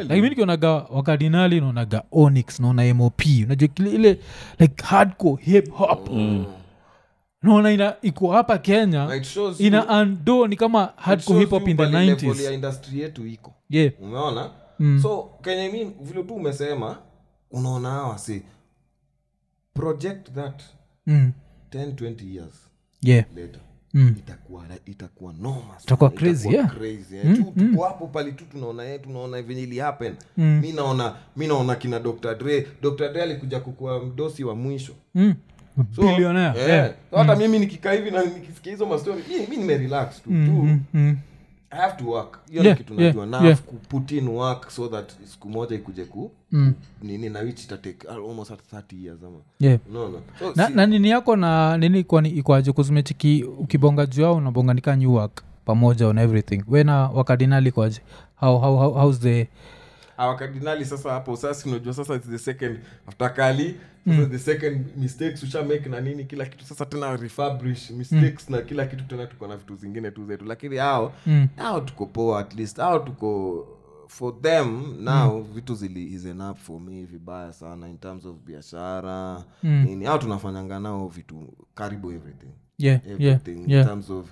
like 0.01 0.21
mi 0.21 0.29
nikionaga 0.29 0.69
wakardinali 0.71 1.61
naonaga 1.61 2.03
onyx 2.11 2.59
naona 2.59 2.93
mop 2.93 3.21
unajua 3.45 3.67
kile 3.67 3.91
ile 3.91 4.19
like 4.59 4.83
hardcore 4.83 5.43
hip 5.43 5.71
hop. 5.71 6.09
Naona 7.41 7.71
ina 7.71 7.93
iko 8.01 8.31
hapa 8.31 8.57
kenya. 8.57 9.21
Ina 9.59 9.89
ando 9.89 10.47
ni 10.47 10.55
kama 10.55 10.89
hardcore 10.95 11.39
hip 11.39 11.49
hop 11.49 11.67
in 11.67 11.77
the 11.77 11.83
90s 11.83 12.95
yetu 12.95 13.27
iko. 13.27 13.53
Yeah. 13.69 13.91
Umeona 14.01 14.49
so 15.01 15.29
kenye 15.41 15.69
mi 15.69 15.83
vile 16.01 16.23
tu 16.23 16.33
umesema 16.35 16.97
unaona 17.51 17.89
hawa 17.89 18.17
si 18.17 18.41
project 19.73 20.31
that 20.31 20.61
mm. 21.07 21.31
10 21.71 21.91
20 21.93 22.35
years 22.35 22.53
yeah 23.01 23.25
later 23.35 23.59
Mm. 23.97 24.15
itakuwa 24.19 24.63
itakuwa 24.85 25.33
noma 25.33 25.75
Itakuwa 25.83 26.09
crazy, 26.09 26.49
itakuwa 26.49 26.53
yeah. 26.63 26.77
crazy, 26.77 27.17
eh. 27.17 27.35
Tu- 27.35 27.53
tuko 27.71 27.83
hapo 27.83 28.07
pali 28.07 28.31
tu 28.31 28.45
tunaona 28.45 28.83
ye 28.83 28.99
tunaona 28.99 29.41
venye 29.41 29.61
ili 29.63 29.79
happen 29.79 30.15
mi 30.37 30.71
naona 30.71 31.15
mi 31.37 31.47
naona 31.47 31.75
kina 31.75 31.99
dr 31.99 32.35
dre 32.35 32.67
dr 32.81 33.09
dre 33.13 33.21
alikuja 33.21 33.59
kukua 33.59 34.03
mdosi 34.03 34.43
wa 34.43 34.55
mwisho 34.55 34.93
Mm. 35.15 35.33
So, 35.95 36.01
Billionaire, 36.01 36.59
yeah. 36.59 36.69
yeah. 36.71 36.93
so 37.11 37.17
hata 37.17 37.35
mimi 37.35 37.59
nikikaa 37.59 37.91
hivi 37.93 38.11
na 38.11 38.25
nikisikia 38.25 38.71
hizo 38.71 38.85
mastori 38.85 39.23
mi, 39.29 39.47
mi 39.47 39.57
nimerelax 39.57 40.21
tu 40.23 40.31
Mm, 40.31 40.45
tu 40.47 40.51
mm, 40.63 40.81
mm. 40.93 41.17
I 41.75 41.81
have 41.81 41.97
to 42.03 42.09
work. 42.09 42.39
Hiyo 42.49 42.63
Yeah, 42.63 42.77
ni 42.77 42.83
kitu 42.83 43.01
yeah, 43.01 43.15
na 43.27 43.41
yeah. 43.45 43.57
put 43.89 44.11
in 44.11 44.27
work 44.27 44.69
so 44.71 44.87
that 44.87 45.11
siku 45.25 45.49
moja 45.49 45.75
ikuje 45.75 46.05
ku 46.05 46.31
Mm. 46.51 46.73
nini 47.01 47.29
na 47.29 47.39
which 47.39 47.63
itatake 47.63 48.07
almost 48.07 48.51
at 48.51 48.59
30 48.73 49.05
years 49.05 49.23
ama. 49.23 49.37
Yeah. 49.59 49.79
unaona 49.89 50.17
so, 50.39 50.53
na, 50.55 50.67
si- 50.67 50.73
na 50.73 50.85
nini 50.85 51.09
yako 51.09 51.35
na 51.35 51.77
nini 51.77 52.03
kwani 52.03 52.29
ikwaje 52.29 52.71
kuzimechiki 52.71 53.43
ukibonga 53.43 54.05
juu 54.05 54.25
ao 54.25 54.35
unabonga 54.35 54.73
nika 54.73 54.95
new 54.95 55.13
work 55.13 55.43
pamoja 55.65 56.07
on 56.07 56.17
everything. 56.17 56.63
We 56.67 56.83
na 56.83 56.95
wakadinali 57.09 57.71
kwaje 57.71 58.01
how, 58.35 58.57
how, 58.59 58.77
how, 58.77 58.93
how's 58.93 59.19
the 59.19 59.47
awakardinali 60.17 60.85
sasa 60.85 61.11
hapo. 61.11 61.35
Sasa 61.35 61.69
unajua 61.69 61.93
sasa 61.93 62.19
the 62.19 62.37
second. 62.37 62.79
After 63.07 63.33
kali 63.33 63.75
mm. 64.05 64.27
the 64.31 64.39
second 64.39 64.85
mistakes 64.97 65.43
usha 65.43 65.63
make 65.63 65.89
na 65.89 66.01
nini 66.01 66.23
kila 66.25 66.45
kitu. 66.45 66.65
Sasa 66.65 66.85
tena 66.85 67.15
refabrish 67.15 67.91
mistakes 67.91 68.49
na 68.49 68.61
kila 68.61 68.85
kitu 68.85 69.03
tena 69.03 69.25
tuko 69.27 69.47
na 69.47 69.57
vitu 69.57 69.75
zingine 69.75 70.11
tu 70.11 70.25
zetu. 70.25 70.45
Lakini 70.45 70.77
hao 70.77 71.13
mm. 71.25 71.47
hao 71.57 71.81
tuko 71.81 72.05
poa 72.05 72.39
at 72.39 72.55
least. 72.55 72.77
Hao 72.77 72.99
tuko 72.99 73.67
for 74.07 74.41
them 74.41 74.97
now 75.03 75.41
vitu 75.41 75.75
zili 75.75 76.13
is 76.13 76.25
enough 76.25 76.57
for 76.57 76.81
me 76.81 77.05
vibaya 77.05 77.53
sana 77.53 77.89
in 77.89 77.97
terms 77.97 78.25
of 78.25 78.35
biashara 78.45 79.43
Mm. 79.63 79.83
nini. 79.83 80.05
Au 80.05 80.19
tunafanyanga 80.19 80.79
nao 80.79 81.07
vitu 81.07 81.53
karibu 81.75 82.11
everything. 82.11 82.51
Yeah, 82.77 82.99
yeah, 83.07 83.21
everything 83.21 83.63
in 83.63 83.69
yeah. 83.71 83.85
terms 83.87 84.09
of 84.09 84.25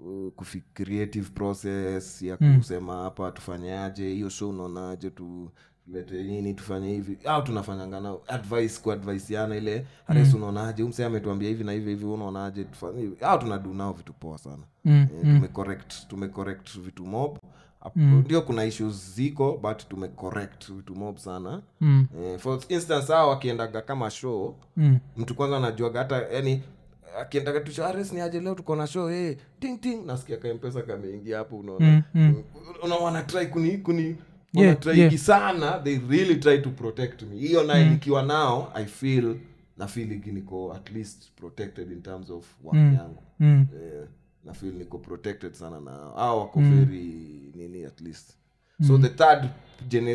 uh, 0.00 0.32
kufi 0.32 0.62
creative 0.74 1.30
process 1.30 2.22
ya 2.22 2.36
Mm. 2.40 2.58
kusema 2.58 3.02
hapa 3.02 3.30
tufanyaje 3.30 4.08
hiyo 4.08 4.28
show 4.28 4.50
unaonaje 4.50 5.10
tulete 5.10 6.22
nini 6.22 6.54
tufanye 6.54 6.88
hivi. 6.92 7.18
Au 7.24 7.42
tunafanyanga 7.42 8.00
nao 8.00 8.22
advice 8.28 8.80
kuadvisiana 8.82 9.56
ile 9.56 9.86
hares 10.06 10.34
unaonaje 10.34 10.82
umse 10.82 11.04
ametuambia 11.04 11.48
hivi 11.48 11.64
na 11.64 11.72
hivi 11.72 11.90
hivi 11.90 12.04
unaonaje 12.04 12.64
tufanye 12.64 13.00
hivi. 13.00 13.16
Au 13.24 13.38
tunadu 13.38 13.74
nao 13.74 13.92
vitu 13.92 14.12
poa 14.12 14.38
sana. 14.38 14.62
Mm, 14.84 15.06
Eh, 15.14 15.20
tumecorrect 15.22 16.08
tumecorrect 16.08 16.78
vitu 16.80 17.06
mob. 17.06 17.38
Ndio 17.96 18.40
mm. 18.40 18.46
kuna 18.46 18.64
issues 18.64 19.14
ziko 19.14 19.56
but 19.62 19.88
tumecorrect 19.88 20.72
vitu 20.72 20.94
mob 20.94 21.16
sana. 21.16 21.62
Mm, 21.80 22.06
eh, 22.22 22.38
for 22.38 22.60
instance 22.68 23.12
hao 23.12 23.28
wakiendaga 23.28 23.82
kama 23.82 24.10
show 24.10 24.56
mm, 24.76 24.98
mtu 25.16 25.34
kwanza 25.34 25.56
anajuaga 25.56 25.98
hata 25.98 26.16
yani 26.28 26.62
akiendaga 27.18 27.60
tu 27.60 27.72
ni 28.14 28.20
aje 28.20 28.40
leo? 28.40 28.54
Tuko 28.54 28.76
na 28.76 28.86
show. 28.86 29.08
Hey, 29.08 29.36
ting 29.60 29.80
ting. 29.80 30.06
Nasikia 30.06 30.36
kampesa 30.36 30.82
kameingia 30.82 31.38
hapo 31.38 31.58
unaona? 31.58 31.86
Mm, 31.86 32.02
mm. 32.14 32.42
una 32.82 32.94
wanatry 32.96 33.46
kuni 33.46 33.78
kuni 33.78 34.16
Yeah, 34.52 34.76
yeah. 34.96 35.16
sana 35.16 35.78
they 35.84 35.98
really 36.08 36.36
try 36.36 36.58
to 36.58 36.70
protect 36.70 37.22
me. 37.22 37.36
Hiyo 37.36 37.64
naye 37.64 37.90
nikiwa 37.90 38.22
nao 38.22 38.72
i 38.74 38.84
feel 38.84 39.36
na 39.78 39.86
feeling 39.86 40.22
niko 40.26 40.72
at 40.74 40.90
least 40.90 41.30
protected 41.36 41.92
in 41.92 42.02
terms 42.02 42.30
of 42.30 42.44
work 42.64 42.76
yangu. 42.76 43.22
Mm. 43.40 43.66
eh, 43.82 44.06
na 44.44 44.52
feel 44.54 44.74
niko 44.74 44.98
protected 44.98 45.52
sana 45.54 45.80
na 45.80 45.90
hao 45.90 46.40
wako 46.40 46.60
very 46.60 47.52
nini 47.54 47.84
at 47.84 48.00
least 48.00 48.36
so 48.86 48.98
the 48.98 49.08
third 49.08 49.48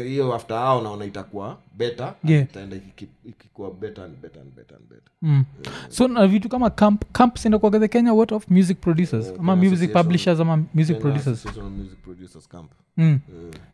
hiyo 0.03 0.35
after 0.35 0.57
hao 0.57 0.81
naona 0.81 1.05
itakuwa 1.05 1.57
better 1.77 2.13
Yeah. 2.23 2.43
itaenda 2.43 2.77
ikikuwa 3.25 3.71
better 3.71 4.03
and 4.03 4.17
better 4.21 4.41
and 4.41 4.51
better 4.55 4.77
and 4.77 4.85
better 4.89 5.11
Mm. 5.21 5.45
so 5.89 6.07
na 6.07 6.27
vitu 6.27 6.49
kama 6.49 6.69
camp 6.69 7.03
camp 7.11 7.37
sinakuaga 7.37 7.79
the 7.79 7.87
kenya 7.87 8.13
what 8.13 8.31
of 8.31 8.47
music 8.49 8.79
producers 8.81 9.25
Yeah, 9.25 9.39
ama 9.39 9.55
music 9.55 9.93
publishers 9.93 10.39
ama 10.39 10.63
music 10.73 10.99
producers 10.99 11.45
Music 11.45 11.97
Producers 12.03 12.47
Camp. 12.47 12.71
Mm. 12.97 13.19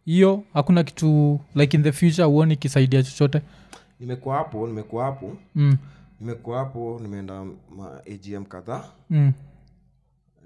hiyo 0.06 0.30
yeah. 0.30 0.42
hakuna 0.54 0.84
kitu 0.84 1.40
like 1.56 1.78
in 1.78 1.84
the 1.84 1.92
future 1.92 2.24
huoni 2.24 2.54
ikisaidia 2.54 3.04
chochote 3.04 3.42
nimekuwa 4.00 4.38
hapo 4.38 4.68
nimekuwa 4.68 5.06
hapo 5.06 5.38
mm. 5.56 5.78
nimekuwa 6.20 6.60
hapo 6.60 7.00
nimeenda 7.04 7.44
ma 7.78 8.02
agm 8.14 8.46
kadhaa 8.46 8.84
Mm. 9.10 9.32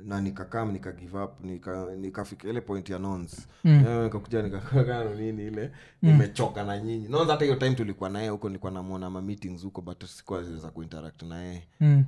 Na 0.04 0.22
nikakam 0.22 0.72
nika 0.72 0.92
give 0.92 1.18
up 1.18 1.44
nika- 1.46 1.96
nikafika 1.96 2.50
ile 2.50 2.62
point 2.62 2.90
ya 2.90 3.00
nons 3.00 3.48
Mm. 3.64 4.04
Nikakuja 4.04 4.42
nikakano 4.42 5.16
nini 5.16 5.48
ile 5.48 5.72
nimechoka 6.02 6.64
na 6.64 6.80
nyinyi 6.82 7.08
nons 7.08 7.30
hata 7.30 7.46
hiyo 7.46 7.56
time 7.58 7.76
tulikuwa 7.76 8.10
naye 8.10 8.30
huko 8.30 8.50
nilikuwa 8.50 8.72
namwona 8.72 9.10
ma 9.10 9.22
meetings 9.22 9.64
huko 9.64 9.82
but 9.82 10.06
sikuwa 10.06 10.44
ziweza 10.44 10.70
kuinteract 10.72 11.24
na 11.24 11.42
yeye 11.44 11.68
Mm. 11.80 12.06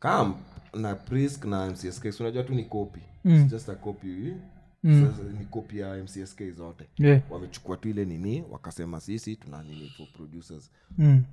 camp 0.00 0.36
na 0.74 0.94
prisk 0.94 1.44
na 1.44 1.66
mcsk 1.66 2.20
unajua 2.20 2.42
tu 2.42 2.54
ni 2.54 2.64
copy 2.64 3.00
Mm. 3.24 3.48
Just 3.48 3.68
a 3.68 3.74
copy 3.74 4.32
Sasa 4.82 5.22
ni 5.38 5.44
kopi 5.44 5.78
ya 5.78 5.94
mcsk 6.04 6.42
zote 6.56 6.84
Yeah. 6.98 7.20
wamechukua 7.30 7.76
tu 7.76 7.88
ile 7.88 8.04
nini 8.04 8.44
wakasema 8.50 9.00
sisi 9.00 9.36
tuna 9.36 9.62
nini 9.62 9.88
for 9.96 10.06
producers 10.12 10.70
Mm. 10.98 11.24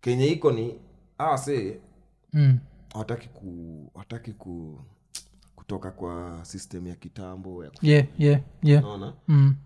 kenye 0.00 0.26
iko 0.26 0.52
ni 0.52 0.74
awase 1.18 1.80
Mm. 2.32 2.58
Hawataki 2.92 3.28
ku 3.28 3.90
hawataki 3.94 4.32
ku 4.32 4.80
kutoka 5.56 5.90
kwa 5.90 6.44
system 6.44 6.86
ya 6.86 6.94
kitambo 6.94 7.64
ya 7.64 7.70
yeah 7.82 8.06
yeah 8.18 8.40
yeah. 8.62 8.82
Naona 8.82 9.14
mm. 9.28 9.56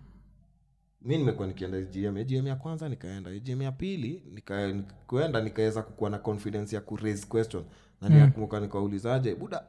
mi 1.03 1.19
nimekuwa 1.19 1.49
nikienda 1.49 1.81
gm 1.81 2.25
gm 2.25 2.47
ya 2.47 2.57
kwanza 2.57 2.89
nikaenda. 2.89 3.39
Gm 3.39 3.63
ya 3.63 3.73
pili 3.73 4.23
nika- 4.35 4.83
kuenda 5.07 5.41
nikaweza 5.41 5.83
kukuwa 5.83 6.11
na 6.11 6.19
confidence 6.19 6.77
ya 6.77 6.81
kuraise 6.83 7.27
question. 7.27 7.65
Na 8.01 8.09
niakumbuka 8.09 8.61
nikaulizaje 8.61 9.35
buda 9.35 9.65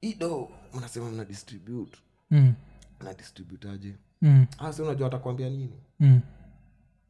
ido 0.00 0.48
mnasema 0.74 1.10
mna 1.10 1.24
distribute. 1.24 1.98
Mm. 2.30 2.54
na 3.04 3.14
distributaje 3.14 3.94
Mm. 4.22 4.46
asi 4.58 4.82
unajua 4.82 5.06
atakwambia 5.06 5.50
nini? 5.50 5.80
Mm. 6.00 6.20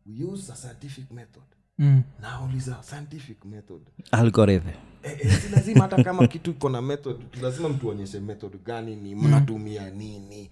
we 0.06 0.24
use 0.24 0.52
a 0.52 0.56
scientific 0.56 1.10
method 1.10 1.42
Mm. 1.78 2.02
nauliza 2.20 2.82
scientific 2.82 3.44
method. 3.44 3.80
Algorithm. 4.10 4.68
Eh, 5.02 5.18
eh, 5.20 5.32
si 5.40 5.48
lazima 5.48 5.82
hata 5.82 6.04
kama 6.04 6.26
kitu 6.26 6.50
iko 6.50 6.68
na 6.68 6.82
method 6.82 7.16
lazima 7.42 7.68
mtuonyeshe 7.68 8.20
method 8.20 8.52
gani 8.64 8.96
ni 8.96 9.14
mnatumia 9.14 9.90
nini? 9.90 10.50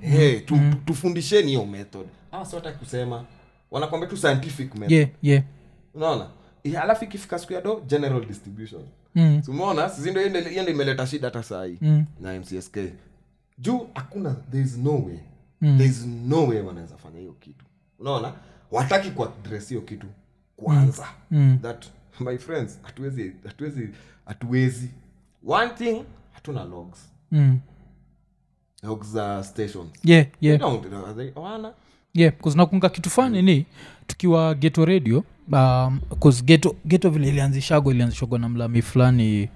Hey, 0.00 0.40
tu, 0.40 0.58
tufundisheni 0.84 1.48
hiyo 1.48 1.66
method. 1.66 2.06
Ah, 2.32 2.44
si 2.44 2.56
wataki 2.56 2.78
kusema. 2.78 3.24
Wanakwambia 3.70 4.08
tu 4.10 4.16
scientific 4.16 4.74
method. 4.74 4.92
Yeah 4.92 5.08
yeah. 5.22 5.42
Unaona? 5.94 6.30
Eh, 6.64 6.82
alafu 6.82 7.04
ikifika 7.04 7.38
siku 7.38 7.52
ya 7.52 7.60
do 7.60 7.82
general 7.86 8.24
distribution. 8.26 8.82
Mm. 9.14 9.42
simuona 9.42 9.88
sizindo 9.88 10.28
ndo 10.28 10.40
imeleta 10.70 11.06
shida 11.06 11.26
hata 11.28 11.42
sahii? 11.42 11.78
Mm. 11.80 12.04
na 12.20 12.40
mcsk 12.40 12.78
juu 13.58 13.86
hakuna 13.94 14.34
there 14.50 14.64
is 14.64 14.78
no 14.78 14.90
way. 15.04 15.18
There 15.60 15.84
is 15.90 16.06
no 16.06 16.46
way 16.46 16.60
wanaweza 16.60 16.96
fanya 16.96 17.18
hiyo 17.20 17.32
kitu. 17.32 17.64
Unaona? 17.98 18.32
Wataki 18.70 19.10
kuadres 19.10 19.68
hiyo 19.68 19.80
kitu 19.80 20.06
kwanza. 20.64 21.06
Mm. 21.30 21.58
that 21.62 21.84
my 22.20 22.38
friends 22.38 22.78
hatuwezi 22.82 23.32
hatuwezi 23.46 23.88
hatuwezi. 24.26 24.90
One 25.46 25.68
thing 25.70 26.04
hatuna 26.32 26.64
logs. 26.64 26.98
Mm. 27.32 27.58
logs 28.82 29.06
za 29.12 29.44
stations. 29.44 29.90
Yeah 30.04 30.26
yeah. 30.40 30.60
No, 30.60 30.68
are 31.06 31.12
they- 31.14 31.34
hawana. 31.34 31.72
Yeah 32.14 32.32
nakunga 32.56 32.88
kitu 32.88 33.10
fani 33.10 33.42
ni 33.42 33.66
tukiwa 34.06 34.54
geto 34.54 34.84
radio 34.84 35.24
um, 35.52 36.00
geto, 36.44 36.76
geto 36.86 37.10
vile 37.10 37.28
ilianzishagwa 37.28 37.92
ilianzishagwa 37.92 38.38
na 38.38 38.48
mlami 38.48 38.82
fulani 38.82 39.48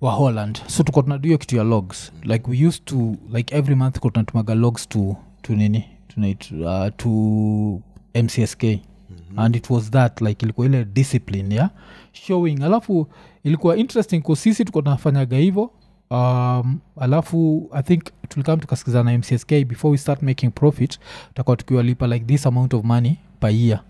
wa 0.00 0.12
holland. 0.12 0.60
So 0.66 0.82
tuko 0.82 1.02
tunadu 1.02 1.28
kitu 1.38 1.56
ya 1.56 1.64
logs. 1.64 2.12
Like 2.22 2.50
we 2.50 2.66
used 2.66 2.84
to 2.84 3.16
like 3.32 3.56
every 3.56 3.74
month 3.74 3.98
tunatumaga 4.10 4.54
logs 4.54 4.88
to, 4.88 5.16
to 5.42 5.54
nini? 5.54 5.84
Tunait 6.08 6.50
uh, 6.52 6.88
to 6.96 7.08
mcsk 8.22 8.64
mm-hmm. 9.36 9.46
and 9.46 9.56
it 9.56 9.70
was 9.70 9.90
that 9.90 10.20
like 10.20 10.44
ilikuwa 10.46 10.66
ile 10.66 10.84
discipline 10.84 11.54
ya 11.54 11.70
showing 12.12 12.62
alafu 12.62 13.08
ilikuwa 13.44 13.76
interesting 13.76 14.20
kusisi 14.20 14.64
tuko 14.64 14.82
tunafanyaga 14.82 15.36
hivo 15.36 15.70
um, 16.10 16.78
alafu 17.00 17.68
i 17.72 17.82
think 17.82 18.02
tulikam 18.28 18.60
tukasikizana 18.60 19.12
na 19.12 19.18
mcsk 19.18 19.48
before 19.48 19.92
we 19.92 19.98
start 19.98 20.22
making 20.22 20.50
profit 20.50 20.98
tutakuwa 21.28 21.56
tukiwalipa 21.56 22.06
like 22.06 22.24
this 22.24 22.46
amount 22.46 22.74
of 22.74 22.84
money 22.84 23.16
per 23.40 23.50
year 23.50 23.80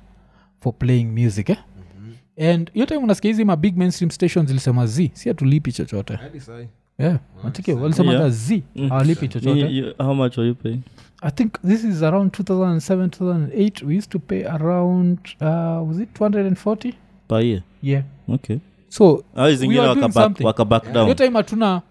for 0.61 0.73
playing 0.79 1.05
music 1.25 1.49
eh? 1.51 1.57
mm-hmm. 1.77 2.49
and 2.51 2.73
hiyo 2.73 2.87
time 2.87 3.01
unasikia 3.01 3.29
hizi 3.31 3.45
mabig 3.45 3.77
mainstream 3.77 4.11
stations 4.11 4.49
zilisema 4.49 4.87
z 4.87 5.11
si 5.15 5.31
atulipi 5.31 5.73
chochote 5.73 6.19
yeah, 6.99 7.19
matike 7.45 7.73
walisemaga 7.75 8.19
Yeah. 8.19 8.31
z 8.31 8.63
awalipi 8.91 9.29
chochote. 9.29 9.61
You- 9.61 9.71
you- 9.71 9.95
how 9.99 10.15
much 10.15 10.39
are 10.39 10.49
you 10.49 10.55
paying? 10.55 10.81
I 11.23 11.31
think 11.31 11.53
this 11.63 11.85
is 11.85 12.03
around 12.03 12.33
2007 12.33 13.09
2008 13.11 13.83
we 13.87 13.97
used 13.99 14.11
to 14.13 14.19
pay 14.19 14.45
around 14.45 15.19
uh, 15.41 15.89
was 15.89 15.99
it 15.99 16.09
240 16.19 16.95
per 17.29 17.41
year? 17.45 17.63
Yeah. 17.83 18.03
Okay. 18.29 18.59
So 18.89 19.25
au 19.37 19.55
zingine 19.55 19.81
are 19.81 19.95
doing 19.95 20.03
waka 20.03 20.15
back, 20.15 20.25
something. 20.25 20.45
waka 20.47 20.65
back 20.65 20.83
hiyo 20.83 20.95
down 20.95 21.15
time 21.15 21.31
hatuna 21.37 21.83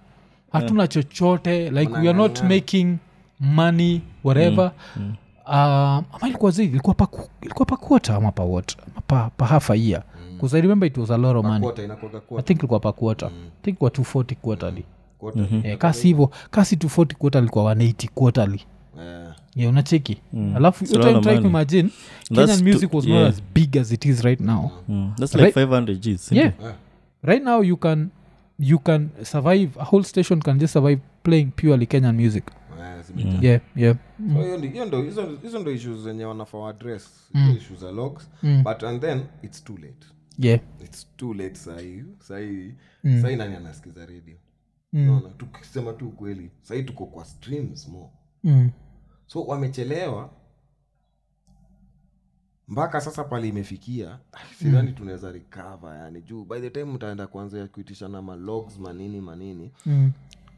hatuna 0.51 0.87
chochote. 0.87 1.69
Like 1.69 1.91
we 1.93 2.09
are 2.09 2.13
not 2.13 2.43
making 2.43 2.97
money 3.39 4.01
whatever. 4.23 4.71
Mm. 4.95 5.13
Uh, 5.45 5.51
ama 5.53 6.03
ilikuwa 6.27 6.51
zi 6.51 6.63
ilikuwa 6.63 6.93
pa 6.95 7.07
ilikuwa 7.41 7.65
pa 7.65 7.77
quarter 7.77 8.15
ama 8.15 8.31
pa 8.31 8.43
what? 8.43 8.75
Pa, 9.07 9.31
pa 9.37 9.45
half 9.45 9.69
a 9.71 9.75
year. 9.75 10.03
Because 10.33 10.57
i 10.57 10.61
remember 10.61 10.87
it 10.87 10.97
was 10.97 11.11
a 11.11 11.17
lot 11.17 11.39
of 11.39 11.45
money. 11.45 11.67
i 12.37 12.41
think 12.43 12.59
ilikuwa 12.59 12.79
pa 12.79 12.91
quarter. 12.91 13.29
I 13.29 13.31
think 13.61 13.67
ilikuwa 13.67 13.89
240 13.91 14.35
quarterly 14.35 14.83
Quarter. 15.17 15.47
eh, 15.63 15.77
kasi 15.77 16.07
hivo 16.07 16.31
kasi 16.51 16.75
240 16.75 17.15
quarterly 17.15 17.49
kwa 17.49 17.63
180 17.75 18.07
quarterly 18.13 18.61
yeah. 18.97 19.35
yeah 19.55 19.69
unacheki 19.71 20.21
alafu 20.55 20.83
It's 20.83 20.93
a 20.93 20.97
hiyo 20.97 21.11
lot 21.11 21.13
time 21.13 21.17
of 21.17 21.23
try 21.25 21.41
to 21.43 21.47
imagine 21.49 21.89
kenyan 22.33 22.63
music 22.63 22.93
was 22.93 23.05
yeah. 23.05 23.19
not 23.23 23.29
as 23.33 23.43
big 23.55 23.77
as 23.77 23.91
it 23.91 24.05
is 24.05 24.21
right 24.21 24.39
now 24.41 24.71
Mm. 24.89 25.13
That's 25.17 25.33
like 25.35 25.43
Right. 25.59 25.69
500 25.69 25.99
G's. 25.99 26.31
yeah 26.31 26.51
Yeah. 26.61 26.75
right 27.23 27.43
now 27.43 27.63
you 27.63 27.77
can 27.77 28.09
you 28.59 28.79
can 28.79 29.09
survive 29.23 29.69
a 29.79 29.83
whole 29.83 30.03
station 30.03 30.39
can 30.41 30.59
just 30.59 30.73
survive 30.73 30.99
playing 31.23 31.51
purely 31.55 31.85
kenyan 31.85 32.15
music 32.15 32.43
Eh, 33.17 33.43
yeah 33.43 33.61
yeah 33.75 33.95
So 34.17 34.85
ndo 34.85 35.01
hizo- 35.01 35.59
ndo 35.59 35.71
issues 35.71 35.99
zenye 36.03 36.25
wanafaa 36.25 36.57
waadress 36.57 37.29
Mm. 37.33 37.57
za 37.79 37.91
logs 37.91 38.29
Mm. 38.43 38.63
but 38.63 38.83
and 38.83 39.01
then 39.01 39.21
it's 39.43 39.63
too 39.63 39.77
late 39.77 40.07
yeah 40.39 40.59
its 40.83 41.07
too 41.17 41.33
late 41.33 41.55
sahii 41.55 42.03
sahii 42.19 42.73
Mm. 43.03 43.21
sahii 43.21 43.35
nani 43.35 43.55
anasikiza 43.55 44.05
radio 44.05 44.35
Mm. 44.95 45.05
naona 45.05 45.29
tukisema 45.29 45.93
tu 45.93 46.07
ukweli 46.07 46.51
sahii 46.61 46.83
tuko 46.83 47.05
kwa 47.05 47.25
streams 47.25 47.87
more 47.87 48.09
mm. 48.43 48.71
so 49.27 49.43
wamechelewa 49.43 50.29
mpaka 52.67 53.01
sasa 53.01 53.23
pale 53.23 53.47
imefikia 53.47 54.19
sidhani 54.59 54.89
mm. 54.89 54.95
tunaweza 54.95 55.31
recover 55.31 55.95
yani 55.95 56.21
juu 56.21 56.45
by 56.45 56.59
the 56.59 56.69
time 56.69 56.85
mtaenda 56.85 57.27
kuanza 57.27 57.67
kuitishana 57.67 58.21
malogs 58.21 58.77
manini 58.79 59.21
manini 59.21 59.71
Mm. 59.85 60.11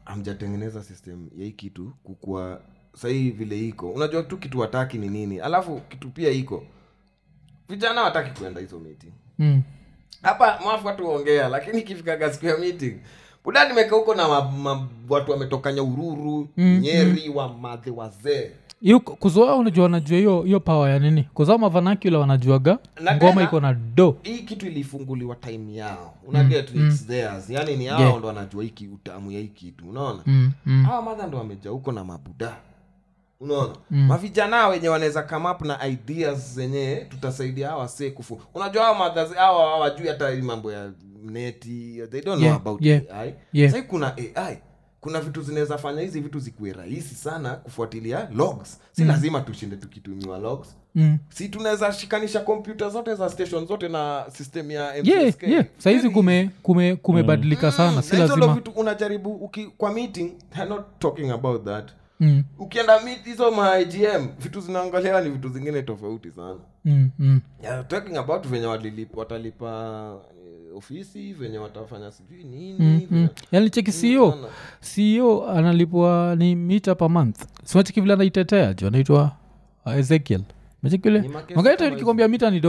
amjatengeneza 0.06 0.84
system 0.84 1.30
ya 1.36 1.44
hii 1.44 1.52
kitu 1.52 1.92
kukua 2.04 2.60
sahii 2.94 3.30
vile 3.30 3.68
iko 3.68 3.90
unajua 3.90 4.22
tu 4.22 4.38
kitu 4.38 4.58
wataki 4.58 4.98
ni 4.98 5.08
nini 5.08 5.40
alafu 5.40 5.80
kitu 5.80 6.10
pia 6.10 6.30
iko 6.30 6.64
vijana 7.68 8.02
wataki 8.02 8.40
kuenda 8.40 8.60
hizo 8.60 8.80
meeting 8.80 9.12
Mm. 9.38 9.62
hapa 10.22 10.60
mwafu 10.62 10.86
watu 10.86 11.08
ongea 11.10 11.48
lakini 11.48 11.80
ikifikaga 11.80 12.32
siku 12.32 12.46
ya 12.46 12.58
meeting 12.58 13.00
buda 13.48 13.68
nimeka 13.68 13.96
huko 13.96 14.14
na 14.14 14.28
ma, 14.28 14.50
ma, 14.50 14.86
watu 15.08 15.30
wametoka 15.32 15.72
nyaururu 15.72 16.48
mm, 16.56 16.78
nyeri 16.80 17.28
wa 17.28 17.48
madhi 17.54 17.90
wazee 17.90 18.50
kuzoa 19.00 19.56
unajua 19.56 19.82
wanajua 19.82 20.18
hiyo 20.18 20.42
hiyo 20.42 20.60
power 20.60 20.90
ya 20.90 20.98
nini 20.98 21.22
kuzaa 21.34 21.58
mavanakula 21.58 22.18
wanajuaga 22.18 22.78
Na 23.00 23.16
ngoma 23.16 23.42
iko 23.42 23.60
na 23.60 23.74
do 23.74 24.16
hii 24.22 24.38
kitu 24.38 24.66
ilifunguliwa 24.66 25.36
time 25.36 25.74
yao 25.74 26.14
unaget 26.26 26.74
mm, 26.74 26.82
mm. 26.82 26.98
theirs 27.06 27.50
yani 27.50 27.76
ni 27.76 27.86
hao 27.86 28.00
Yeah. 28.00 28.18
ndo 28.18 28.28
wanajua 28.28 28.62
hii 28.64 28.88
utamu 28.94 29.32
ya 29.32 29.40
hii 29.40 29.48
kitu 29.48 29.88
unaona 29.88 30.22
mm. 30.26 30.52
Mm. 30.66 30.84
hawa 30.84 31.02
madha 31.02 31.26
ndo 31.26 31.38
wameja 31.38 31.70
huko 31.70 31.92
na 31.92 32.04
mabuda 32.04 32.56
unaona? 33.40 33.74
Mm. 33.90 34.06
mavijana 34.06 34.68
wenye 34.68 34.88
wanaweza 34.88 35.22
come 35.22 35.48
up 35.50 35.60
na 35.62 35.86
ideas 35.86 36.54
zenyewe 36.54 36.96
tutasaidia 36.96 37.68
hawa 37.68 37.88
sekufu 37.88 38.40
unajua 38.54 38.84
hawa 38.84 38.98
madhazi 38.98 39.34
hawa 39.34 39.70
hawajui 39.70 40.08
hata 40.08 40.30
mambo 40.42 40.72
ya 40.72 40.90
neti 41.24 42.02
they 42.10 42.20
don't 42.22 42.42
Yeah, 42.42 42.56
know 42.60 42.72
about 42.72 42.82
yeah, 42.82 43.02
ai 43.12 43.34
yeah. 43.52 43.72
sai 43.72 43.82
kuna 43.82 44.16
ai 44.34 44.58
kuna 45.00 45.20
vitu 45.20 45.42
zinaweza 45.42 45.78
fanya 45.78 46.00
hizi 46.02 46.20
vitu 46.20 46.38
zikuwe 46.38 46.72
rahisi 46.72 47.14
sana 47.14 47.50
kufuatilia 47.54 48.28
logs. 48.34 48.80
Si 48.92 49.04
lazima 49.04 49.40
tushinde 49.40 49.76
tukitumiwa 49.76 50.38
logs. 50.38 50.76
Mm. 50.94 51.18
si 51.28 51.48
tunaweza 51.48 51.92
shikanisha 51.92 52.40
kompyuta 52.40 52.88
zote 52.88 53.14
za 53.14 53.30
station 53.30 53.66
zote 53.66 53.88
na 53.88 54.24
system 54.32 54.70
ya 54.70 54.94
yeah, 54.94 55.42
yeah. 55.42 55.64
sahizi 55.78 56.10
kumebadilika 56.10 56.10
kume 56.10 56.50
kume 56.62 56.96
kumebadilika 56.96 57.72
sana. 57.72 58.02
Si 58.02 58.16
na 58.16 58.22
hizo 58.22 58.36
ndo 58.36 58.46
lazima 58.46 58.54
vitu 58.54 58.70
unajaribu 58.80 59.32
uki, 59.32 59.66
kwa 59.66 59.92
meeting 59.92 60.32
I'm 60.62 60.68
not 60.68 60.84
talking 60.98 61.30
about 61.30 61.64
that 61.64 61.90
mm. 62.20 62.44
ukienda 62.58 63.00
meet 63.00 63.24
hizo 63.24 63.50
ma 63.50 63.78
igm 63.78 64.26
vitu 64.38 64.60
zinaangaliwa 64.60 65.20
ni 65.20 65.30
vitu 65.30 65.48
zingine 65.48 65.82
tofauti 65.82 66.30
sana 66.30 66.56
Mm. 66.84 67.10
Mm. 67.18 67.40
yeah, 67.62 67.86
talking 67.86 68.16
about 68.16 68.46
venye 68.46 68.66
walilipa, 68.66 69.18
watalipa 69.18 70.14
eh, 70.70 70.76
ofisi 70.76 71.32
venye 71.32 71.58
watafanya 71.58 72.10
sijui 72.12 72.44
nini 72.44 72.76
Mm. 72.80 73.06
Mm. 73.10 73.28
yani 73.52 73.70
cheki 73.70 73.92
ceo 73.92 74.24
Unaona? 74.28 74.48
ceo 74.80 75.48
analipwa 75.50 76.36
ni 76.38 76.54
mita 76.56 76.94
per 76.94 77.10
month 77.10 77.40
simachiki 77.64 78.00
vile 78.00 78.12
anaitetea 78.12 78.74
ju 78.74 78.86
anaitwa 78.86 79.32
uh, 79.86 79.92
ezekiel 79.96 80.40
machikile 80.82 81.30
magaita 81.56 81.90
nikikwambia 81.90 82.28
mita 82.28 82.50
ni 82.50 82.60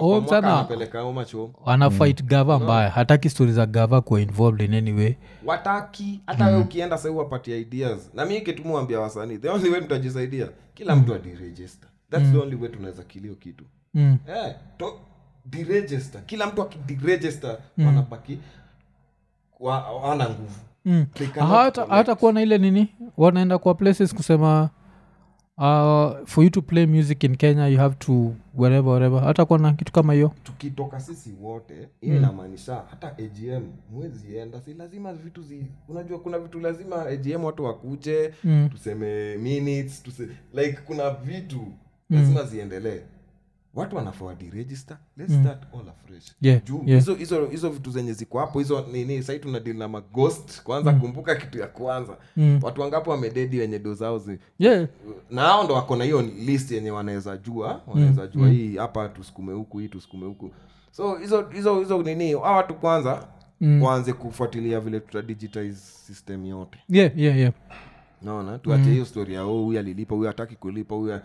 home 0.00 0.26
ana 1.66 1.90
fight 1.90 2.24
gava 2.24 2.58
mbaya. 2.58 2.90
Hataki 2.90 3.30
stori 3.30 3.52
za 3.52 3.66
gava 3.66 4.00
kuwa 4.00 4.20
involved 4.20 4.60
in 4.60 4.74
any 4.74 4.92
way. 4.92 5.14
Wataki. 5.44 6.20
Hata 6.26 6.46
we 6.46 6.56
ukienda 6.60 6.98
sahii 6.98 7.14
wapatie 7.14 7.60
ideas. 7.60 8.10
Na 8.14 8.24
mi 8.24 8.40
kitumuambia 8.40 9.00
wasanii 9.00 9.38
the 9.38 9.48
only 9.48 9.70
way 9.70 9.80
mtajisaidia 9.80 10.48
kila 10.74 10.96
mtu 10.96 11.14
adiregister 11.14 11.88
thats 12.10 12.32
the 12.32 12.38
only 12.38 12.56
way 12.56 12.68
tunaweza 12.68 13.02
kilio 13.02 13.34
kitu. 13.34 13.64
Mm. 13.94 14.18
eh, 14.28 14.54
to 14.78 15.00
deregister. 15.44 16.20
Kila 16.26 16.46
mtu 16.46 16.62
akideregister 16.62 17.58
wanabaki 17.78 18.38
wa- 19.60 19.92
wana 19.92 20.24
nguvu 20.24 20.60
Mm. 20.86 21.06
Hata 21.48 21.86
hata 21.86 22.14
kuwa 22.14 22.32
na 22.32 22.42
ile 22.42 22.58
nini? 22.58 22.88
Wanaenda 23.16 23.58
kwa 23.58 23.74
places 23.74 24.14
kusema 24.14 24.70
uh, 25.58 26.26
for 26.26 26.44
you 26.44 26.50
to 26.50 26.62
play 26.62 26.86
music 26.86 27.24
in 27.24 27.36
kenya 27.36 27.66
you 27.68 27.78
have 27.78 27.94
to 27.98 28.32
wherever 28.54 28.92
wherever. 28.92 29.20
Hata 29.20 29.44
kuwa 29.44 29.58
na 29.58 29.72
kitu 29.72 29.92
kama 29.92 30.12
hiyo. 30.12 30.32
Tukitoka 30.44 31.00
sisi 31.00 31.34
wote 31.42 31.74
hiyo 32.00 32.16
inamaanisha 32.16 32.82
hata 32.90 33.08
agm 33.08 33.62
mwezi 33.92 34.36
enda 34.36 34.60
si 34.60 34.74
lazima 34.74 35.12
vitu 35.12 35.42
zi 35.42 35.66
unajua 35.88 36.18
kuna 36.18 36.38
vitu 36.38 36.60
lazima 36.60 36.96
agm 37.06 37.44
watu 37.44 37.64
wakuje 37.64 38.32
Mm. 38.44 38.68
tuseme 38.72 39.36
minutes 39.36 40.02
tuse, 40.02 40.28
like 40.54 40.78
kuna 40.86 41.10
vitu 41.10 41.66
lazima 42.10 42.42
ziendelee 42.42 43.00
watu 43.76 43.96
wanafaa 43.96 44.34
register. 44.52 44.96
Let's 45.16 45.34
start 45.40 45.62
all 45.74 45.88
afresh. 45.88 46.32
Yeah, 46.40 46.64
juu 46.64 46.82
yeah. 46.86 47.00
hizo 47.00 47.14
hizo 47.14 47.46
hizo 47.46 47.70
vitu 47.70 47.90
zenye 47.90 48.12
ziko 48.12 48.38
hapo 48.38 48.58
hizo 48.58 48.86
nini 48.92 49.22
sahii 49.22 49.38
tunadili 49.38 49.78
na 49.78 49.88
maghost 49.88 50.62
kwanza 50.62 50.92
kumbuka 50.92 51.34
kitu 51.34 51.58
ya 51.58 51.66
kwanza. 51.66 52.16
Mm. 52.36 52.58
watu 52.62 52.80
wangapo 52.80 53.10
wamededi 53.10 53.58
wenye 53.58 53.78
do 53.78 53.94
zao 53.94 54.18
zi? 54.18 54.38
Yeah. 54.58 54.86
Na 55.30 55.42
hao 55.42 55.64
ndo 55.64 55.74
wako 55.74 55.96
na 55.96 56.04
hiyo 56.04 56.22
list 56.22 56.70
yenye 56.70 56.90
wanaweza 56.90 57.36
jua 57.36 57.80
wanaweza 57.86 58.26
jua 58.26 58.48
hii 58.48 58.76
hapa 58.76 59.08
tusukume 59.08 59.52
huku 59.52 59.78
hii 59.78 59.88
tusukume 59.88 60.26
huku. 60.26 60.50
So 60.90 61.14
hizo 61.14 61.48
hizo 61.48 61.78
hizo 61.78 62.02
nini 62.02 62.32
a 62.32 62.36
watu 62.36 62.74
kwanza 62.74 63.26
Mm. 63.60 63.82
waanze 63.82 64.12
kufuatilia 64.12 64.80
vile 64.80 65.00
tuta 65.00 65.22
digitize 65.22 65.74
system 66.06 66.46
yote. 66.46 66.78
Yeah 66.88 67.18
yeah 67.18 67.38
yeah. 67.38 67.52
Naona 68.22 68.58
tuache 68.58 68.90
hiyo 68.90 69.04
story 69.04 69.34
ya 69.34 69.44
oh, 69.44 69.62
huyu 69.64 69.78
alilipa 69.78 70.14
huyu 70.14 70.26
hataki 70.26 70.56
kulipa 70.56 70.94
huyu 70.94 71.20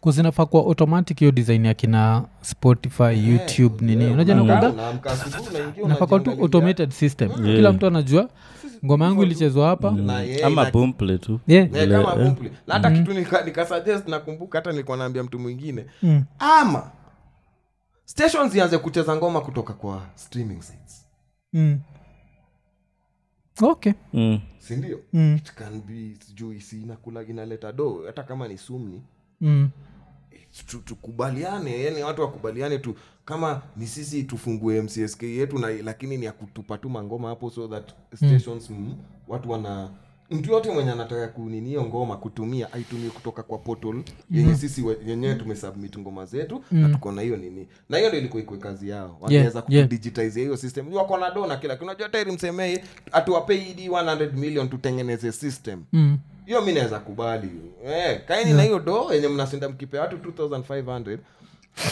kuzinafaa 0.00 0.46
kuwa 0.46 0.62
automatic 0.62 1.18
hiyo 1.18 1.32
design 1.32 1.64
ya 1.64 1.74
kina 1.74 2.24
spotify 2.40 3.28
youtube 3.30 3.84
nini. 3.84 4.06
Unajua 4.06 4.42
unaamka 4.42 5.10
asubuhi 5.10 5.48
unaingia 5.56 5.88
nafaa 5.88 6.06
kuwa 6.06 6.20
tu 6.20 6.30
automated 6.30 6.90
system. 6.90 7.30
kila 7.30 7.72
mtu 7.72 7.86
anajua 7.86 8.28
ngoma 8.84 9.04
yangu 9.04 9.22
ilichezwa 9.22 9.68
hapa. 9.68 9.96
Ama 10.44 10.70
bumple 10.70 11.18
tu. 11.18 11.40
Yeah 11.46 11.68
Eh, 11.74 11.90
eh. 11.90 12.52
Hata 12.66 12.90
kitu 12.90 13.12
nika- 13.12 13.44
nikasuggest 13.44 14.08
nakumbuka 14.08 14.58
hata 14.58 14.70
nilikuwa 14.72 14.96
naambia 14.96 15.22
mtu 15.22 15.38
mwingine. 15.38 15.86
Mm. 16.02 16.24
ama 16.38 16.90
stations 18.04 18.54
ianze 18.54 18.78
kucheza 18.78 19.16
ngoma 19.16 19.40
kutoka 19.40 19.72
kwa 19.72 20.02
streaming 20.14 20.62
sites. 20.62 21.06
Mm. 21.52 21.80
okay. 23.62 23.92
Mm. 24.12 24.40
sindio 24.58 25.00
Mm. 25.12 25.36
it 25.36 25.52
can 25.54 25.80
be 25.82 26.16
sijui 26.26 26.60
si 26.60 26.82
inakula 26.82 27.22
inaleta 27.22 27.72
do 27.72 28.02
hata 28.06 28.22
kama 28.22 28.48
ni 28.48 28.58
sumni 28.58 29.02
mm. 29.40 29.70
tukubaliane 30.84 31.82
yani 31.84 32.02
watu 32.02 32.22
wakubaliane 32.22 32.78
tu 32.78 32.94
kama 33.24 33.62
ni 33.76 33.86
sisi 33.86 34.22
tufungue 34.22 34.82
mcsk 34.82 35.22
yetu 35.22 35.58
na 35.58 35.68
lakini 35.70 36.16
ni 36.16 36.24
ya 36.24 36.32
tu 36.32 36.90
ngoma 37.02 37.28
hapo 37.28 37.50
so 37.50 37.68
that 37.68 37.90
stations 38.14 38.70
mm. 38.70 38.94
watu 39.28 39.50
wana 39.50 39.90
mtu 40.30 40.52
yote 40.52 40.70
mwenye 40.70 40.90
anataka 40.90 41.28
kunini 41.28 41.72
ngoma 41.84 42.16
kutumia 42.16 42.72
aitumie 42.72 43.10
kutoka 43.10 43.42
kwa 43.42 43.58
portal 43.58 44.02
yenye 44.30 44.54
sisi 44.56 44.82
we- 44.82 44.96
yenyewe 45.06 45.34
tumesubmit 45.34 45.98
ngoma 45.98 46.26
zetu 46.26 46.64
na 46.70 46.88
tuko 46.88 47.12
na 47.12 47.22
hiyo 47.22 47.36
nini 47.36 47.66
na 47.88 47.96
hiyo 47.96 48.08
ndio 48.08 48.20
ilikuwa 48.20 48.42
ikwe 48.42 48.58
kazi 48.58 48.88
yao 48.88 49.16
wanaweza 49.20 49.64
yeah. 49.68 49.86
kudigitize 49.88 50.40
hiyo 50.40 50.56
system 50.56 50.92
wako 50.94 51.18
na 51.18 51.30
dona 51.30 51.56
kila 51.56 51.76
kinajua 51.76 52.08
tairi 52.08 52.32
msemei 52.32 52.80
atuwapei 53.12 53.70
idi 53.70 53.88
100 53.88 54.32
million 54.32 54.68
tutengeneze 54.68 55.32
system 55.32 55.82
Mm. 55.92 56.18
Hiyo 56.50 56.62
mi 56.62 56.72
naweza 56.72 56.98
kubali. 57.00 57.50
Eh, 57.86 58.20
kaeni 58.28 58.52
na 58.52 58.62
hiyo 58.62 58.78
do 58.78 59.14
yenye 59.14 59.28
mnasinda 59.28 59.68
mkipe 59.68 59.98
watu 59.98 60.16
2500 60.16 61.18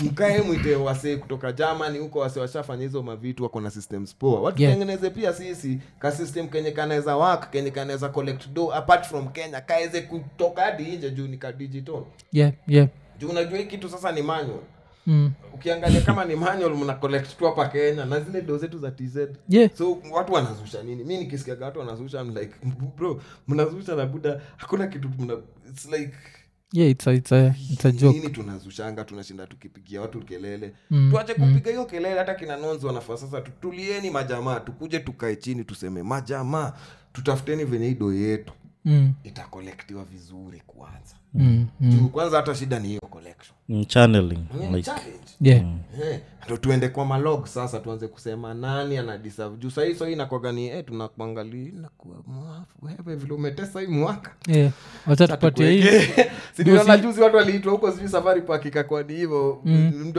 mkae 0.02 0.42
mwite 0.42 0.76
wasee 0.76 1.16
kutoka 1.16 1.52
germany 1.52 1.98
huko 1.98 2.18
wase 2.18 2.40
washafanya 2.40 2.82
hizo 2.82 3.02
mavitu 3.02 3.42
wako 3.42 3.60
na 3.60 3.70
systems 3.70 4.14
poa. 4.14 4.40
Watutengeneze 4.40 5.02
Yeah. 5.06 5.14
pia 5.16 5.32
sisi 5.32 5.78
ka 5.98 6.12
system 6.12 6.48
kenye 6.48 6.70
kanaweza 6.70 7.16
work 7.16 7.50
kenye 7.50 7.70
kanaweza 7.70 8.08
collect 8.08 8.48
do 8.48 8.74
apart 8.74 9.06
from 9.06 9.28
kenya 9.28 9.60
kaeze 9.60 10.00
kutoka 10.00 10.62
hadi 10.62 10.82
nje 10.96 11.10
juu 11.10 11.26
ni 11.26 11.36
ka 11.36 11.52
digital. 11.52 12.02
Yeah 12.32 12.52
yeah. 12.68 12.88
Juu 13.18 13.28
unajua 13.28 13.58
hii 13.58 13.64
kitu 13.66 13.88
sasa 13.88 14.12
ni 14.12 14.22
manual 14.22 14.60
mm. 15.08 15.32
ukiangalia 15.54 16.00
kama 16.00 16.24
ni 16.24 16.36
manual 16.36 16.74
mna 16.74 16.94
collect 16.94 17.36
tu 17.38 17.44
hapa 17.46 17.68
kenya 17.68 18.04
na 18.04 18.20
zile 18.20 18.42
do 18.42 18.58
zetu 18.58 18.78
za 18.78 18.90
tz 18.90 19.16
yeah. 19.48 19.70
So 19.78 19.98
watu 20.12 20.32
wanazusha 20.32 20.82
nini? 20.82 21.04
Mi 21.04 21.18
nikisikiaga 21.18 21.64
watu 21.64 21.78
wanazusha 21.78 22.20
I'm 22.20 22.36
like 22.36 22.54
bro 22.96 23.22
mnazusha 23.48 23.94
na 23.96 24.06
buda 24.06 24.40
hakuna 24.56 24.86
kitu 24.86 25.08
mna, 25.18 25.34
it's 25.70 25.86
like 25.86 26.12
yeah 26.72 26.90
it's 26.90 27.06
a, 27.08 27.12
it's 27.12 27.32
a, 27.32 27.54
it's 27.72 27.84
a 27.86 27.92
joke. 27.92 28.18
nini 28.18 28.30
tunazushanga 28.32 29.04
tunashinda 29.04 29.46
tukipigia 29.46 30.00
watu 30.00 30.20
kelele. 30.20 30.72
Mm, 30.90 31.10
tuache 31.10 31.34
kupiga 31.34 31.70
hiyo 31.70 31.84
kelele 31.84 32.18
hata 32.18 32.34
kina 32.34 32.56
nonzi 32.56 32.86
wanafaa. 32.86 33.16
Sasa 33.16 33.40
tutulieni 33.40 34.10
majamaa 34.10 34.60
tukuje 34.60 34.98
tukae 35.00 35.36
chini 35.36 35.64
tuseme 35.64 36.02
majamaa 36.02 36.72
tutafuteni 37.12 37.64
venye 37.64 37.88
ido 37.88 38.12
yetu. 38.14 38.52
Mm, 38.84 39.12
itakolektiwa 39.24 40.04
vizuri 40.04 40.62
kwanza. 40.66 41.14
Mm, 41.34 41.66
mm. 41.80 41.90
juu 41.90 42.08
kwanza 42.08 42.36
hata 42.36 42.54
shida 42.54 42.78
ni 42.78 42.88
hiyo 42.88 43.00
collection 43.38 43.54
Mm, 43.68 43.84
channeling 43.84 44.46
Ni 44.60 44.66
like 44.76 44.82
challenge. 44.82 45.28
Yeah. 45.40 45.62
Eh, 46.02 46.20
ndo 46.46 46.56
tuende 46.56 46.88
kwa 46.88 47.04
malog 47.04 47.46
sasa 47.46 47.80
tuanze 47.80 48.08
kusema 48.08 48.54
nani 48.54 48.98
anadeserve 48.98 49.56
juu 49.56 49.70
sahii 49.70 49.94
sahii 49.94 50.14
nakwaga 50.16 50.52
ni 50.52 50.68
eh, 50.68 50.84
tunakuangalia 50.86 51.72
vile 53.16 53.34
umetesa 53.34 53.80
hii 53.80 53.86
mwaka. 53.86 54.30
Yeah. 54.46 54.72
Juzi 57.02 57.20
watu 57.20 57.36
waliitwa 57.36 57.72
huko 57.72 57.92
sijui 57.92 58.08
safari 58.08 58.42
park 58.42 58.64
ikakwani 58.64 59.14
hivo 59.14 59.62
mm. 59.64 60.12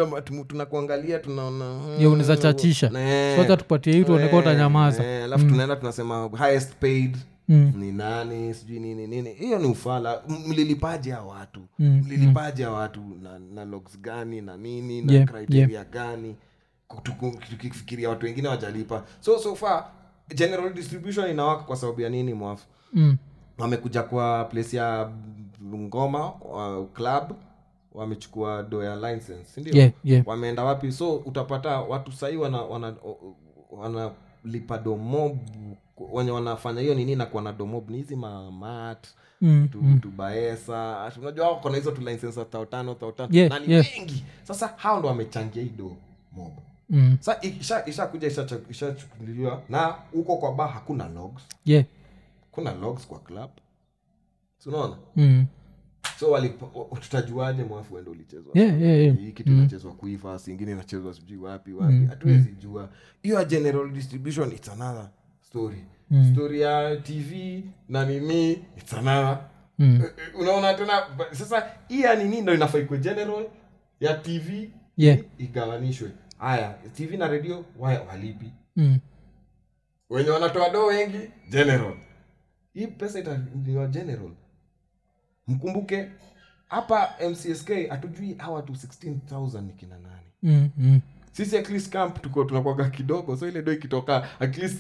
tunakuangalia 0.47 1.20
tunaona 1.20 1.65
mm, 1.65 1.95
Yeah, 1.99 2.11
unaweza 2.11 2.38
chachisha. 2.38 2.91
eh, 2.99 3.57
tupatie 3.57 3.93
hii 3.93 4.03
tuoneka 4.03 4.32
eh, 4.36 4.39
utanyamaza. 4.39 5.03
eh, 5.05 5.24
alafu 5.24 5.45
tunaenda 5.45 5.76
tunasema 5.76 6.30
highest 6.38 6.74
paid 6.76 7.17
Mm. 7.50 7.74
ni 7.76 7.91
nani 7.91 8.54
sijui 8.54 8.80
nini 8.80 9.08
nini. 9.08 9.34
Hiyo 9.34 9.60
ni 9.60 9.68
ufala. 9.68 10.22
Mlilipaje 10.47 11.14
a 11.14 11.22
watu? 11.22 11.62
Mm, 11.80 12.02
mlilipaje 12.06 12.66
a 12.66 12.70
watu? 12.72 13.02
Na, 13.24 13.39
na 13.39 13.66
logs 13.66 14.00
gani 14.02 14.41
na 14.41 14.58
nini 14.58 15.02
na 15.02 15.14
Yeah, 15.14 15.28
criteria 15.28 15.84
gani? 15.84 16.36
Tuku- 17.04 17.38
tukifikiria 17.50 18.10
watu 18.10 18.26
wengine 18.26 18.47
wajalipa 18.47 19.04
so 19.20 19.39
so 19.39 19.56
far 19.56 19.86
general 20.36 20.74
distribution 20.74 21.30
inawaka 21.32 21.64
kwa 21.64 21.76
sababu 21.76 22.02
ya 22.02 22.10
nini 22.10 22.34
mwafu? 22.34 22.66
Mm. 22.93 23.18
wamekuja 23.58 24.04
kwa 24.04 24.45
place 24.45 24.78
ya 24.78 25.12
ngoma 25.74 26.34
uh, 26.34 26.88
club 26.93 27.32
wamechukua 27.91 28.64
do 28.64 28.84
ya 28.84 28.95
license 28.95 29.43
sindio 29.45 29.74
yeah 29.76 29.91
yeah. 30.04 30.28
Wameenda 30.28 30.64
wapi? 30.64 30.91
So 30.91 31.16
utapata 31.16 31.82
watu 31.82 32.12
sahii 32.12 32.36
wana, 32.38 32.62
wana, 32.62 32.93
wanalipa 33.72 34.78
domob 34.78 35.38
wenye 36.12 36.32
wanafanya 36.32 36.82
hiyo 36.82 36.95
nini 36.95 37.16
nakuwa 37.16 37.43
na 37.43 37.54
domob 37.54 37.89
ni 37.89 37.97
hizi 37.97 38.16
mamat 38.16 39.08
Mm, 39.41 39.68
tu, 39.72 39.84
tubaesa. 40.02 41.12
Unajua 41.22 41.50
wako 41.52 41.70
na 41.70 41.78
hizo 41.78 41.91
tulisensa 41.91 42.45
tautano 42.45 42.45
za 42.45 42.45
tao 42.45 42.66
tano 42.66 42.95
tao 42.95 43.12
tano 43.12 43.30
Yeah, 43.32 43.50
nani 43.50 43.74
yeah. 43.74 43.86
wengi. 43.97 44.24
Sasa 44.43 44.74
hao 44.78 45.00
ndo 45.00 45.08
wamechangia 45.08 45.64
hii 45.64 45.70
domob. 45.78 46.54
Mm. 46.89 47.18
sa 47.20 47.41
isha 47.41 47.86
ishakuja 47.86 48.28
ishacha- 48.28 48.60
ishachukuliwa 48.70 49.62
na 49.70 49.95
huko 50.12 50.38
kwa 50.38 50.54
ba 50.54 50.68
hakuna 50.68 51.08
logs. 51.10 51.41
Yeah. 51.66 51.86
Kuna 52.52 52.74
logs 52.74 53.08
kwa 53.08 53.20
club. 53.20 53.50
Sunaona 54.58 54.95
mm. 55.16 55.45
so 56.20 56.41
tutajuaje 57.02 57.64
mwafu 57.64 57.93
wendo 57.95 58.12
ulichezwa? 58.12 58.52
Yeah 58.56 58.82
yeah 58.82 59.00
yeah. 59.00 59.18
Hii 59.18 59.32
kitu 59.32 59.50
inachezwa 59.52 59.91
kuiva 59.93 60.39
singine 60.39 60.72
inachezwa 60.72 61.14
sijui 61.14 61.38
wapi 61.38 61.74
wapi. 61.74 62.06
Hatuwezi 62.10 62.52
jua. 62.52 62.89
Hiyo 63.22 63.45
general 63.45 63.89
distribution 63.91 64.52
its 64.52 64.70
another 64.70 65.10
story 65.50 65.86
story 66.34 66.62
ya 66.62 66.95
tv 66.97 67.64
na 67.89 68.06
nini 68.06 68.52
its 68.78 68.93
another 68.93 69.45
Mm. 69.82 70.02
Eh, 70.04 70.12
eh, 70.18 70.39
unaona 70.39 70.74
tena 70.74 71.04
sasa 71.32 71.72
hii 71.88 72.02
ya 72.02 72.16
nini 72.16 72.41
ndo 72.41 72.54
inafaa 72.54 72.78
ikuwe 72.80 73.00
general 73.00 73.47
ya 74.00 74.14
tv 74.18 74.70
Yeah. 74.97 75.20
igawanishwe 75.38 76.12
haya 76.38 76.74
tv 76.93 77.18
na 77.18 77.28
redio 77.28 77.66
waya 77.80 78.02
walipi 78.02 78.52
mm. 78.76 79.00
wenye 80.10 80.30
wanatoa 80.30 80.70
doo 80.70 80.86
wengi 80.86 81.20
general 81.50 81.93
hii 82.74 82.88
pesa 82.88 83.20
itaniwa 83.20 83.88
general 83.88 84.32
mkumbuke 85.47 86.10
hapa 86.68 87.10
mcsk 87.32 87.70
hatujui 87.89 88.34
hawa 88.34 88.62
tu 88.62 88.74
16000 88.74 89.62
ni 89.62 89.74
kina 89.74 89.97
nani 90.00 90.16
Mm. 90.43 90.70
Mm. 90.78 91.02
Sisi 91.39 91.57
at 91.57 91.69
least 91.69 91.89
camp 91.89 92.21
tuko 92.21 92.43
tunakwaga 92.43 92.89
kidogo 92.89 93.37
so 93.37 93.47
ile 93.47 93.61
do 93.61 93.73
ikitoka 93.73 94.27
at 94.39 94.57
least 94.57 94.77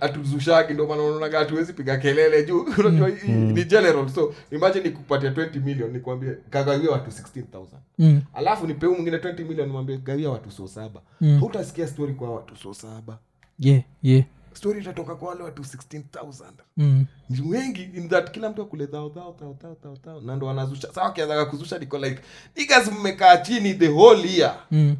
hatuzushagi 0.00 0.74
ndo 0.74 0.86
maana 0.86 1.02
unaonaga 1.02 1.38
hatuwezi 1.38 1.72
piga 1.72 1.96
kelele 1.96 2.44
juu 2.44 2.60
unajua 2.78 3.10
mm. 3.28 3.52
ni 3.52 3.64
general 3.64 4.08
so 4.08 4.34
imagine 4.50 4.84
nikupatia 4.84 5.30
20 5.30 5.64
million 5.64 5.90
nikwambie 5.90 6.36
kagawia 6.50 6.90
watu 6.90 7.10
16000 7.10 7.64
Mm. 7.98 8.22
alafu 8.34 8.66
nipe 8.66 8.86
huyu 8.86 8.98
mwingine 8.98 9.16
20 9.16 9.44
million 9.44 9.66
nimwambie 9.66 9.96
gawia 9.96 10.30
watu 10.30 10.50
so 10.50 10.68
saba 10.68 11.00
Mm. 11.20 11.40
hutasikia 11.40 11.88
story 11.88 12.14
kwa 12.14 12.34
watu 12.34 12.56
so 12.56 12.74
saba 12.74 13.18
yeah 13.58 13.82
yeah 14.02 14.24
story 14.52 14.80
itatoka 14.80 15.14
kwa 15.14 15.28
wale 15.28 15.42
watu 15.42 15.62
16000 15.62 16.44
mm. 16.76 17.06
ni 17.30 17.50
wengi 17.50 17.82
in 17.82 18.08
that 18.08 18.30
kila 18.30 18.50
mtu 18.50 18.62
akule 18.62 18.86
thao 18.86 19.10
thao 19.10 19.36
thao 19.40 19.56
thao 19.62 19.74
thao 19.74 19.96
thao 19.96 20.20
na 20.20 20.36
ndo 20.36 20.46
wanazusha 20.46 20.92
sawa 20.92 21.06
wakianzaga 21.06 21.44
kuzusha 21.44 21.78
niko 21.78 21.98
like 21.98 22.22
niggas 22.56 22.92
mmekaa 22.92 23.36
chini 23.36 23.74
the 23.74 23.88
whole 23.88 24.32
year 24.32 24.56
Mm. 24.70 24.96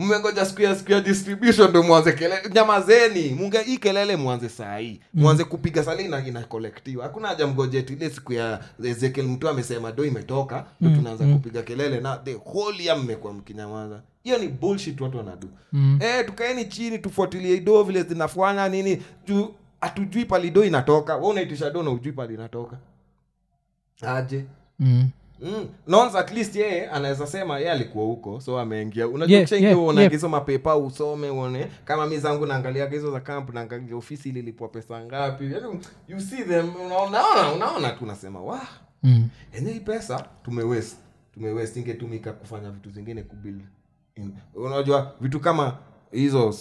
Mmengoja 0.00 0.46
siku 0.46 0.62
ya 0.62 0.76
siku 0.76 0.92
ya 0.92 1.00
distribution 1.00 1.70
ndo 1.70 1.82
mwanze 1.82 2.12
kelele 2.12 2.50
nyamazeni 2.54 3.28
munge 3.30 3.58
hii 3.62 3.78
kelele 3.78 4.16
mwanze 4.16 4.48
saa 4.48 4.78
hii 4.78 5.00
mwanze 5.14 5.44
kupiga 5.44 5.84
sali 5.84 6.04
ina 6.04 6.26
inakolektiwa 6.26 7.04
hakuna 7.04 7.28
haja 7.28 7.46
mgojeti 7.46 7.92
ile 7.92 8.10
siku 8.10 8.32
ya 8.32 8.60
ezekiel 8.84 9.26
mtu 9.26 9.48
amesema 9.48 9.92
do 9.92 10.04
imetoka 10.04 10.64
ndo 10.80 10.96
tunaanza 10.96 11.24
kupiga 11.26 11.62
kelele 11.62 12.00
na 12.00 12.16
the 12.16 12.34
whole 12.34 12.84
year 12.84 12.98
mmekuwa 12.98 13.32
mkinyamaza. 13.32 14.02
Hiyo 14.22 14.38
ni 14.38 14.48
bullshit 14.48 15.00
watu 15.00 15.16
wanadu. 15.18 15.48
Mm. 15.72 15.98
e, 16.02 16.24
tukaeni 16.24 16.64
chini 16.64 16.98
tufuatilie 16.98 17.60
do 17.60 17.82
vile 17.82 18.02
zinafanya 18.02 18.68
nini. 18.68 19.02
Juu 19.26 19.54
hatujui 19.80 20.24
pali 20.24 20.50
do 20.50 20.64
inatoka. 20.64 21.16
We 21.16 21.26
unaitisha 21.28 21.70
do 21.70 21.82
na 21.82 21.90
ujui 21.90 22.12
pali 22.12 22.34
inatoka. 22.34 22.76
Aje? 24.02 24.44
Mm. 24.78 25.08
Mm. 25.42 25.68
Nons 25.86 26.14
at 26.14 26.30
least 26.32 26.56
yeye 26.56 26.88
anaweza 26.90 27.26
sema 27.26 27.58
yeye 27.58 27.70
alikuwa 27.70 28.04
huko 28.04 28.40
so 28.40 28.58
ameingia. 28.58 29.04
Yeah, 29.26 29.52
yeah, 29.52 29.76
yeah. 29.98 30.22
mapepa 30.30 30.76
usome 30.76 31.30
uone. 31.30 31.66
Kama 31.84 32.06
mi 32.06 32.18
zangu 32.18 32.46
naangalia 32.46 32.88
hizo 32.88 33.10
za 33.12 33.20
camp 33.20 33.54
naangalia 33.54 33.96
ofisi 33.96 34.28
ililipwa 34.28 34.68
pesa 34.68 35.04
ngapi. 35.04 35.44
Yani 35.52 35.80
you 36.08 36.20
see 36.20 36.42
them 36.44 36.70
unaona 36.86 37.52
unaona 37.54 37.90
tu 37.90 38.04
unasema 38.04 38.40
wa 38.42 38.60
Mm. 39.02 39.28
enye 39.52 39.72
hii 39.72 39.80
pesa 39.80 40.24
tumewest 40.44 40.96
tumewest 41.34 41.76
ingetumika 41.76 42.32
kufanya 42.32 42.70
vitu 42.70 42.90
zingine 42.90 43.22
kubuild 43.22 43.60
unajua 44.54 45.14
vitu 45.20 45.40
kama 45.40 45.76
hizo 46.12 46.54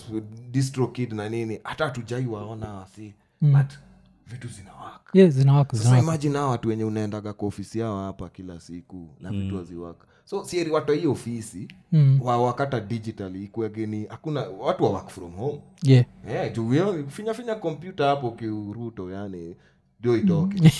distro 0.52 0.88
kid 0.88 1.14
na 1.14 1.30
nini 1.30 1.60
hata 1.64 1.86
hatujai 1.86 2.26
waona 2.26 2.74
wasi 2.74 3.14
but 3.42 3.72
vitu 4.32 4.48
zinawaka. 4.48 5.00
Yeah 5.14 5.30
zinawaka 5.32 5.72
sasa 5.72 5.84
zinawaka. 5.84 6.04
imagine 6.08 6.38
hao 6.38 6.50
watu 6.50 6.70
wenye 6.70 6.84
unaendaga 6.84 7.34
kwa 7.34 7.48
ofisi 7.48 7.80
yao 7.80 8.06
hapa 8.06 8.30
kila 8.30 8.60
siku 8.60 9.10
na 9.20 9.32
vitu 9.32 9.58
haziwaka. 9.58 10.06
So 10.26 10.46
sieri 10.46 10.72
watu 10.72 10.92
wa 10.92 10.98
hii 10.98 11.08
ofisi 11.08 11.68
Mm. 11.92 12.20
wawakata 12.24 12.80
digitally 12.80 13.44
ikuageni 13.44 14.06
hakuna 14.10 14.42
watu 14.42 14.84
wa 14.84 14.90
work 14.90 15.10
from 15.10 15.32
home. 15.36 15.60
Yeah. 15.84 16.06
Yeah, 16.30 16.54
juu 16.54 16.74
finya 17.08 17.34
finya 17.34 17.56
kompyuta 17.56 18.06
hapo 18.08 18.32
kiuruto 18.32 19.12
yani 19.12 19.56
ndio 20.00 20.18
itoke. 20.18 20.72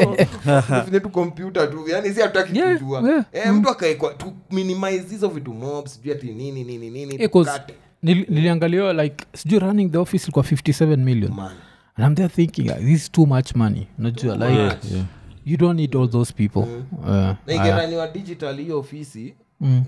Finye 0.84 1.00
tu 1.00 1.08
kompyuta 1.10 1.66
tu 1.66 1.88
yani 1.88 2.14
si 2.14 2.20
hatutaki 2.20 2.58
Yeah, 2.58 2.78
kujua. 2.78 3.08
yeah. 3.10 3.24
eh, 3.32 3.52
mtu 3.54 3.68
akaekwa 3.70 4.14
tu 4.14 4.32
minimize 4.50 5.08
hizo 5.10 5.28
vitu 5.28 5.54
mob 5.54 5.86
sijui 5.86 6.12
ati 6.12 6.26
nini 6.26 6.64
nini 6.64 6.90
nini 6.90 7.14
Eh, 7.22 7.30
tukate. 7.32 7.74
nil- 8.04 8.26
niliangaliwa 8.28 8.92
like 8.92 9.24
sijui 9.34 9.58
running 9.58 9.90
the 9.92 9.98
office 9.98 10.24
ilikuwa 10.24 10.44
57 10.44 10.96
million. 10.96 11.32
Man 11.32 11.52
and 11.96 12.06
i'm 12.06 12.14
there 12.14 12.28
thinking 12.28 12.62
like, 12.66 12.80
this 12.80 13.02
is 13.02 13.12
too 13.12 13.26
much 13.26 13.54
money. 13.54 13.86
Unajua 13.98 14.36
like 14.36 14.62
much. 14.62 14.92
yeah. 14.92 15.04
you 15.44 15.56
don't 15.56 15.76
need 15.80 15.96
all 15.96 16.08
those 16.10 16.32
people. 16.32 16.60
Uh, 16.60 17.08
na 17.08 18.06
digital 18.12 18.56
hiyo 18.56 18.78
ofisi 18.78 19.34
mm. 19.60 19.84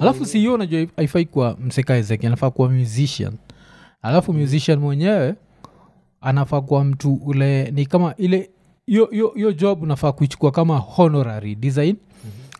alafu 0.00 0.26
si 0.26 0.38
hiyo 0.38 0.54
unajua 0.54 0.86
aifai 0.96 1.24
kuwa 1.24 1.56
msekaezeki 1.60 2.26
anafaa 2.26 2.50
kuwa 2.50 2.68
musician. 2.70 3.32
Alafu 4.02 4.32
musician 4.32 4.78
mwenyewe 4.78 5.34
anafaa 6.20 6.60
kuwa 6.60 6.84
mtu 6.84 7.14
ule 7.14 7.70
ni 7.70 7.86
kama 7.86 8.14
ile 8.16 8.50
hiyo- 8.86 9.52
job 9.52 9.82
unafaa 9.82 10.12
kuichukua 10.12 10.50
kama 10.50 10.78
honorary 10.78 11.54
design. 11.54 11.96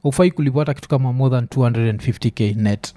Ufai 0.05 0.31
kulipwa 0.31 0.61
hata 0.61 0.75
kitu 0.75 0.89
kama 0.89 1.13
more 1.13 1.31
than 1.35 1.45
250k 1.45 2.57
net. 2.57 2.95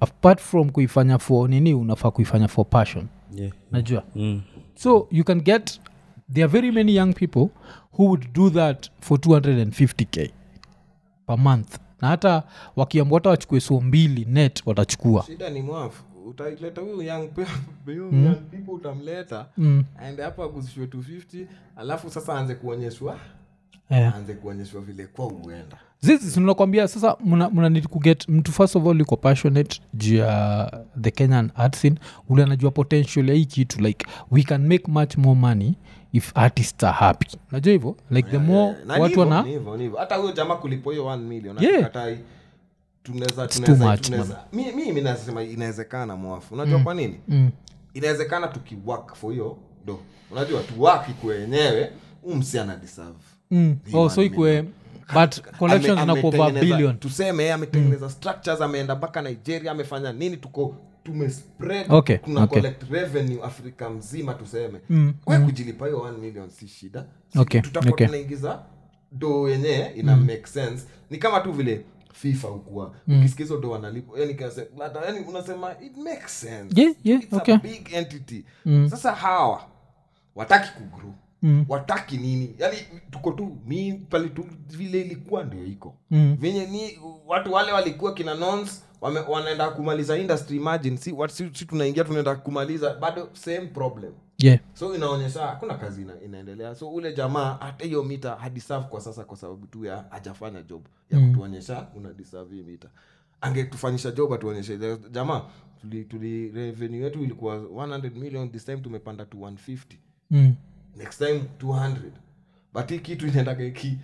Apart 0.00 0.40
from 0.40 0.70
kuifanya 0.70 1.18
for 1.18 1.50
nini 1.50 1.74
unafaa 1.74 2.10
kuifanya 2.10 2.48
for 2.48 2.66
passion 2.66 3.06
Yeah. 3.34 3.52
najua 3.70 4.02
Mm. 4.14 4.42
so 4.74 5.08
you 5.10 5.24
can 5.24 5.40
get 5.40 5.80
there 6.32 6.44
are 6.44 6.52
very 6.52 6.72
many 6.72 6.96
young 6.96 7.14
people 7.14 7.48
who 7.98 8.04
would 8.06 8.32
do 8.32 8.50
that 8.50 8.90
for 9.00 9.18
250k 9.18 10.30
per 11.26 11.38
month 11.38 11.76
na 12.00 12.08
hata 12.08 12.42
wakiambwa 12.76 13.18
hata 13.18 13.30
wachukue 13.30 13.60
so 13.60 13.80
mbili 13.80 14.24
net 14.24 14.62
watachukua 14.66 15.22
shida 15.22 15.50
ni 15.50 15.62
mwafu 15.62 16.04
utaileta 16.26 16.80
huyu 16.80 17.02
young 17.02 17.28
pe- 17.28 17.46
people 18.50 18.70
utamleta 18.72 19.46
mm. 19.56 19.84
aende 19.98 20.22
hapo 20.22 20.44
aguzishwe 20.44 20.86
250 20.86 21.46
alafu 21.76 22.10
sasa 22.10 22.34
aanze 22.34 22.54
kuonyeshwa 22.54 23.18
Yeah. 23.90 24.14
aanze 24.14 24.34
kuonyeshwa 24.34 24.80
vile 24.80 25.06
kwa 25.06 25.26
uenda 25.26 25.76
zizi 26.00 26.30
sinakwambia 26.30 26.88
sasa 26.88 27.16
mna, 27.24 27.50
mna 27.50 27.80
kuget 27.80 28.28
mtu 28.28 28.52
first 28.52 28.76
of 28.76 28.86
all 28.86 29.00
iko 29.00 29.16
passionate 29.16 29.80
juu 29.94 30.16
ya 30.16 30.82
the 31.00 31.10
kenyan 31.10 31.50
art 31.54 31.76
scene. 31.76 31.96
Ule 32.28 32.42
anajua 32.42 32.70
potential 32.70 33.28
ya 33.28 33.34
hii 33.34 33.44
kitu 33.44 33.80
like 33.80 34.06
we 34.30 34.42
can 34.42 34.66
make 34.66 34.84
much 34.88 35.16
more 35.16 35.40
money 35.40 35.74
if 36.12 36.32
artists 36.34 36.84
are 36.84 36.92
happy. 36.96 37.26
Najua 37.52 37.72
hivyo? 37.72 37.96
Like 38.10 38.30
the 38.30 38.38
more 38.38 38.62
yeah, 38.72 38.86
yeah. 38.88 39.00
watu 39.00 39.20
wana 39.20 39.44
hata 39.98 40.16
huyo 40.16 40.32
jama 40.32 40.56
kulipo 40.56 40.90
hiyo 40.90 41.04
1 41.04 41.18
million 41.18 41.56
Yeah. 41.62 41.74
akikatai, 41.74 42.18
tunaweza 43.02 43.44
It's 43.44 43.58
much, 43.68 44.00
tunaweza- 44.00 44.44
mi 44.52 44.72
mi- 44.72 44.92
mi 44.92 45.00
nasema 45.00 45.42
inawezekana 45.42 46.16
mwafu. 46.16 46.54
Unajua 46.54 46.78
kwa 46.80 46.94
nini? 46.94 47.20
Mm. 47.28 47.50
inawezekana 47.94 48.48
tukiwak 48.48 49.14
for 49.14 49.32
hiyo 49.32 49.56
do. 49.86 49.98
Unajua 50.30 50.62
tuwaki 50.62 51.10
ikuwe 51.10 51.46
umsi 52.22 52.58
ana 52.58 52.76
deserve 52.76 53.18
Mm. 53.50 53.76
Oh, 53.92 54.08
so 54.08 54.22
but 55.14 55.40
collections 55.58 55.98
ametengeneza- 55.98 56.60
billion. 56.60 56.98
tuseme 56.98 57.52
ametengeneza 57.52 58.06
mm. 58.06 58.12
structures 58.12 58.60
ameenda 58.60 58.94
mpaka 58.96 59.22
nigeria 59.22 59.70
amefanya 59.72 60.12
nini 60.12 60.36
tuko 60.36 60.76
tumespread 61.04 61.86
Okay, 61.92 62.16
tuna 62.18 62.42
okay. 62.44 62.60
collect 62.62 62.90
revenue 62.90 63.42
afrika 63.42 63.90
mzima 63.90 64.34
tuseme. 64.34 64.80
Mm, 64.90 65.14
we 65.26 65.38
kujilipa 65.38 65.86
hiyo 65.86 65.98
1 65.98 66.18
million 66.18 66.50
si 66.50 66.68
shida. 66.68 67.06
Si 67.32 67.38
Okay, 67.38 67.60
tutakuwa 67.60 67.92
okay. 67.92 68.06
tunaingiza 68.06 68.62
do 69.12 69.48
yenyewe 69.48 69.92
ina 69.96 70.16
make 70.16 70.46
sense. 70.46 70.86
Ni 71.10 71.18
kama 71.18 71.40
tu 71.40 71.52
vile 71.52 71.84
fifa 72.12 72.48
ukuwa 72.48 72.94
ukisikia 73.08 73.44
hizo 73.46 73.60
do 73.60 73.70
wanalipo 73.70 74.18
yani 74.18 74.32
kinase- 74.32 74.66
yani 75.06 75.20
unasema 75.28 75.74
it 75.86 75.96
makes 75.96 76.40
sense. 76.40 76.80
Yeah, 76.80 76.94
yeah, 77.04 77.22
It's 77.22 77.32
okay. 77.32 77.54
a 77.54 77.58
big 77.58 77.92
entity. 77.92 78.44
Sasa 78.90 79.12
hawa 79.12 79.62
wataki 80.34 80.68
kugrow 80.72 81.14
Mm. 81.42 81.64
wataki 81.68 82.16
nini 82.16 82.54
yani 82.58 82.76
tuko 83.10 83.32
tu 83.32 83.56
mi 83.66 83.92
pale 83.92 84.28
tu 84.28 84.44
vile 84.68 85.00
ilikuwa 85.00 85.44
ndio 85.44 85.64
iko 85.64 85.94
Mm. 86.10 86.36
venye 86.40 86.66
ni 86.66 86.98
watu 87.26 87.52
wale 87.52 87.72
walikuwa 87.72 88.14
kina 88.14 88.34
nons 88.34 88.84
wame, 89.00 89.20
wanaenda 89.20 89.70
kumaliza 89.70 90.18
industry 90.18 90.56
imagine 90.56 90.96
si, 90.96 91.12
what, 91.12 91.30
si, 91.30 91.50
si 91.54 91.64
tunaingia 91.64 92.04
tunaenda 92.04 92.34
kumaliza 92.34 92.94
bado 92.94 93.28
same 93.32 93.66
problem 93.66 94.12
yeah 94.38 94.58
so 94.74 94.94
inaonyesha 94.94 95.46
hakuna 95.46 95.74
kazi 95.74 96.02
ina, 96.02 96.20
inaendelea 96.24 96.74
so 96.74 96.90
ule 96.90 97.12
jamaa 97.12 97.56
hata 97.60 97.84
hiyo 97.84 98.02
mita 98.02 98.34
hadiserve 98.34 98.84
kwa 98.88 99.00
sasa 99.00 99.24
kwa 99.24 99.36
sababu 99.36 99.66
tu 99.66 99.84
ya 99.84 100.04
hajafanya 100.10 100.62
job 100.62 100.82
ya 101.10 101.18
mm. 101.20 101.30
kutuonyesha 101.32 101.86
una 101.96 102.12
deserve 102.12 102.56
hii 102.56 102.62
mita 102.62 102.88
angetufanyisha 103.40 104.10
job 104.10 104.32
atuonyeshe 104.32 104.78
jamaa 105.10 105.42
tuli, 105.80 106.04
tuli 106.04 106.48
revenue 106.50 107.00
yetu 107.00 107.22
ilikuwa 107.24 107.56
100 107.56 108.10
million 108.18 108.50
this 108.50 108.64
time 108.64 108.76
tumepanda 108.78 109.24
to 109.24 109.38
150 109.38 109.78
mm. 110.30 110.54
Next 110.96 111.18
time 111.18 111.40
200 111.58 111.96
but 112.74 112.90
hii 112.90 112.98
kitu 112.98 113.26
inaendaga 113.26 113.64
iki 113.64 113.98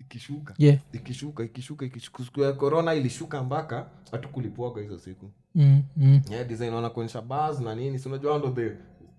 ikishuka. 0.00 0.54
Yeah. 0.58 0.78
Ikishuka 0.92 1.44
ikishuka 1.44 1.84
ikishuka. 1.86 2.24
Siku 2.24 2.54
corona 2.56 2.94
ilishuka 2.94 3.42
mpaka 3.42 3.86
hatukulipuaga 4.10 4.80
hizo 4.82 4.98
siku. 4.98 5.30
Mm. 5.54 5.82
Mm. 5.96 6.20
yeah, 6.30 6.46
design 6.46 6.72
wanakuonyesha 6.74 7.22
bas 7.22 7.60
na 7.60 7.74
nini. 7.74 7.98
Si 7.98 8.08
unajua 8.08 8.38
ndo 8.38 8.50
the 8.50 8.72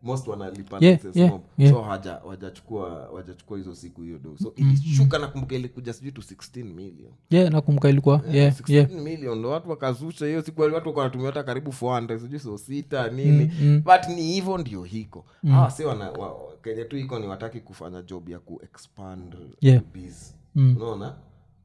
most 0.03 0.27
wanalipa 0.27 0.77
Yeah, 0.81 0.99
yeah, 1.13 1.39
yeah. 1.57 1.73
so 1.73 1.81
haja 1.81 2.17
wajachukua 2.25 3.09
wajachukua 3.09 3.57
hizo 3.57 3.75
siku 3.75 4.01
hiyo 4.01 4.17
do 4.19 4.37
so 4.37 4.53
ilishuka 4.55 5.19
nakumbuka 5.19 5.55
ilikuja 5.55 5.93
sijui 5.93 6.11
tu 6.11 6.21
16 6.21 6.63
million. 6.63 7.11
Yeah 7.29 7.51
nakumbuka 7.51 7.89
ilikuwa 7.89 8.21
yeah 8.31 8.53
16 8.53 8.73
yeah. 8.73 8.89
million 8.91 9.39
ndo 9.39 9.49
watu 9.49 9.69
wakazusha 9.69 10.25
hiyo 10.25 10.41
siku 10.41 10.61
watu 10.61 10.75
wako 10.75 10.93
wanatumia 10.99 11.27
hata 11.27 11.43
karibu 11.43 11.71
400 11.71 12.19
sijui 12.19 12.39
so 12.39 12.57
sita 12.57 13.09
nini. 13.09 13.45
But 13.85 14.07
ni 14.15 14.21
hivyo 14.21 14.57
ndio 14.57 14.83
hiko. 14.83 15.25
Hawa 15.49 15.71
si 15.71 15.83
wana 15.83 16.11
wa, 16.11 16.52
kenye 16.63 16.83
tu 16.85 16.97
iko 16.97 17.19
ni 17.19 17.27
wataki 17.27 17.59
kufanya 17.59 18.01
job 18.01 18.29
ya 18.29 18.39
kuexpand 18.39 19.35
Yeah. 19.61 19.81
biz. 19.93 20.33
Mm. 20.55 20.75
unaona? 20.77 21.15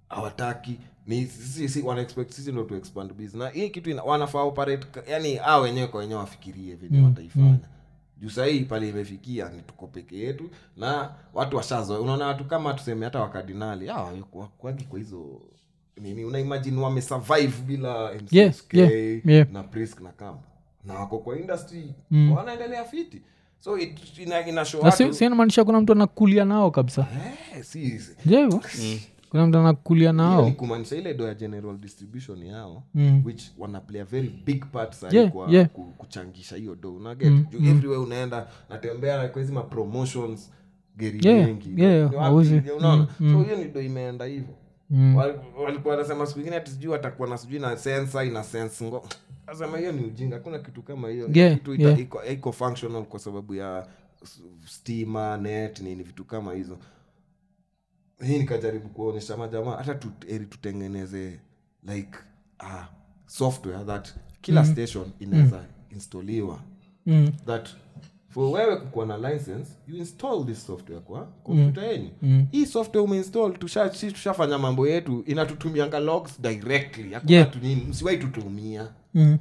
Hawataki. 0.09 0.79
Ni 1.07 1.27
sisi 1.27 1.69
si, 1.69 1.83
wana 1.83 2.07
sisi 2.29 2.53
ndo 2.53 2.65
tuexpand 2.65 3.13
biz. 3.13 3.35
Na 3.35 3.49
hii 3.49 3.71
kitu 3.71 3.91
ina, 3.91 4.03
wanafaa 4.03 4.43
operate 4.43 4.87
yani 5.11 5.39
a 5.45 5.59
wenyewe 5.59 5.87
kwa 5.87 6.01
wenyewe 6.01 6.21
wafikirie 6.21 6.75
venye 6.75 7.01
wataifanya. 7.05 7.59
Juu 8.21 8.31
sahii 8.31 8.61
pale 8.65 8.89
imefikia 8.89 9.49
ni 9.49 9.63
tuko 9.63 9.87
peke 9.87 10.19
yetu 10.19 10.51
na 10.77 11.15
watu 11.35 11.57
washazoe 11.57 11.99
unaona 11.99 12.27
watu 12.27 12.45
kama 12.45 12.75
tuseme 12.75 13.05
hata 13.05 13.21
wakardinali 13.21 13.91
ah, 13.91 14.13
kwa 14.89 14.99
hizo 14.99 15.41
nini? 15.97 16.25
Unaimajini 16.25 16.79
wamesurvive 16.81 17.63
bila 17.67 18.13
MCSK 18.15 18.75
Yeah, 18.75 18.93
yeah, 18.93 19.27
yeah. 19.27 19.51
na 19.53 19.63
prisk 19.63 20.01
na 20.01 20.13
kamba. 20.13 20.43
Na 20.85 20.95
wako 20.95 21.19
kwa 21.19 21.39
industry 21.39 21.95
Mm. 22.11 22.33
wanaendelea 22.33 22.85
fiti 22.85 23.23
so 23.61 23.79
it, 23.79 24.19
ina, 24.19 24.47
ina 24.49 24.65
show 24.65 24.83
na 24.83 24.91
si- 24.91 25.03
watu 25.05 25.65
kuna 25.65 25.81
mtu 25.81 25.93
anakulia 25.93 26.45
nao 26.45 26.71
kabisa. 26.71 27.07
Eh, 27.57 27.65
si, 27.65 27.99
si. 27.99 28.13
je 28.27 28.37
hivo? 28.41 28.63
Kuna 29.31 29.47
mtu 29.47 29.59
anakulia 29.59 30.13
nao? 30.13 30.51
kumaanisha 30.51 30.97
ile 30.97 31.15
do 31.15 31.27
ya 31.27 31.35
general 31.35 31.77
distribution 31.79 32.43
yao 32.47 32.83
Mm. 32.95 33.23
which 33.25 33.43
wanaplay 33.59 34.01
a 34.03 34.05
very 34.05 34.29
big 34.47 34.65
part 34.73 34.93
sai 34.95 35.17
Yeah, 35.17 35.31
kwa 35.33 35.51
yeah. 35.51 35.69
kuchangisha 35.99 36.57
hiyo 36.57 36.75
do 36.75 36.95
unaget 36.95 37.29
mm, 37.29 37.47
everywhere 37.53 38.03
unaenda 38.03 38.47
natembea 38.71 39.29
kwa 39.29 39.41
hizi 39.43 39.53
mapromotions 39.53 40.51
geri 40.97 41.29
Yeah, 41.29 41.47
wengi 41.47 41.83
yeah, 41.83 42.13
unaona? 42.77 43.09
Mm. 43.21 43.33
so 43.33 43.43
hiyo 43.43 43.57
ni 43.57 43.65
do 43.71 43.81
imeenda 43.81 44.25
hivyo 44.25 44.55
Mm. 44.91 45.17
Walikuwa 45.65 45.95
wanasema 45.97 46.27
siku 46.27 46.41
ingine 46.41 46.57
ati 46.57 46.71
sijui 46.71 46.91
watakuwa 46.93 47.29
na 47.29 47.39
sijui 47.39 47.59
na 47.59 47.77
sensa 47.77 48.25
ina 48.25 48.45
sense 48.45 48.85
ngo 48.85 49.09
nasema 49.49 49.79
hiyo 49.79 49.93
ni 49.93 50.05
ujinga 50.05 50.37
hakuna 50.37 50.59
kitu 50.59 50.83
kama 50.83 51.09
hiyo. 51.09 51.31
Yeah, 51.33 51.59
kitu 51.59 51.75
ita, 51.75 51.83
yeah. 51.83 52.01
iko, 52.01 52.25
iko 52.25 52.53
functional 52.53 53.05
kwa 53.05 53.21
sababu 53.21 53.55
ya 53.55 53.89
stima 54.67 55.37
net 55.37 55.81
nini 55.81 56.03
vitu 56.03 56.25
kama 56.25 56.53
hizo. 56.55 56.79
Hii 58.27 58.39
nikajaribu 58.39 58.89
kuonyesha 58.89 59.37
majamaa 59.37 59.77
hata 59.77 59.95
tu, 59.95 60.09
eri 60.29 60.47
tutengeneze 60.47 61.41
like 61.83 62.19
uh, 62.63 62.85
software 63.27 63.85
that 63.85 64.15
kila 64.41 64.65
station 64.65 65.11
inaweza 65.21 65.65
instaliwa. 65.91 66.61
Mm. 67.07 67.33
that 67.47 67.69
for 68.29 68.53
wewe 68.53 68.77
kukuwa 68.77 69.07
na 69.07 69.17
license 69.31 69.71
you 69.89 69.97
install 69.97 70.47
this 70.47 70.67
software 70.67 71.01
kwa 71.01 71.25
kompyuta 71.45 71.83
yenyu 71.87 72.11
Mm. 72.23 72.47
hii 72.51 72.67
software 72.67 73.05
umeinstall 73.05 73.59
tusha, 73.59 73.89
tushafanya 73.89 74.59
mambo 74.59 74.89
yetu 74.89 75.23
inatutumianga 75.27 75.99
logs 76.01 76.41
directly. 76.41 77.13
Hakuna 77.15 77.33
Yeah. 77.33 77.51
tu 77.51 77.59
msiwai 77.89 78.19
tutumia. 78.19 78.89
Mm. 79.15 79.39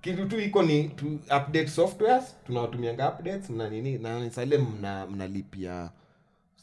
kitu 0.00 0.26
tu 0.28 0.40
iko 0.40 0.62
ni 0.62 0.88
to 0.88 1.06
update 1.06 1.66
softwares 1.68 2.36
tunawatumianga 2.46 3.12
updates 3.12 3.50
mna 3.50 3.70
nini 3.70 3.98
na 3.98 4.30
sale 4.30 4.58
mna 4.58 5.06
mnalipia 5.06 5.90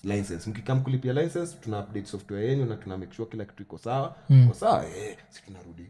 license. 0.04 0.50
Mkikam 0.50 0.82
kulipia 0.82 1.14
license 1.14 1.58
tuna 1.62 1.80
update 1.80 2.06
software 2.08 2.48
yenyu 2.50 2.66
na 2.66 2.76
tuna 2.76 2.98
make 2.98 3.14
sure 3.16 3.30
kila 3.32 3.46
kitu 3.46 3.64
iko 3.64 3.78
sawa. 3.78 4.16
Iko 4.46 4.54
sawa 4.54 4.86
eh, 4.90 5.18
si 5.30 5.44
tunarudi 5.46 5.86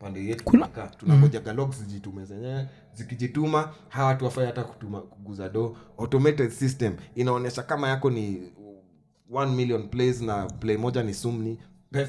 pande 0.00 0.24
yetu 0.26 0.44
tunakaa 0.44 0.86
tunangojaga 0.86 1.52
logs 1.52 1.78
zijitume 1.78 2.24
zenyewe 2.24 2.66
zikijituma 2.94 3.72
hawa 3.88 4.06
watu 4.08 4.24
wafai 4.24 4.46
hata 4.46 4.64
kutuma 4.64 5.00
kuguza 5.00 5.48
do 5.48 5.76
automated 5.98 6.50
system 6.50 6.92
inaonyesha 7.14 7.62
kama 7.62 7.88
yako 7.88 8.10
ni 8.10 8.42
1 9.30 9.54
million 9.54 9.88
plays 9.88 10.20
na 10.22 10.46
play 10.46 10.76
moja 10.76 11.02
ni 11.02 11.14
sumni 11.14 11.58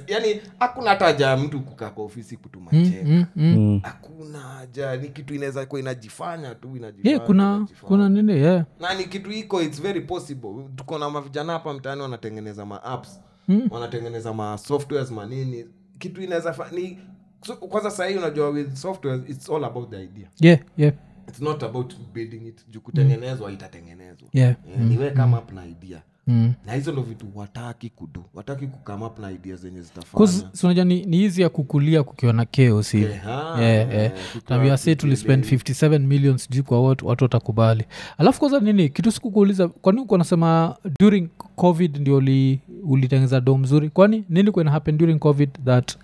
yaani 0.08 0.42
hakuna 0.60 0.90
hata 0.90 1.06
haja 1.06 1.28
ya 1.28 1.38
mtu 1.38 1.60
kukaa 1.62 1.90
kwa 1.90 2.04
ofisi 2.06 2.38
kutuma 2.38 2.72
Mm. 2.74 2.94
Mm. 3.06 3.26
Mm. 3.36 3.80
hakuna 3.84 4.40
haja 4.40 4.96
ni 4.98 5.10
kitu 5.10 5.36
inaweza 5.36 5.66
kuwa 5.66 5.82
inajifanya 5.82 6.56
tu 6.56 6.78
inajifanya, 6.78 7.10
yeah 7.16 7.26
kuna 7.26 7.56
inajifanya. 7.56 7.88
kuna 7.88 8.10
nini 8.10 8.34
yeah 8.34 8.66
na 8.80 8.94
ni 8.94 9.04
kitu 9.06 9.32
iko 9.32 9.62
its 9.62 9.82
very 9.82 10.02
possible 10.02 10.70
tuko 10.76 10.98
na 11.00 11.10
mavijana 11.10 11.54
hapa 11.54 11.74
mtaani 11.74 12.02
wanatengeneza 12.02 12.66
ma 12.66 12.84
apps 12.84 13.20
Mm. 13.48 13.68
wanatengeneza 13.72 14.34
ma 14.34 14.58
softwares 14.58 15.12
manini 15.12 15.66
kitu 16.00 16.22
inaweza 16.22 16.56
ni 16.72 17.00
so, 17.48 17.56
kwanza 17.56 17.92
sahii 17.92 18.16
unajua 18.18 18.50
with 18.50 18.74
software 18.76 19.22
it's 19.28 19.50
all 19.50 19.66
about 19.66 19.90
the 19.90 20.04
idea. 20.04 20.28
Yeah 20.40 20.60
yeah. 20.78 20.94
It's 21.28 21.42
not 21.42 21.64
about 21.64 21.94
building 22.14 22.48
it. 22.48 22.66
Juu 22.70 22.80
kutengenezwa 22.82 23.52
itatengenezwa. 23.52 24.28
Yeah. 24.34 24.56
Eh, 24.76 24.80
niwe 24.80 25.12
come 25.12 25.38
up 25.38 25.52
na 25.54 25.66
idea. 25.66 26.02
Mm. 26.28 26.54
na 26.66 26.74
hizo 26.74 26.92
ndo 26.92 27.02
vitu 27.02 27.26
wataki 27.36 27.90
kudu 27.90 28.24
wataki 28.34 28.68
kukama 28.68 29.06
up 29.08 29.20
na 29.20 29.32
idea 29.32 29.56
zenye 29.56 29.82
'Cause, 29.82 30.34
zitafanya 30.38 30.50
si 30.56 30.66
unajua 30.66 30.86
ni, 30.86 31.06
ni 31.06 31.18
hizi 31.18 31.42
ya 31.42 31.50
kukulia 31.50 32.04
kukiwa 32.04 32.34
na 32.34 32.46
chaos 32.46 32.92
hivi 32.92 33.06
Yeah, 33.06 33.60
yeah. 33.94 34.12
tambia 34.46 34.78
se 34.78 34.96
tulispend 34.96 35.46
57 35.46 36.00
million 36.00 36.38
sijui 36.38 36.64
kwa 36.64 36.82
watu 36.88 37.08
watu 37.08 37.24
watakubali. 37.24 37.86
Alafu 38.18 38.40
kwanza 38.40 38.60
nini 38.60 38.90
kitu 38.90 39.12
sikukuuliza 39.12 39.68
kwani 39.68 40.00
uko 40.02 40.18
nasema 40.18 40.76
during 41.00 41.30
covid 41.56 41.98
ndio 41.98 42.16
uli- 42.18 42.60
ulitengeza 42.84 43.42
do 43.42 43.58
mzuri 43.58 43.90
kwani 43.90 44.24
nini 44.30 44.52
kuena 44.52 44.72
happen 44.72 44.98
during 44.98 45.20
covid 45.20 45.50
that 45.66 45.98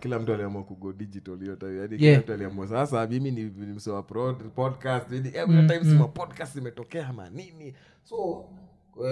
Kila 0.00 0.18
mtu 0.18 0.32
aliamua- 0.34 0.62
kugo 0.64 0.92
digital 0.92 1.38
hiyo 1.38 1.56
time. 1.56 1.78
Yani 1.80 1.80
Yeah. 1.90 1.98
kila 1.98 2.18
mtu 2.20 2.32
aliamua 2.32 2.68
sasa 2.68 3.06
mimi 3.06 3.30
ni 3.30 3.42
ni 3.44 3.66
msewa 3.66 4.02
podcast. 4.02 5.10
Ni- 5.10 5.18
every 5.34 5.66
time 5.68 5.80
sima 5.84 6.08
podcast 6.08 6.56
imetokea 6.56 7.08
ama 7.08 7.30
nini? 7.30 7.74
So 8.04 8.44
uh, 8.96 9.06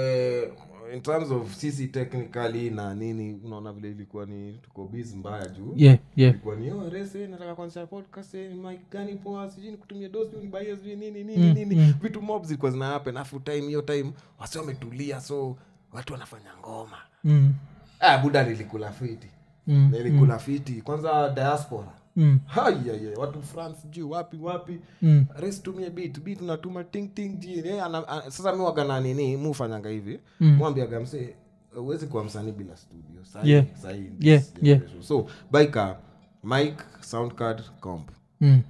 in 0.94 1.00
terms 1.02 1.30
of 1.30 1.54
sisi 1.54 1.88
technically 1.88 2.70
na 2.70 2.94
nini 2.94 3.40
unaona 3.44 3.72
vile 3.72 3.90
ilikuwa 3.90 4.26
ni 4.26 4.52
tuko 4.62 4.84
busy 4.84 5.16
mbaya 5.16 5.48
juu. 5.48 5.72
Yeah 5.76 5.98
yeah. 6.16 6.30
Ilikuwa 6.32 6.56
ni 6.56 6.70
oh, 6.72 6.88
rese 6.90 7.26
nataka 7.26 7.54
kuanzisha 7.54 7.86
podcast 7.86 8.34
eh, 8.34 8.54
mic 8.54 8.80
gani 8.90 9.14
poa? 9.16 9.50
Sijui 9.50 9.70
nikutumie 9.70 10.08
dos 10.08 10.26
sijui 10.28 10.42
nibaie 10.44 10.76
sijui 10.76 10.96
nini 10.96 11.24
nini 11.24 11.54
nini. 11.54 11.94
vitu 12.02 12.22
mob 12.22 12.44
zilikuwa 12.44 12.70
zina 12.70 12.86
happen 12.86 13.16
afu 13.16 13.40
time 13.40 13.60
hiyo 13.60 13.82
time 13.82 14.12
wasi 14.40 14.58
wametulia 14.58 15.20
so 15.20 15.56
watu 15.92 16.12
wanafanya 16.12 16.50
ngoma. 16.60 16.98
Mm, 17.24 17.54
ah, 18.02 18.18
buda 18.18 18.42
nilikula 18.42 18.90
fiti. 18.92 19.26
Mm, 19.66 19.90
nilikula 19.92 20.38
fiti. 20.38 20.72
Kwanza 20.82 21.28
diaspora. 21.34 21.88
Mm, 22.16 22.38
Haiyaye, 22.46 23.14
watu 23.16 23.42
france 23.42 23.88
juu 23.90 24.10
wapi 24.10 24.36
wapi. 24.36 24.78
Mm, 25.02 25.26
res 25.36 25.62
tumie 25.62 25.90
bit 25.90 26.20
bit 26.20 26.40
natuma 26.42 26.84
ting 26.84 27.14
ting 27.14 27.38
ji 27.38 27.58
eh, 27.58 27.84
ana- 27.84 28.08
ana- 28.08 28.30
sasa 28.30 29.00
nini? 29.00 29.36
Mufanyanga 29.36 29.88
hivi. 29.88 30.20
Mwambiaga 30.40 31.00
mse 31.00 31.34
uwezi 31.76 32.06
kuwa 32.06 32.24
msanii 32.24 32.52
bila 32.52 32.76
studio. 32.76 33.24
Sahi, 33.24 33.50
Yeah. 33.50 33.66
sahi 33.82 34.10
Yeah, 34.20 34.42
yeah. 34.62 34.80
so 35.00 35.26
baika 35.50 35.96
mike 36.44 36.82
soundcard 37.00 37.62
comp. 37.80 38.10
Mm. 38.40 38.60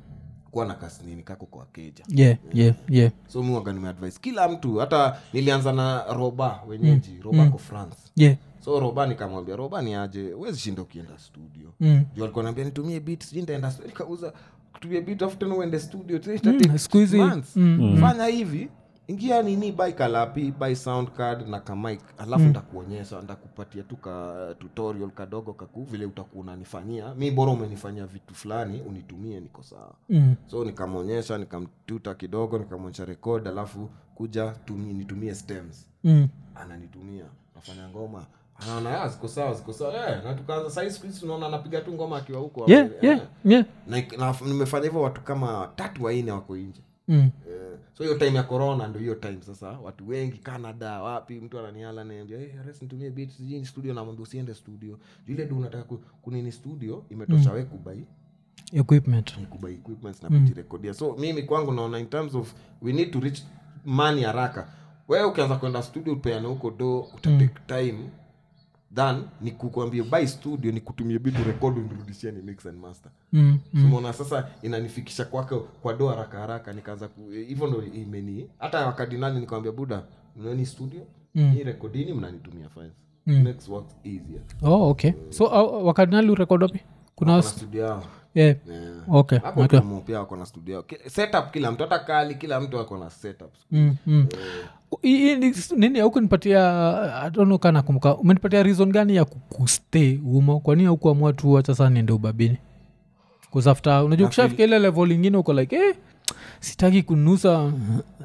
kuwa 0.51 0.67
na 0.67 0.75
kasinini 0.75 1.23
kako 1.23 1.47
kwa 1.47 1.67
keja. 1.67 2.05
Yeah 2.09 2.37
yeah 2.55 2.75
yeah. 2.89 3.13
So 3.29 3.43
mi 3.43 3.55
waga 3.55 3.73
nimeadvise 3.73 4.19
kila 4.21 4.49
mtu 4.49 4.77
hata 4.77 5.17
nilianza 5.33 5.73
na 5.73 6.05
roba 6.15 6.61
wenyeji. 6.69 7.21
Roba 7.23 7.49
ko 7.49 7.59
france. 7.59 7.97
Yeah 8.17 8.37
so 8.65 8.81
roba 8.81 9.07
nikamwambia 9.07 9.57
roba 9.57 9.83
ni 9.83 9.95
aje 9.95 10.35
wezi 10.35 10.59
shinda 10.59 10.83
ukienda 10.83 11.19
studio 11.19 11.73
mm. 11.81 12.05
juu 12.15 12.23
alikuwa 12.25 12.45
naambia 12.45 12.65
nitumie 12.65 13.01
bit 13.01 13.23
sijui 13.25 13.41
nitaenda 13.41 13.71
studio. 13.71 13.89
nikauza 13.89 14.33
kutumia 14.73 15.01
bit 15.01 15.23
afu 15.23 15.37
tena 15.37 15.55
uende 15.55 15.81
studio 15.81 16.19
tena 16.19 16.53
Mm, 16.53 17.17
months. 17.17 17.57
mm, 17.57 17.97
fanya 18.01 18.27
hivi 18.27 18.69
ingia 19.09 19.43
nini 19.43 19.73
by 19.73 19.93
kalapi 19.93 20.53
by 20.61 20.75
sound 20.75 21.09
card 21.11 21.49
na 21.49 21.61
kamik 21.61 22.01
alafu 22.19 22.45
ndakuonyesha 22.45 23.23
ndakupatia 23.23 23.83
tu 23.83 23.97
ka 23.97 24.55
tutorial 24.59 25.11
kadogo 25.11 25.53
kaku 25.53 25.83
vile 25.85 26.07
utakuwa 26.07 26.45
unanifanyia 26.45 27.15
mi 27.15 27.31
bora 27.31 27.53
umenifanyia 27.53 28.07
vitu 28.07 28.35
fulani 28.35 28.81
unitumie 28.81 29.41
niko 29.41 29.63
sawa 29.63 29.95
Mm. 30.09 30.35
so 30.47 30.65
nikamwonyesha 30.65 31.39
nikamtuta 31.39 32.15
kidogo 32.15 32.59
nikamwonyesha 32.59 33.05
rekod 33.05 33.49
alafu 33.49 33.91
kuja 34.15 34.51
tumi, 34.65 34.93
nitumie 34.93 35.35
stems 35.35 35.89
Mm. 36.05 36.29
ananitumia 36.55 37.25
nafanya 37.55 37.89
ngoma 37.89 38.27
anaona 38.65 38.91
"Ya, 38.91 39.09
ziko 39.09 39.29
sawa 39.29 39.55
ziko 39.55 39.73
sawa. 39.73 39.95
Yeah. 39.95 40.25
na 40.25 40.35
tukaanza 40.35 40.71
sahii 40.71 40.91
siku 40.91 41.07
hizi 41.07 41.21
tunaona 41.21 41.47
anapiga 41.47 41.81
tu 41.81 41.93
ngoma 41.93 42.17
akiwa 42.17 42.41
huko 42.41 42.65
yeah 42.67 42.89
yeah, 43.03 43.05
yeah. 43.05 43.21
yeah. 43.45 43.65
Na, 43.87 44.03
na 44.19 44.35
nimefanya 44.47 44.85
hivyo 44.85 45.01
watu 45.03 45.21
kama 45.21 45.71
tatu 45.77 46.05
waine 46.05 46.33
wako 46.33 46.57
nje. 46.57 46.81
Mm. 47.09 47.17
yeah. 47.17 47.31
so 47.95 48.05
hiyo 48.05 48.19
time 48.19 48.35
ya 48.35 48.43
corona 48.43 48.87
ndo 48.89 48.99
hiyo 49.01 49.15
time 49.15 49.39
sasa 49.47 49.69
watu 49.69 50.09
wengi 50.09 50.39
canada 50.39 51.03
wapi 51.03 51.35
mtu 51.41 51.59
ananiala 51.59 52.05
naambia 52.05 52.39
hey, 52.39 52.49
nitumie 52.81 53.11
beat 53.11 53.31
sijui 53.31 53.67
studio 53.67 53.95
namwambia 53.95 54.23
usiende 54.23 54.55
studio. 54.55 54.99
Juu 55.27 55.35
ile 55.35 55.47
du 55.47 55.57
unataka 55.59 55.85
ku- 55.85 56.01
kunini 56.23 56.53
studio 56.53 57.05
imetosha 57.11 57.53
we 57.53 57.65
kubai. 57.65 58.07
Equipment. 58.73 59.35
Kubai 59.51 59.75
equipments 59.75 60.23
na 60.23 60.29
kujirekodia 60.29 60.95
so 60.95 61.17
mimi 61.19 61.43
kwangu 61.43 61.73
naona 61.73 61.99
in 61.99 62.07
terms 62.07 62.35
of 62.35 62.53
we 62.83 62.93
need 62.93 63.11
to 63.11 63.21
reach 63.21 63.43
money 63.85 64.23
haraka. 64.23 64.69
Wewe 65.09 65.25
ukianza 65.25 65.57
kwenda 65.57 65.83
studio 65.83 66.13
upeane 66.13 66.47
huko 66.49 66.71
do 66.71 67.01
utatake 67.01 67.51
time 67.67 67.99
than 68.95 69.23
ni 69.41 69.51
kukwambia 69.51 70.03
buy 70.05 70.27
studio 70.27 70.73
ni 70.73 70.81
kutumia 70.81 71.19
bitu 71.19 71.45
rekodi 71.45 71.81
nirudishie 71.81 72.31
ni 72.33 72.43
mix 72.43 72.67
and 72.67 72.79
master. 72.81 73.13
Mm. 73.33 73.59
umeona 73.75 74.13
sasa 74.13 74.49
inanifikisha 74.63 75.25
kwake 75.25 75.55
kwa 75.83 75.95
do 75.95 76.09
haraka 76.09 76.39
haraka 76.39 76.73
nikaanza 76.73 77.09
hivyo 77.49 77.67
ndo 77.67 77.83
imeni 77.83 78.47
hata 78.59 78.87
wakadinali 78.87 79.41
nikawambia 79.41 79.73
buda 79.73 80.03
mnani 80.37 80.67
studio 80.67 81.01
mm. 81.35 81.51
hii 81.53 81.63
rekodini 81.63 82.13
mnanitumia 82.13 82.69
files. 82.69 82.93
Makes 83.27 83.69
work 83.69 83.87
easier. 84.05 84.41
Oh 84.63 84.91
okay. 84.91 85.13
So 85.31 85.45
uh, 85.45 85.87
wakardinali 85.87 86.31
urekod 86.31 86.63
wapi? 86.63 86.81
Kuna 87.15 87.33
Kuna 87.33 87.43
studio 87.43 87.85
yao 87.85 88.05
yeah. 88.35 88.57
okay 89.09 89.39
hapo 89.39 89.61
okay 89.61 89.79
okay. 89.79 90.01
pia 90.07 90.19
wako 90.19 90.37
na 90.37 90.47
studio 90.47 90.73
yao. 90.75 90.83
Ki- 90.83 91.11
setup 91.11 91.51
kila 91.51 91.73
mtu 91.73 91.83
hata 91.83 91.99
kali 91.99 92.35
kila 92.35 92.61
mtu 92.61 92.79
ako 92.81 92.99
na 92.99 93.11
setup 93.11 93.51
mm, 93.71 93.97
mm. 94.07 94.27
Hii- 95.03 95.19
hii 95.19 95.37
ni- 95.37 95.55
nini 95.77 96.01
aukunipatia 96.01 96.63
adonoka 97.23 97.73
nakumbuka 97.73 98.17
umenipatia 98.17 98.63
reason 98.63 98.93
gani 98.93 99.17
ya 99.17 99.25
kustay 99.25 100.19
umo 100.27 100.61
kwani 100.61 100.85
aukuamua 100.87 101.33
tu 101.33 101.53
wacha 101.53 101.75
saa 101.75 101.91
niende 101.91 102.13
ubabini 102.13 102.59
kusafta 103.51 104.05
unajua 104.05 104.29
kushafika 104.29 104.65
ile 104.65 104.79
level 104.79 105.11
ingine 105.13 105.37
uko 105.37 105.53
like 105.53 105.77
eh, 105.77 105.95
sitaki 106.61 107.03
kunusa 107.03 107.73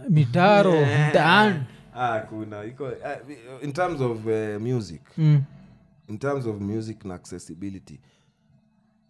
mitaro 0.09 0.73
mtaani 1.09 1.59
ah, 1.95 2.19
kuna 2.19 2.63
iko 2.63 2.89
in 3.63 3.73
terms 3.73 4.01
of 4.01 4.25
uh, 4.25 4.61
music 4.61 5.01
mm. 5.17 5.41
in 6.09 6.17
terms 6.17 6.45
of 6.45 6.61
music 6.61 7.05
na 7.05 7.13
accessibility 7.15 7.99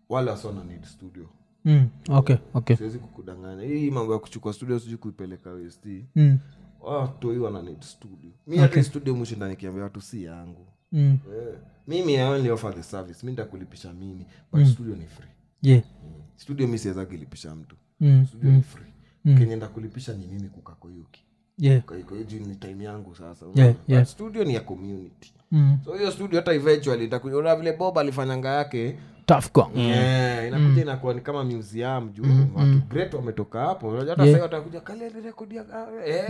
wale 0.10 0.32
wasona 0.32 0.64
need 0.64 0.84
studio 0.86 1.30
Mm. 1.66 1.90
okay 2.10 2.36
okay 2.54 2.76
siwezi 2.76 3.00
kukudanganya 3.00 3.64
hii 3.64 3.92
mambo 3.92 4.14
ya 4.14 4.20
kuchukua 4.20 4.54
studio 4.54 4.80
sijui 4.80 4.98
kuipeleka 4.98 5.50
west 5.52 5.86
mm. 6.16 6.40
watoi 6.82 7.38
wana 7.38 7.62
need 7.62 7.82
studio 7.82 8.32
mi 8.48 8.58
hata 8.58 8.76
hii 8.76 8.84
studio 8.84 9.16
mwishinda 9.16 9.48
nikiambia 9.50 9.84
watu 9.84 10.02
si 10.02 10.24
yangu 10.24 10.68
Mm. 10.92 11.00
yeah. 11.34 11.58
mimi 11.88 12.18
only 12.22 12.50
offer 12.52 12.76
the 12.76 12.84
service 12.84 13.26
mi 13.26 13.32
ndakulipisha 13.32 13.94
mimi 13.94 14.26
but 14.52 14.66
studio 14.66 14.96
ni 14.96 15.06
free 15.08 15.30
yeah 15.62 15.84
mm. 16.04 16.22
studio 16.36 16.68
mi 16.68 16.78
siweza 16.78 17.06
kulipisha 17.06 17.56
mtu 17.56 17.76
mm. 18.00 18.26
studio 18.28 18.52
ni 18.52 18.62
free 18.62 18.94
kenye 19.38 19.56
ndakulipisha 19.56 20.14
ni 20.14 20.28
mimi 20.28 20.50
kukakoyuki 20.50 21.26
yeah. 21.58 21.82
Juu 22.28 22.40
ni 22.40 22.56
time 22.56 22.84
yangu 22.84 23.16
sasa 23.16 23.46
Yeah, 23.46 23.56
unaona? 23.56 23.76
yeah. 23.88 24.02
But 24.04 24.10
studio 24.12 24.44
ni 24.44 24.54
ya 24.54 24.60
community. 24.62 25.34
Mm. 25.52 25.78
so 25.86 25.94
hiyo 25.96 26.12
studio 26.12 26.40
hata 26.40 26.54
eventually 26.54 27.06
itakuja. 27.06 27.38
Unaona 27.38 27.56
vile 27.56 27.74
bob 27.74 27.98
alifanyanga 28.00 28.50
yake? 28.50 28.98
Tough 29.26 29.52
gong. 29.54 29.72
Eh, 29.78 30.48
inakuja 30.48 30.82
inakuwa 30.82 31.14
ni 31.14 31.22
kama 31.22 31.44
museum 31.44 32.10
juu 32.14 32.24
watu 32.56 32.82
great 32.90 33.14
wametoka 33.14 33.60
hapo. 33.62 33.90
Unajua 33.90 34.10
hata 34.16 34.26
Yeah. 34.26 34.42
watakuja 34.42 34.82
kale 34.82 35.10
rekodia 35.10 35.64
eh 36.06 36.30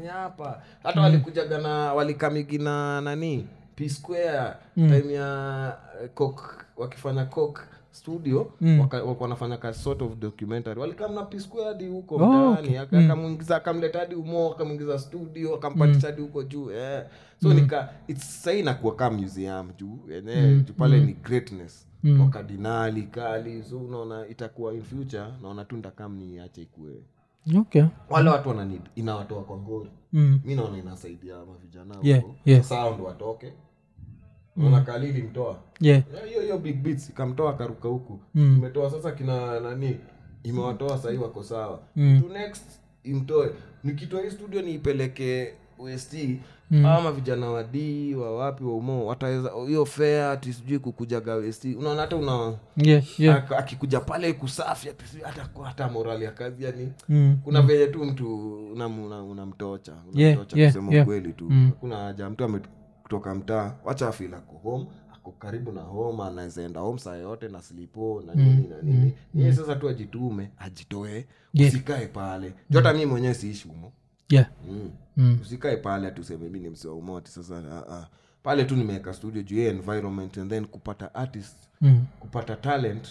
ni 0.00 0.06
hapa. 0.06 0.62
Hata 0.82 1.00
walikujaga 1.00 1.58
na 1.58 1.94
walikamigi 1.94 2.58
na 2.58 3.00
nani? 3.00 3.46
P 3.76 3.88
square. 3.88 4.52
Time 4.74 5.12
ya 5.12 5.76
eh, 6.02 6.08
coke 6.14 6.42
wakifanya 6.76 7.24
coke 7.24 7.60
studio 7.90 8.52
waka- 8.80 8.96
walikuwa 8.96 9.16
wanafanya 9.20 9.56
ka 9.56 9.74
sort 9.74 10.02
of 10.02 10.16
documentary. 10.16 10.80
Walikam 10.80 11.14
na 11.14 11.22
p 11.22 11.38
hadi 11.64 11.86
huko 11.86 12.14
Oh, 12.14 12.50
mtaani 12.52 12.76
akamwingiza 12.76 13.54
mm. 13.54 13.60
akamleta 13.60 13.98
hadi 13.98 14.14
umo 14.14 14.52
akamwingiza 14.52 14.98
studio 14.98 15.54
akampatisha 15.54 16.06
hadi 16.06 16.22
huko 16.22 16.42
juu 16.42 16.70
eh. 16.70 17.04
so 17.42 17.54
nika 17.54 17.88
it's 18.08 18.42
sahii 18.44 18.60
inakuwa 18.60 18.96
ka 18.96 19.10
museum 19.10 19.70
juu 19.78 19.98
enee 20.12 20.54
juu 20.60 20.74
pale 20.74 21.00
ni 21.00 21.12
greatness. 21.12 21.84
Wakadinali 22.20 23.02
kali 23.02 23.62
so 23.62 23.78
unaona 23.78 24.26
itakuwa 24.28 24.74
in 24.74 24.82
future 24.82 25.24
naona 25.42 25.64
tu 25.64 25.76
ndakam 25.76 26.16
niache 26.16 26.62
ikue. 26.62 26.92
Okay. 27.58 27.84
Wale 28.10 28.30
watu 28.30 28.48
wanani 28.48 28.72
need 28.72 28.82
inawatoa 28.96 29.42
kwa 29.44 29.56
ngori. 29.56 29.90
Mm. 30.12 30.40
mi 30.44 30.54
naona 30.54 30.78
inasaidia 30.78 31.34
mavijana 31.44 31.94
Yeah, 32.02 32.22
yes. 32.44 32.70
yeah. 32.70 32.94
ndo 32.94 33.04
watoke 33.04 33.52
naona 34.58 34.80
Yeah, 35.80 36.02
hiyo 36.42 36.58
big 36.58 36.76
beats 36.82 37.10
ikamtoa 37.10 37.50
akaruka 37.50 37.88
huku. 37.88 38.20
Imetoa 38.34 38.90
sasa 38.90 39.12
kina 39.12 39.60
nani? 39.60 39.96
Imewatoa 40.42 40.98
sahii 40.98 41.18
wako 41.18 41.42
sawa. 41.42 41.80
To 41.94 42.28
next 42.32 42.64
imtoe. 43.04 43.50
Nikitoa 43.84 44.22
hii 44.22 44.30
studio 44.30 44.62
niipeleke 44.62 45.54
west 45.78 46.16
ama 46.84 47.12
vijana 47.12 47.50
wa 47.50 47.64
d 47.64 48.14
wa 48.14 48.36
wapi 48.36 48.64
wa 48.64 48.76
umo 48.76 49.06
wataweza 49.06 49.50
hiyo 49.66 49.84
fea 49.84 50.30
ati 50.30 50.52
sijui 50.52 50.78
kukujaga 50.78 51.34
west 51.34 51.64
unaona 51.64 52.00
hata 52.00 52.16
una 52.16 52.54
yeah 52.76 53.20
yeah. 53.20 53.52
Akikuja 53.52 54.00
pale 54.00 54.32
kusafi 54.32 54.88
hata 55.22 55.48
hata 55.64 55.88
morali 55.88 56.24
ya 56.24 56.30
kazi 56.30 56.64
yani 56.64 56.92
mm. 57.08 57.38
kuna 57.44 57.62
venye 57.62 57.86
tu 57.86 58.04
mtu 58.04 58.54
unamtocha 58.72 59.06
una- 59.06 59.22
unamtocha. 59.22 59.92
Yeah, 60.14 60.38
yeah, 60.54 60.72
kusema 60.72 60.92
yeah. 60.92 61.06
kweli 61.06 61.32
tu. 61.32 61.48
Hakuna 61.66 61.96
haja. 61.96 62.30
Mtu 62.30 62.44
ametoka 63.08 63.34
mtaa 63.34 63.74
wacha 63.84 64.08
afil 64.08 64.34
ako 64.34 64.56
home 64.56 64.86
ako 65.14 65.32
karibu 65.32 65.72
na 65.72 65.80
home 65.80 66.22
anaweza 66.22 66.62
enda 66.62 66.80
home 66.80 66.98
saa 66.98 67.16
yote 67.16 67.48
na 67.48 67.62
slipo 67.62 68.22
na 68.26 68.34
nini 68.34 68.68
na 68.68 68.82
nini 68.82 69.14
niye 69.34 69.52
sasa 69.52 69.76
tu 69.76 69.88
ajitume 69.88 70.50
ajitoe 70.58 71.26
Yeah. 71.54 71.72
usikae 71.74 72.06
pale 72.06 72.54
juu 72.70 72.78
hata 72.78 72.92
mi 72.94 73.06
mwenyewe 73.06 73.34
siishi 73.34 73.68
humo 73.68 73.92
yeah 74.28 74.50
mm. 74.70 74.90
Mm. 75.16 75.38
usikae 75.42 75.76
pale 75.76 76.06
atuseme 76.06 76.48
mi 76.48 76.58
ni 76.60 76.70
msi 76.70 76.88
wa 76.88 76.94
umoti 76.94 77.30
sasa 77.30 77.54
uh, 77.58 77.92
uh. 77.98 78.04
pale 78.42 78.64
tu 78.64 78.76
nimeweka 78.76 79.14
studio 79.14 79.42
juu 79.42 79.58
ya 79.62 79.70
environment 79.70 80.38
and 80.38 80.50
then 80.50 80.66
kupata 80.66 81.14
artist 81.14 81.56
mm. 81.80 82.04
kupata 82.20 82.56
talent 82.56 83.08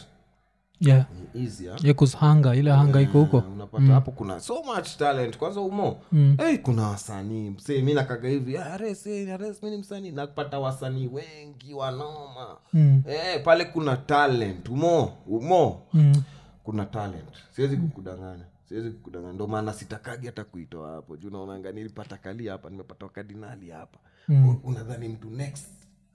yeah. 0.80 1.06
Easier 1.34 1.76
yeah, 1.84 1.96
hanga 2.16 2.56
ile 2.56 2.72
hanga 2.72 3.02
iko 3.02 3.20
huko. 3.20 3.38
Unapata 3.54 3.84
hapo 3.94 4.12
kuna 4.12 4.40
so 4.40 4.64
much 4.64 4.98
talent. 4.98 5.38
Kwanza 5.38 5.62
umo. 5.62 5.98
Hey, 6.38 6.58
kuna 6.58 6.88
wasanii. 6.88 7.50
Msee 7.50 7.82
mi 7.82 7.94
nakaga 7.94 8.30
hivi 8.30 8.58
"Ah, 8.58 8.80
eh, 8.86 9.28
mi 9.64 9.70
ni 9.70 9.78
msanii. 9.78 10.12
Napata 10.12 10.60
wasanii 10.60 11.08
wengi 11.08 11.74
wanoma. 11.74 12.58
Mm. 12.74 13.04
hey, 13.06 13.40
pale 13.40 13.66
kuna 13.66 13.98
talent. 13.98 14.70
Umo 14.70 15.14
umo. 15.28 15.82
Mm. 15.94 16.24
kuna 16.64 16.86
talent. 16.86 17.30
Siwezi 17.56 17.78
kukudanganya. 17.78 18.46
Siwezi 18.70 18.90
kukudanganya. 18.90 19.34
Ndo 19.34 19.48
maana 19.48 19.74
sitakagi 19.74 20.26
hata 20.26 20.44
kuitoa 20.44 20.92
hapo. 20.92 21.18
Juu 21.18 21.30
naonanga 21.30 21.72
nilipata 21.72 22.18
kali 22.18 22.48
hapa 22.48 22.70
nimepata 22.70 23.06
wakadinali 23.06 23.70
hapa. 23.70 24.00
Mm. 24.28 24.58
unadhani 24.64 25.08
mtu 25.08 25.30
next 25.30 25.68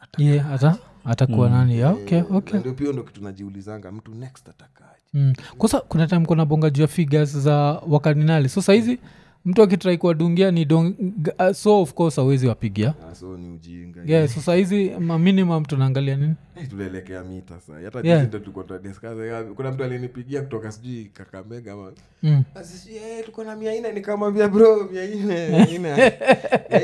ata- 0.02 0.22
yeah 0.22 0.46
hata 0.48 0.76
atakuwa 1.04 1.50
nani? 1.50 1.76
Yeah, 1.78 1.92
okay. 1.94 2.22
Okay 2.30 2.58
ndio 2.60 2.72
pia 2.74 2.92
ndo 2.92 3.02
kitu 3.02 3.22
najiulizanga 3.24 3.92
mtu 3.92 4.14
next 4.14 4.48
atakaje? 4.48 4.88
Mm. 5.14 5.32
kwasa 5.58 5.80
kuna 5.80 6.06
time 6.06 6.26
kuna 6.26 6.44
bonga 6.44 6.70
juu 6.70 6.82
ya 6.82 6.88
figures 6.88 7.38
za 7.38 7.54
wakardinali. 7.88 8.48
So 8.48 8.62
sahizi 8.62 8.98
mtu 9.44 9.62
akitrai 9.62 9.98
kuwadungia 9.98 10.50
ni 10.50 10.64
dong, 10.64 10.94
uh, 11.38 11.50
so 11.52 11.82
of 11.82 11.94
course 11.94 12.18
awezi 12.18 12.46
wapigia. 12.46 12.94
Ah, 13.10 13.14
so 13.14 13.36
ni 13.36 13.50
ujinga. 13.54 14.02
Yeah, 14.06 14.28
so 14.28 14.40
sahizi 14.40 14.90
maminimum 14.90 15.64
tunaangalia 15.64 16.16
nini? 16.16 16.34
Eh, 16.56 16.68
tunaelekea 16.68 17.24
mita 17.24 17.60
saa 17.60 17.80
hata 17.84 18.00
Yeah. 18.08 18.30
tulikuwa 18.30 18.64
tunadiscuss, 18.64 19.18
eh, 19.18 19.44
kuna 19.56 19.72
mtu 19.72 19.84
alinipigia 19.84 20.42
kutoka 20.42 20.72
sijui 20.72 21.04
kakamega 21.04 21.72
ama 21.72 21.92
mm. 22.22 22.44
Sijui, 22.62 23.00
tuko 23.24 23.44
na 23.44 23.56
mia 23.56 23.80
nne 23.80 23.92
nikamwambia 23.92 24.48
bro 24.48 24.88
mia 24.92 25.06
nne 25.06 25.48
mia 25.48 25.78
nne. 25.78 26.12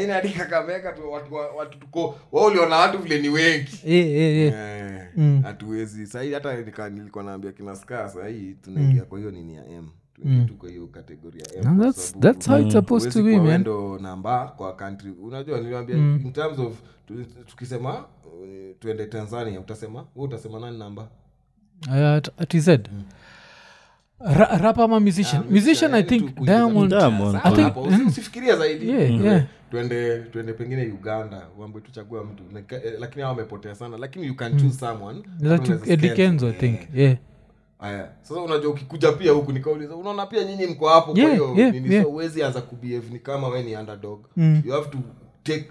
Hadi 0.12 0.28
kakamega 0.28 0.94
watu, 1.10 1.34
wa- 1.34 1.50
watu 1.52 1.78
tuko 1.78 2.18
wa 2.32 2.46
uliona 2.46 2.76
watu 2.76 2.98
vile 2.98 3.18
ni 3.22 3.28
wengi. 3.28 3.80
Yeah, 3.84 4.08
yeah, 4.08 4.36
yeah. 4.36 4.94
Eh, 4.94 5.08
Mm. 5.16 5.40
hatuwezi. 5.42 6.06
Sahii 6.06 6.32
hata 6.32 6.88
nilikuwa 6.90 7.24
naambia 7.24 7.52
kina 7.52 7.76
skaa 7.76 8.08
sahii 8.08 8.54
tunaingia 8.64 9.02
kwa 9.02 9.18
hiyo 9.18 9.30
nini 9.30 9.54
ya 9.54 9.64
m 9.66 9.88
tuingie 10.22 10.44
tu 10.44 10.66
hiyo 10.66 10.86
kategori 10.86 11.38
ya 11.40 11.46
m 11.62 11.66
And 11.68 11.76
kwa 11.78 11.86
that's, 11.86 12.18
that's 12.20 12.48
how 12.48 12.58
it's 12.60 12.72
supposed 12.72 13.12
to 13.12 13.22
be 13.22 13.36
man. 13.36 13.46
wendo 13.46 13.98
namba 13.98 14.48
kwa 14.56 14.76
country. 14.76 15.10
Unajua 15.22 15.60
niliwambia 15.60 15.96
in 15.96 16.32
terms 16.32 16.58
of 16.58 16.80
tukisema 17.46 17.94
uh, 17.98 18.76
tuende 18.80 19.06
tanzania 19.06 19.60
utasema 19.60 20.00
hu 20.14 20.22
utasema 20.22 20.60
nani 20.60 20.78
namba? 20.78 21.08
Uh, 21.88 22.46
tz 22.48 22.68
Ra- 24.20 24.58
rap 24.58 24.78
ama 24.78 25.00
musician? 25.00 25.42
Yeah, 25.42 25.52
musician 25.52 25.94
i 25.94 26.02
think 26.02 26.40
diamond. 26.40 26.90
Diamond. 26.90 27.36
I 27.44 27.50
think- 27.52 27.90
mm. 27.90 28.10
sifikiria 28.10 28.56
zaidi. 28.56 28.88
Yeah, 28.90 29.10
mm. 29.10 29.24
yeah. 29.24 29.44
tuende 29.70 30.18
tuende 30.18 30.52
pengine 30.52 30.86
uganda 30.86 31.46
wambe 31.58 31.80
tuchagua 31.80 32.24
mtu. 32.24 32.42
Eh, 32.74 32.94
lakini 32.98 33.22
awa 33.22 33.30
wamepotea 33.32 33.74
sana. 33.74 33.98
Lakini 33.98 34.26
you 34.26 34.34
can 34.36 34.56
choose 34.60 34.78
someone. 34.78 35.18
Like 35.18 35.28
Unaweza 35.40 35.76
to- 35.76 35.92
Eddie 35.92 36.10
scale. 36.10 36.14
Kenzo, 36.28 36.48
i 36.48 36.52
think. 36.52 36.74
Yeah, 36.80 36.94
yeah 36.94 37.16
aya 37.80 38.08
sasa 38.22 38.40
unajua 38.40 38.70
ukikuja 38.70 39.12
pia 39.12 39.32
huku 39.32 39.52
nikauliza 39.52 39.96
unaona 39.96 40.26
pia 40.26 40.44
nyinyi 40.44 40.66
mko 40.66 40.88
hapo 40.88 41.12
kwa 41.12 41.20
hiyo 41.30 41.54
yeah, 41.56 41.90
yeah. 41.90 42.06
uwezi 42.08 42.42
anza 42.42 42.60
kubehave 42.60 43.08
ni 43.12 43.18
kama 43.18 43.48
we 43.48 43.62
ni 43.62 43.76
underdog 43.76 44.20
Mm. 44.36 44.62
you 44.64 44.72
have 44.72 44.88
to 44.90 44.98
take 45.42 45.68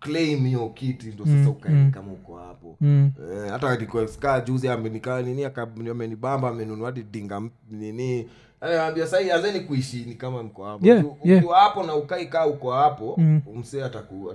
claim 0.00 0.46
hiyo 0.46 0.68
kiti 0.68 1.06
ndo 1.06 1.26
sasa 1.26 1.50
ukaeni 1.50 1.90
kama 1.90 2.12
uko 2.12 2.36
hapo 2.36 2.76
Mm. 2.80 3.10
Eh, 3.32 3.50
hata 3.50 3.68
juzi 4.40 4.68
amenikaa 4.68 5.22
nini 5.22 5.44
amenibamba 5.90 6.48
amenunua 6.48 6.86
hadi 6.86 7.02
dinga 7.02 7.42
nini 7.70 8.26
ambia 8.60 9.06
sahii 9.06 9.30
anzeni 9.30 9.60
kuishi 9.60 10.04
ni 10.08 10.14
kama 10.14 10.42
mko 10.42 10.64
hapo 10.64 10.86
Yeah, 10.86 11.04
yeah. 11.24 11.44
hapo 11.54 11.82
na 11.82 11.94
ukai 11.94 12.26
kaa 12.26 12.46
uko 12.46 12.72
hapo 12.72 13.14
Mm. 13.18 13.40
msee 13.56 13.84
ataku 13.84 14.34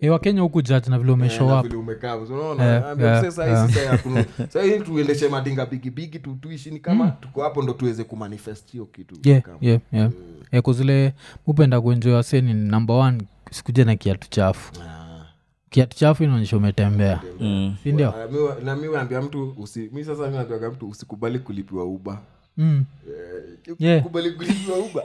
yeah, 0.00 0.12
wakenya 0.12 0.42
huku 0.42 0.62
jaji 0.62 0.90
na 0.90 0.98
vile 0.98 1.10
Eh, 1.10 1.18
umeshow 1.18 1.48
na 1.48 1.60
up 1.60 1.66
vile 1.66 1.76
umekaa 1.76 2.26
so 2.26 2.34
unaona 2.34 2.64
Yeah, 2.64 2.88
ambia 2.90 3.06
yeah, 3.06 3.20
msee 3.20 3.30
sahii 3.30 3.52
yeah. 3.52 3.68
sasa 3.70 3.90
hakuna 3.90 4.24
sahii 4.48 4.78
tuendeshe 4.86 5.28
madinga 5.28 5.66
bigibigi 5.66 6.18
tu 6.18 6.36
kama 6.82 7.04
mm. 7.04 7.12
tuko 7.20 7.42
hapo 7.42 7.62
ndo 7.62 7.72
tuweze 7.72 8.04
kumanifest 8.04 8.72
hiyo 8.72 8.84
kitu 8.84 9.14
yeah, 9.24 9.42
yeah, 9.60 9.80
yeah. 9.92 10.10
yeah, 10.52 10.62
kuzile 10.62 11.12
mupenda 11.46 11.80
kuenjoy 11.80 12.12
waseni 12.12 12.54
number 12.54 12.96
one 12.96 13.22
sikuja 13.50 13.84
na 13.84 13.96
kiatu 13.96 14.30
chafu 14.30 14.72
Ah. 14.82 15.26
kiatu 15.70 15.96
chafu 15.96 16.24
inaonyesha 16.24 16.56
umetembea 16.56 17.20
Mm. 17.40 17.76
sindio 17.82 18.14
Ah, 18.14 18.26
na 18.64 18.76
mi 18.76 18.88
mtu 19.22 19.54
usi, 19.58 19.90
mi 19.92 20.04
sasa 20.04 20.30
naambiaga 20.30 20.70
mtu 20.70 20.88
usikubali 20.88 21.38
kulipiwa 21.38 21.84
uba 21.84 22.20
mm. 22.56 22.84
Eh, 23.08 23.76
Yeah. 23.78 24.02
kubali 24.02 24.30
kulipiwa 24.30 24.78
uba 24.78 25.02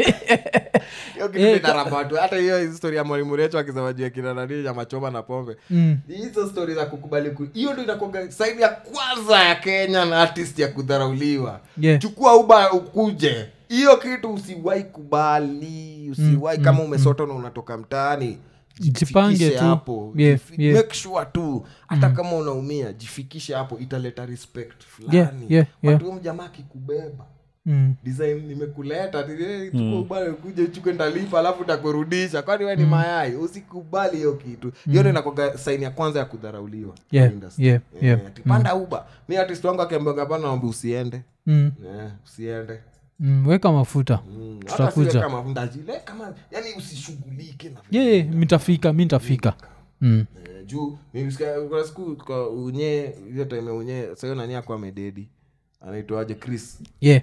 hiyo 1.13 1.29
kitu 1.29 1.55
inarambatu 1.55 2.15
hata 2.15 2.35
hiyo 2.37 2.59
historia 2.67 2.97
ya 2.99 3.03
mwalimu 3.03 3.35
recho 3.35 3.59
akisema 3.59 3.93
juu 3.93 4.03
ya 4.03 4.09
kina 4.09 4.33
nani 4.33 4.65
ya 4.65 4.73
machoma 4.73 5.11
na 5.11 5.21
pombe 5.23 5.55
Mm. 5.69 5.97
hizo 6.07 6.49
stori 6.49 6.73
za 6.73 6.85
kukubali 6.85 7.31
hiyo 7.53 7.73
ndo 7.73 7.83
inakoga 7.83 8.31
saini 8.31 8.61
ya 8.61 8.69
kwanza 8.69 9.39
ya 9.43 9.55
kenya 9.55 10.05
na 10.05 10.21
artist 10.21 10.59
ya 10.59 10.67
kudharauliwa 10.67 11.59
Yeah. 11.77 11.99
chukua 12.01 12.35
uba 12.35 12.71
ukuje 12.71 13.45
hiyo 13.69 13.97
kitu 13.97 14.33
usiwai 14.33 14.83
kubali 14.83 16.09
usiwai 16.11 16.57
kama 16.57 16.83
umesota 16.83 17.25
na 17.25 17.33
unatoka 17.33 17.77
mtaani 17.77 18.37
Jipange 18.79 19.49
tu. 19.49 19.57
hapo 19.63 20.13
Yeah, 20.17 20.39
Jifi- 20.39 20.61
yeah. 20.61 20.75
make 20.77 20.93
sure 20.95 21.25
tu 21.25 21.65
hata 21.87 22.09
kama 22.09 22.31
unaumia 22.35 22.93
jifikishe 22.93 23.55
hapo 23.55 23.79
italeta 23.79 24.25
respect 24.25 24.83
fulani 24.83 25.17
Yeah, 25.17 25.31
yeah, 25.49 25.67
yeah. 25.81 25.95
watu 25.95 26.13
mjamaa 26.13 26.45
akikubeba 26.45 27.25
Mm. 27.67 27.95
design 28.03 28.45
nimekuleta 28.47 29.23
chukua 29.23 29.99
ubali 29.99 30.31
kuja 30.33 30.63
uchukue 30.63 30.93
ndalipa 30.93 31.39
alafu 31.39 31.63
takurudisha 31.65 32.41
kwani 32.41 32.65
we 32.65 32.75
ni 32.75 32.85
mayai 32.85 33.35
usikubali 33.35 34.17
hiyo 34.17 34.33
kitu 34.33 34.71
hiyo 34.91 35.03
mm. 35.03 35.09
inakoga 35.09 35.57
saini 35.57 35.83
ya 35.83 35.91
kwanza 35.91 36.19
ya 36.19 36.25
kudharauliwa 36.25 36.95
Yeah, 37.11 37.31
yeah, 37.31 37.51
yeah, 37.57 37.81
Eh, 37.95 38.03
yeah. 38.03 38.19
ati 38.27 38.41
mm. 38.45 38.81
uba 38.83 39.05
mi 39.29 39.37
artist 39.37 39.63
wangu 39.65 39.81
akiambianga 39.81 40.25
pana 40.25 40.43
naombi 40.43 40.67
usiende 40.67 41.21
Mm. 41.47 41.71
yeah, 41.85 42.11
usiende 42.25 42.79
Mm. 43.19 43.47
weka 43.47 43.71
mafuta 43.71 44.19
Mm, 44.27 44.59
Tutakuja. 44.59 45.21
kama 45.99 46.33
yani 46.51 46.73
usishughulike 46.77 47.71
yeah, 47.91 48.07
yeah, 48.07 48.27
mitafika 48.27 48.93
mi 48.93 49.05
ntafika 49.05 49.53
mm. 50.01 50.25
Eh, 50.45 50.65
juu 50.65 50.97
kuna 51.69 51.83
siku 51.83 52.15
kwa 52.15 52.49
unye 52.49 53.13
hiyo 53.33 53.45
time 53.45 53.71
unye 53.71 54.07
sayo 54.15 54.35
nani 54.35 54.55
ako 54.55 54.73
amededi 54.73 55.27
anaitwaje 55.81 56.33
chris 56.35 56.79
yeah. 57.01 57.21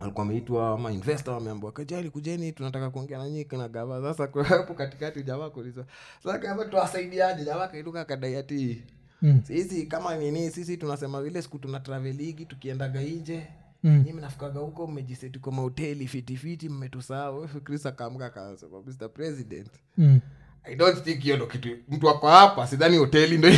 alikuwa 0.00 0.26
ameitwa 0.26 0.70
ama 0.74 0.90
wameambua 1.32 1.72
kajali 1.72 2.10
kujeni 2.10 2.52
tunataka 2.52 2.90
kuongea 2.90 3.18
nanyi 3.18 3.30
nyinyi 3.30 3.44
gava 3.68 4.02
sasa 4.14 4.28
hapo 4.44 4.74
katikati 4.74 5.22
jamaa 5.22 5.50
kuuliza 5.50 5.84
sasa 6.24 6.38
kama 6.38 6.64
tuwasaidiaje 6.64 7.44
jamaa 7.44 7.68
kaiduka 7.68 8.04
kadai 8.04 8.36
ati 8.36 8.82
Mm. 9.22 9.40
sisi 9.46 9.86
kama 9.86 10.16
nini 10.16 10.50
sisi 10.50 10.76
tunasema 10.76 11.22
vile 11.22 11.42
siku 11.42 11.58
tuna 11.58 11.80
traveligi 11.80 12.44
tukiendaga 12.46 13.00
nje 13.00 13.46
Mm. 13.84 14.02
nyi 14.06 14.12
mnafikaga 14.12 14.60
huko 14.60 14.86
mmejiseti 14.86 15.38
kwa 15.38 15.52
mahoteli 15.52 16.08
fitifiti 16.08 16.68
mmetusahau 16.68 17.48
chris 17.48 17.86
akaamka 17.86 18.30
kaasema 18.30 18.78
mr 18.86 19.08
president 19.12 19.68
Mm. 19.98 20.20
i 20.64 20.76
don't 20.76 21.02
think 21.04 21.20
hiyo 21.20 21.36
ndo 21.36 21.46
kitu 21.46 21.68
mtu 21.88 22.10
ako 22.10 22.28
hapa 22.28 22.66
sidhani 22.66 22.96
hoteli 22.96 23.38
ndo 23.38 23.48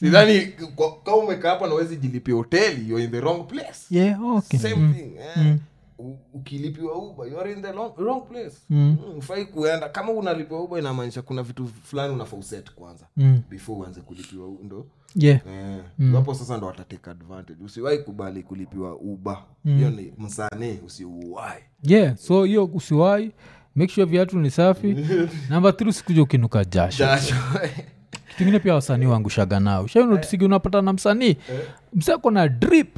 sidhani 0.00 0.46
kwa- 0.74 1.02
kama 1.02 1.16
umekaa 1.16 1.50
hapa 1.50 1.66
nawezi 1.66 1.96
jilipia 1.96 2.34
hoteli 2.34 2.88
you're 2.90 3.04
in 3.04 3.10
the 3.10 3.20
wrong 3.20 3.46
place 3.46 3.78
yeah, 3.90 4.24
okay. 4.24 4.60
same 4.60 4.74
Mm. 4.74 4.94
thing 4.94 5.16
eh. 5.18 5.56
U- 5.56 5.58
ukilipiwa 6.34 6.94
uba 6.94 7.26
you 7.26 7.40
are 7.40 7.52
in 7.52 7.62
the 7.62 7.72
long, 7.72 7.92
wrong 7.98 8.22
place. 8.28 8.56
Mm. 8.70 8.96
Mm, 9.06 9.18
ufai 9.18 9.44
kuenda. 9.44 9.88
Kama 9.88 10.12
unalipiwa 10.12 10.62
uba 10.64 10.78
inamaanisha 10.78 11.22
kuna 11.22 11.42
vitu 11.42 11.66
fulani 11.66 12.14
unafaa 12.14 12.36
uset 12.36 12.70
kwanza 12.74 13.06
Mm. 13.16 13.42
before 13.50 13.78
uanze 13.80 14.00
kulipiwa 14.00 14.48
ndo? 14.62 14.86
Yeah. 15.14 15.40
eh, 15.46 16.12
hapo 16.12 16.34
sasa 16.34 16.56
ndo 16.56 16.66
watateka 16.66 17.10
advantage. 17.10 17.64
Usiwahi 17.64 17.98
kubali 17.98 18.42
kulipiwa 18.42 18.96
uba 18.96 19.42
hiyo 19.64 19.90
ni 19.90 20.12
msanii 20.18 20.78
usiuwai 20.86 21.62
yeah 21.82 22.16
so 22.16 22.44
hiyo 22.44 22.64
usiwai 22.74 23.32
make 23.74 23.92
sure 23.92 24.06
viatu 24.06 24.38
ni 24.38 24.50
safi. 24.50 24.96
Namba 25.50 25.72
th 25.72 25.80
usikuja 25.86 26.22
ukinuka 26.22 26.64
jasho. 26.64 27.06
Kitu 28.28 28.42
ingine 28.42 28.58
pia 28.58 28.74
wasanii 28.74 29.06
wangushaga 29.06 29.60
nao. 29.60 29.86
Shainotisigi 29.86 30.44
unapata 30.44 30.82
na 30.82 30.92
msanii? 30.92 31.36
Msako 31.94 32.30
na 32.30 32.48
drip 32.48 32.96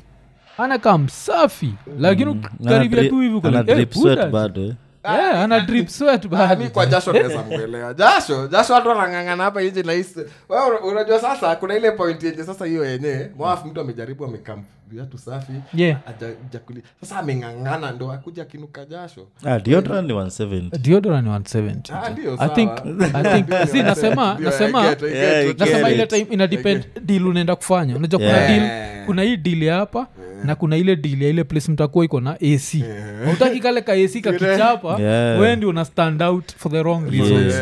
anakaa 0.59 0.99
msafi 0.99 1.75
lakini 1.99 2.41
ukaribia 2.61 3.09
tu 3.09 3.21
hivi 3.21 3.37
"Eh, 3.45 3.65
drip 3.65 3.95
Buddha." 3.95 4.15
sweat 4.15 4.31
bado 4.31 4.63
eh? 4.65 4.75
Ana 5.37 5.61
drip 5.61 5.89
sweat 5.89 6.29
bado. 6.29 6.65
kwa 6.71 6.87
jasho 6.87 7.13
naweza 7.13 7.43
mwelewa 7.43 7.95
jasho 7.95 8.47
jasho 8.49 8.73
watu 8.73 8.89
wanang'ang'ana 8.89 9.45
hapa 9.45 9.63
nje 9.63 9.83
nahisi 9.83 10.21
unajua 10.85 11.21
sasa 11.21 11.57
kuna 11.57 11.77
ile 11.77 11.91
point 11.91 12.23
yenye 12.23 12.45
sasa 12.45 12.67
hiyo 12.67 12.85
yenyewe 12.85 13.31
mwafu 13.37 13.67
mtu 13.69 13.81
amejaribu 13.81 14.25
amekam 14.25 14.63
viatu 14.91 15.19
safi. 15.19 15.53
Yeah. 15.75 16.01
sasa 17.01 17.17
ameng'ang'ana 17.19 17.93
ndo 17.93 18.13
akuja 18.13 18.43
akinuka 18.43 18.85
jasho. 18.85 19.27
Ah, 19.45 19.59
deodorant 19.59 20.09
ni 20.09 20.15
170 20.15 20.79
deodorant 20.79 21.27
ni 21.27 21.31
170 21.33 21.93
Ah, 21.93 22.11
ndio, 22.11 22.37
I 22.43 22.49
think, 22.49 22.71
I 23.15 23.23
think, 23.23 23.69
si 23.71 23.83
nasema 23.83 24.39
nasema 24.41 24.83
get, 24.89 25.03
Yeah, 25.03 25.13
what 25.13 25.35
I 25.37 25.47
you 25.47 25.55
get 25.55 25.61
nasema 25.61 25.91
ile 25.91 26.07
time 26.07 26.27
ina 26.31 26.47
depend 26.47 26.85
deal 27.05 27.27
unaenda 27.27 27.57
kufanya. 27.57 27.97
Unajua 27.97 28.19
kuna 28.19 28.31
Yeah. 28.33 28.49
deal 28.49 29.05
kuna 29.07 29.23
hii 29.23 29.37
deal 29.37 29.63
ya 29.63 29.77
hapa 29.77 30.07
na 30.45 30.55
kuna 30.55 30.77
ile 30.77 30.97
deal 30.97 31.23
ya 31.23 31.29
ile 31.29 31.45
place 31.45 31.73
mtakuwa 31.73 32.05
iko 32.05 32.21
na 32.21 32.31
ac 32.31 32.85
utaki 33.33 33.61
kale 33.61 33.83
ka 33.83 33.93
ac 33.93 34.21
kakichapa 34.21 34.97
Yeah. 35.05 35.41
wendi 35.41 35.67
una 35.67 35.85
stand 35.85 36.23
out 36.23 36.53
for 36.57 36.73
the 36.73 36.83
wrong 36.83 37.11
reasons 37.11 37.55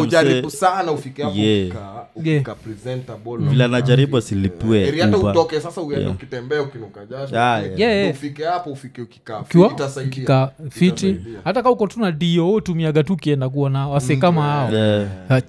ujaribu 0.00 0.50
sana 0.50 0.92
ufike 0.92 1.22
hapo 1.22 1.36
Yeah. 1.36 1.76
ukika- 2.16 2.30
Yeah. 2.30 2.56
presentable. 2.64 3.36
Vile 3.38 3.64
anajaribu 3.64 4.16
asilipue 4.16 5.00
hata 5.00 5.18
utoke 5.18 5.60
sasa 5.60 5.80
uende 5.80 6.01
Yeah. 6.02 6.14
ukitembea 6.14 6.62
ukinuka 6.62 7.06
jasho 7.06 7.34
yeah. 7.36 7.78
Yeah, 7.78 7.96
yeah. 7.96 8.10
ufike 8.10 8.44
hapo 8.44 8.70
ufike 8.70 9.02
ukikaa 9.02 9.42
kika 10.10 10.52
fiti 10.70 11.16
hata 11.44 11.62
kaa 11.62 11.70
uko 11.70 11.86
tu 11.86 12.00
na 12.00 12.12
dio 12.12 12.60
tumiaga 12.60 13.02
tu 13.02 13.12
ukienda 13.12 13.48
kuona 13.48 13.88
wase 13.88 14.16
kama 14.16 14.42
hao 14.42 14.72
Yeah. 14.72 15.08
Ah, 15.30 15.40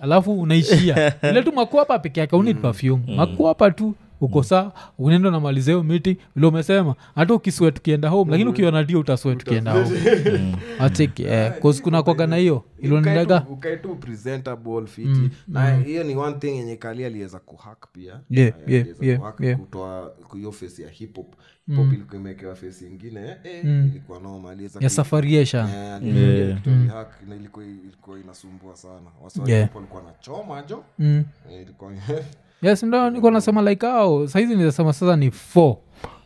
alafu 0.00 0.40
unaishia 0.40 1.12
ile 1.30 1.42
tu 1.42 1.52
makuapa 1.52 1.98
peke 1.98 2.20
yake 2.20 2.36
unit 2.36 2.60
perfume 2.60 3.16
makuapa 3.16 3.70
tu 3.70 3.94
uko 4.20 4.42
saa 4.42 4.72
unaenda 4.98 5.28
unamaliza 5.28 5.72
hiyo 5.72 5.82
miti 5.84 6.16
vile 6.34 6.46
umesema. 6.46 6.94
Hata 7.14 7.34
ukiswe 7.34 7.70
tukienda 7.72 8.08
home 8.08 8.30
lakini 8.30 8.50
ukiwa 8.50 8.70
na 8.72 8.84
dio 8.84 9.00
utaswe 9.00 9.36
tukienda 9.36 9.72
home. 9.72 10.56
Acheki 10.78 11.22
eh, 11.22 11.52
'cause 11.62 11.82
kuna 11.82 12.02
kwaga 12.02 12.26
na 12.26 12.36
hiyo. 12.36 12.64
Ilonendaga 12.78 13.46
ukaitu 13.50 13.94
presentable 13.96 14.86
fiti. 14.86 15.30
Na 15.48 15.76
hiyo 15.76 16.04
ni 16.04 16.16
one 16.16 16.36
thing 16.38 16.56
yenye 16.56 16.76
kali 16.76 17.04
aliweza 17.04 17.38
kuhack 17.38 17.86
pia. 17.92 18.20
Yeah, 18.30 18.48
Eh, 18.48 18.54
yeah, 18.68 18.86
yeah, 19.00 19.18
kuhack 19.18 19.40
yeah. 19.40 19.58
kutoa 19.58 20.12
hiyo 20.32 20.52
face 20.52 20.82
ya 20.82 20.88
hip 20.88 21.16
hop. 21.16 21.34
Hip 21.66 21.76
hop 21.76 21.92
ilikuwa 21.92 22.20
imewekewa 22.20 22.54
face 22.54 22.86
ingine. 22.86 23.20
Eh, 23.44 23.64
ilikuwa 23.64 24.20
noma 24.20 24.50
aliweza 24.50 24.80
ya 24.82 24.90
safari 24.90 25.34
yesha 25.34 25.58
yeah, 25.68 26.02
yeah. 26.04 26.58
mm. 26.66 26.90
na 27.28 27.34
ilikuwa 27.36 27.64
ilikuwa 27.64 28.18
inasumbua 28.18 28.76
sana. 28.76 29.10
Wasi 29.22 29.40
Yeah. 29.46 29.68
walikuwa 29.74 30.02
nachoma 30.02 30.62
jo 30.62 30.84
mm. 30.98 31.24
Eh, 31.50 31.62
ilikuwa 31.62 31.92
yes 32.62 32.82
ndo 32.82 33.10
niko 33.10 33.30
nasema 33.30 33.62
like 33.62 33.86
ao 33.86 34.28
saizi 34.28 34.56
nizasema 34.56 34.92
sasa 34.92 35.16
ni 35.16 35.30
four. 35.30 35.76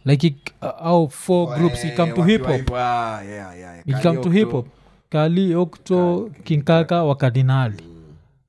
Like 0.05 0.27
ik- 0.27 0.53
au 0.81 1.09
four 1.09 1.59
groups 1.59 1.85
Eh, 1.85 1.93
ikam 1.93 2.13
to 2.13 2.23
hip 2.23 2.47
hop. 2.47 2.71
ah, 2.75 3.23
yeah, 3.25 3.59
yeah, 3.59 3.89
ikam 3.89 4.03
Kali 4.03 4.21
to 4.23 4.31
hip 4.31 4.51
hop. 4.51 4.67
Kali 5.11 5.55
okto 5.55 6.31
kinkaka 6.45 7.05
wakardinali 7.05 7.85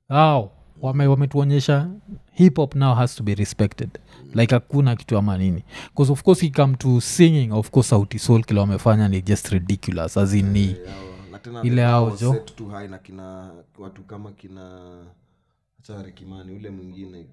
ao 0.08 0.50
wame- 0.82 1.06
wametuonyesha 1.06 1.88
hip 2.32 2.56
hop 2.56 2.74
now 2.74 2.94
has 2.94 3.14
to 3.16 3.22
be 3.22 3.34
respected. 3.34 3.90
Like 4.34 4.54
hakuna 4.54 4.96
kitu 4.96 5.18
ama 5.18 5.38
nini. 5.38 5.64
Bcause 5.94 6.12
of 6.12 6.22
course 6.22 6.42
ikam 6.42 6.74
to 6.74 7.00
singing 7.00 7.52
of 7.52 7.70
course 7.70 7.88
sauti 7.88 8.18
soul 8.18 8.44
kile 8.44 8.60
wamefanya 8.60 9.08
ni 9.08 9.22
just 9.22 9.48
ridiculous 9.48 10.16
as 10.16 10.34
in 10.34 10.50
ni 10.50 10.76
Ile 11.62 11.82
na 12.88 12.98
kina 12.98 13.50
watu 13.78 14.02
kama 14.02 14.30
kina 14.32 14.80
achare 15.84 16.12
kimani 16.12 16.52
ule 16.52 16.70
mwingine 16.70 17.26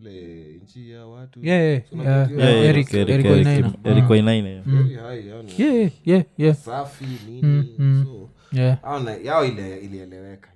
ule 0.00 0.46
nchi 0.64 0.90
ya 0.90 1.06
watu. 1.06 1.40
Yao 9.24 9.44
ilieleweka 9.46 10.48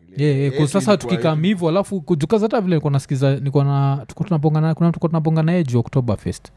sasa 0.66 0.96
tukikam 0.96 1.42
hivo 1.42 1.68
alafu 1.68 2.00
kujukaza 2.00 2.44
hata 2.44 2.60
vile 2.60 2.68
nilikuwa 2.70 2.90
nasikiza 2.92 3.34
nilikuwa 3.34 3.64
na 3.64 4.04
tuko 4.06 4.24
tunapongana 4.24 4.74
kuna 4.74 4.92
tuko 4.92 5.08
tunapongana 5.08 5.46
naye 5.52 5.64
juu 5.64 5.78
oktoberfest 5.78 6.52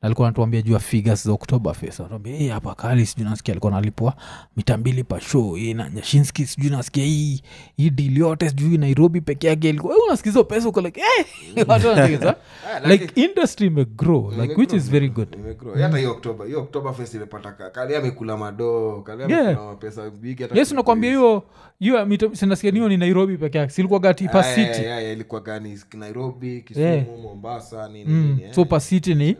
alikuwa 0.00 0.28
anatuambia 0.28 0.62
juu 0.62 0.72
ya 0.72 0.78
figures 0.78 1.24
za 1.26 1.32
oktoberfest 1.32 2.00
anatuambia 2.00 2.36
hey, 2.36 2.48
hapa 2.48 2.74
kali 2.74 3.06
sijui 3.06 3.24
nasikia 3.24 3.52
alikuwa 3.52 3.72
nalipwa 3.72 4.14
mita 4.56 4.76
mbili 4.76 5.04
pa 5.04 5.20
show 5.20 5.54
hii 5.54 5.74
na 5.74 5.90
nyashinski 5.90 6.46
sijui 6.46 6.70
nasikia 6.70 7.04
hii 7.04 7.42
hii 7.76 7.90
deal 7.90 8.18
yote 8.18 8.48
sijui 8.48 8.78
nairobi 8.78 9.20
peke 9.20 9.46
yake 9.46 9.68
ilikuwa 9.68 9.94
hey, 9.94 10.02
unasikiza 10.06 10.32
hizo 10.32 10.44
pesa 10.44 10.68
uko 10.68 10.80
like 10.80 11.00
hey! 11.00 11.24
watu 11.68 11.88
wanasikiza 11.88 12.36
Ah, 12.74 12.88
like 12.88 13.20
industry 13.20 13.66
imegrow 13.66 14.32
like 14.40 14.54
which 14.54 14.72
is 14.72 14.90
very 14.90 15.08
good 15.08 15.36
hata 15.80 15.98
hiyo 15.98 16.10
oktoba 16.10 16.44
hiyo 16.44 16.60
oktoba 16.60 16.92
fest 16.92 17.14
imepata 17.14 17.52
kali 17.52 17.96
amekula 17.96 18.36
mado 18.36 19.02
kali 19.06 19.22
Yeah. 19.26 19.46
amekula 19.46 19.66
mapesa 19.66 20.10
bigi 20.10 20.42
hata 20.42 20.58
yes 20.58 20.72
nakwambia 20.72 21.10
hiyo 21.10 21.42
hiyo 21.78 22.30
sinasikia 22.32 22.70
niyo 22.70 22.88
ni 22.88 22.96
nairobi 22.96 23.36
peke 23.36 23.58
yake 23.58 23.72
silikuwa 23.72 24.00
gati 24.00 24.28
pa 24.28 24.40
Ah, 24.40 24.54
city 24.54 24.82
ilikuwa 25.12 25.40
gani 25.40 25.78
nairobi 25.94 26.62
kisumu 26.62 26.86
Yeah. 26.86 27.06
mombasa 27.22 27.88
nini 27.88 28.04
mm. 28.12 28.36
nini, 28.38 28.54
So 28.54 28.64
pa 28.64 28.80
city 28.80 29.14
ni 29.14 29.36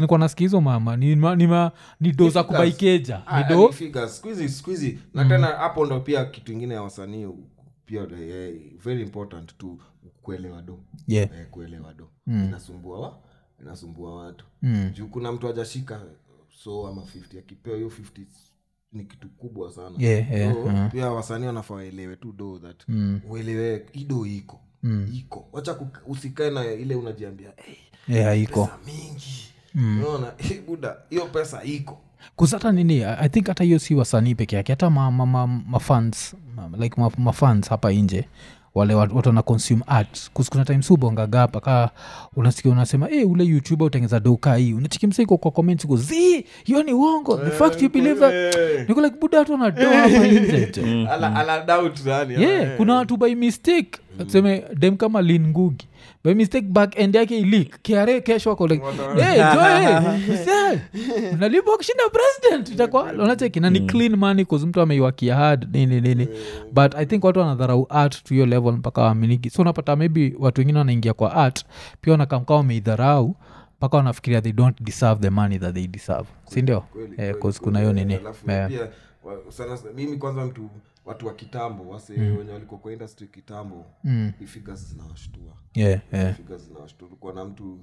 nikuwa 0.00 0.18
nasikia 0.18 0.44
hizo 0.44 0.60
mama. 0.60 0.96
Ni, 0.96 1.16
ma, 1.16 1.36
ni, 1.36 1.46
ma, 1.46 1.72
ni 2.00 2.12
do 2.12 2.28
za 2.28 2.44
kubaikeja. 2.44 3.16
Ni 3.16 3.22
ah, 3.26 3.40
na 5.14 5.24
tena 5.24 5.46
hapo 5.46 5.86
ndo 5.86 6.00
pia 6.00 6.24
kitu 6.24 6.52
ingine 6.52 6.74
ya 6.74 6.82
wasanii 6.82 7.28
pia 7.86 8.02
eh, 8.02 8.54
very 8.84 9.02
important 9.02 9.56
to 9.58 9.78
kuelewa 10.22 10.62
do. 10.62 10.78
Yeah. 11.06 11.30
eh, 11.40 11.46
kuelewa 11.50 11.94
do. 11.94 12.10
Inasumbua 12.26 13.00
wa 13.00 13.18
inasumbua 13.62 14.14
watu. 14.24 14.44
Mm. 14.62 14.90
juu 14.94 15.06
kuna 15.06 15.32
mtu 15.32 15.48
ajashika 15.48 16.00
so 16.64 16.86
ama 16.88 17.02
50 17.02 17.38
akipewa 17.38 17.76
hiyo 17.76 17.88
50 17.88 18.24
ni 18.92 19.04
kitu 19.04 19.28
kubwa 19.28 19.72
sana. 19.72 19.96
Yeah, 19.98 20.32
yeah, 20.32 20.54
so, 20.54 20.64
uh-huh. 20.64 20.90
pia 20.90 21.10
wasanii 21.10 21.46
wanafaa 21.46 21.74
waelewe 21.74 22.16
tu 22.16 22.32
do 22.32 22.58
that. 22.58 22.84
Mm. 22.88 23.20
uelewe 23.30 23.86
ido 23.92 24.26
iko. 24.26 24.60
Mm. 24.82 25.10
iko. 25.14 25.48
Wacha 25.52 25.78
usikae 26.06 26.50
na 26.50 26.64
ile 26.72 26.94
unajiambia 26.94 27.52
hey, 27.56 28.16
yeah, 28.16 28.40
iko. 28.40 28.70
mingi 28.86 29.48
unaona 29.74 30.32
hey, 30.48 30.60
buda 30.60 30.96
hiyo 31.10 31.26
pesa 31.26 31.62
iko. 31.64 31.98
Kusata 32.36 32.72
nini 32.72 33.02
i 33.04 33.28
think 33.28 33.46
hata 33.46 33.64
hiyo 33.64 33.78
si 33.78 33.94
wasanii 33.94 34.34
peke 34.34 34.56
yake 34.56 34.72
hata 34.72 34.90
mafans 34.90 35.16
ma, 35.18 35.26
ma, 35.26 35.46
ma 35.46 35.78
fans, 35.78 36.34
ma, 36.56 36.70
like 36.78 37.00
mafans 37.00 37.18
ma 37.24 37.32
fans 37.32 37.68
hapa 37.68 37.92
nje 37.92 38.24
wale 38.74 38.94
watu 38.94 39.28
wana 39.28 39.42
consume 39.42 39.82
art 39.86 40.30
kuna 40.50 40.64
time 40.64 40.82
subongaga 40.82 41.48
paka 41.48 41.90
unasikia 42.36 42.72
unasema 42.72 43.06
hey, 43.06 43.24
ule 43.24 43.44
youtuber 43.44 43.86
utengeza 43.86 44.20
doka 44.20 44.56
hii. 44.56 44.72
Unachikimsaiko 44.72 45.38
kwa 45.38 45.50
comments 45.50 45.84
uko 45.84 45.96
zi 45.96 46.44
hiyo 46.64 46.82
ni 46.82 46.92
wongo 46.92 47.36
the 47.36 47.50
fact 47.50 47.82
you 47.82 47.88
believe 47.88 48.20
that 48.20 48.88
niko 48.88 49.00
like 49.00 49.16
buda 49.20 49.38
watu 49.38 49.52
wanadoa 49.52 49.94
hapa 49.96 50.26
nje. 50.26 50.72
Jo." 50.76 51.10
ala, 51.12 51.36
ala 51.36 51.64
doubt 51.64 52.06
yani 52.06 52.42
yeah, 52.42 52.76
kuna 52.76 52.94
watu 52.94 53.16
by 53.16 53.34
mistake 53.34 53.90
tuseme 54.18 54.64
dem 54.76 54.96
kama 54.96 55.22
lin 55.22 55.46
ngugi 55.48 55.86
by 56.28 56.34
mistake 56.34 56.68
back 56.68 56.98
end 56.98 57.14
yake 57.14 57.38
ilik 57.38 57.82
kra 57.82 58.20
kesho 58.20 58.52
ako 58.52 58.66
like 58.66 58.84
hey, 59.16 59.40
kushinda 61.76 62.04
president 62.12 62.68
itakuwa 62.68 63.02
unacheki 63.02 63.60
na 63.60 63.70
ni 63.70 63.80
clean 63.80 64.16
money 64.16 64.44
cause 64.44 64.66
mtu 64.66 64.80
ameiwakia 64.80 65.36
hard 65.36 65.74
nini 65.76 66.00
nini. 66.00 66.28
But 66.72 66.94
i 66.94 67.06
think 67.06 67.24
watu 67.24 67.40
wanadharau 67.40 67.86
art 67.90 68.24
to 68.24 68.34
hiyo 68.34 68.46
level 68.46 68.72
mpaka 68.72 69.02
waaminiki. 69.02 69.50
So 69.50 69.62
unapata 69.62 69.96
maybe 69.96 70.34
watu 70.38 70.60
wengine 70.60 70.78
wanaingia 70.78 71.14
kwa 71.14 71.34
art 71.34 71.64
pia 72.00 72.12
wanakamkaa 72.12 72.54
wameidharau 72.54 73.36
mpaka 73.78 73.96
wanafikiria 73.96 74.40
they 74.40 74.52
don't 74.52 74.82
deserve 74.82 75.20
the 75.20 75.30
money 75.30 75.58
that 75.58 75.74
they 75.74 75.86
deserve. 75.86 76.26
Sindio 76.44 76.84
eh, 77.16 77.34
kuna 77.60 77.80
hiyo 77.80 77.92
nini. 77.92 78.18
Sana- 79.48 79.78
mimi 79.96 80.16
kwanza 80.16 80.44
mtu 80.44 80.70
watu 81.08 81.26
wa 81.26 81.34
kitambo 81.34 81.88
wase 81.88 82.12
wenye 82.38 82.52
walikuwa 82.52 82.80
kwa 82.80 82.92
industry 82.92 83.28
kitambo 83.28 83.86
mm, 84.04 84.32
ifiga 84.40 84.74
zinawashtua 84.74 85.56
yeah, 85.74 86.00
yeah. 86.12 86.36
zinawashtua 86.56 87.08
tulikuwa 87.08 87.32
na 87.32 87.44
mtu 87.44 87.80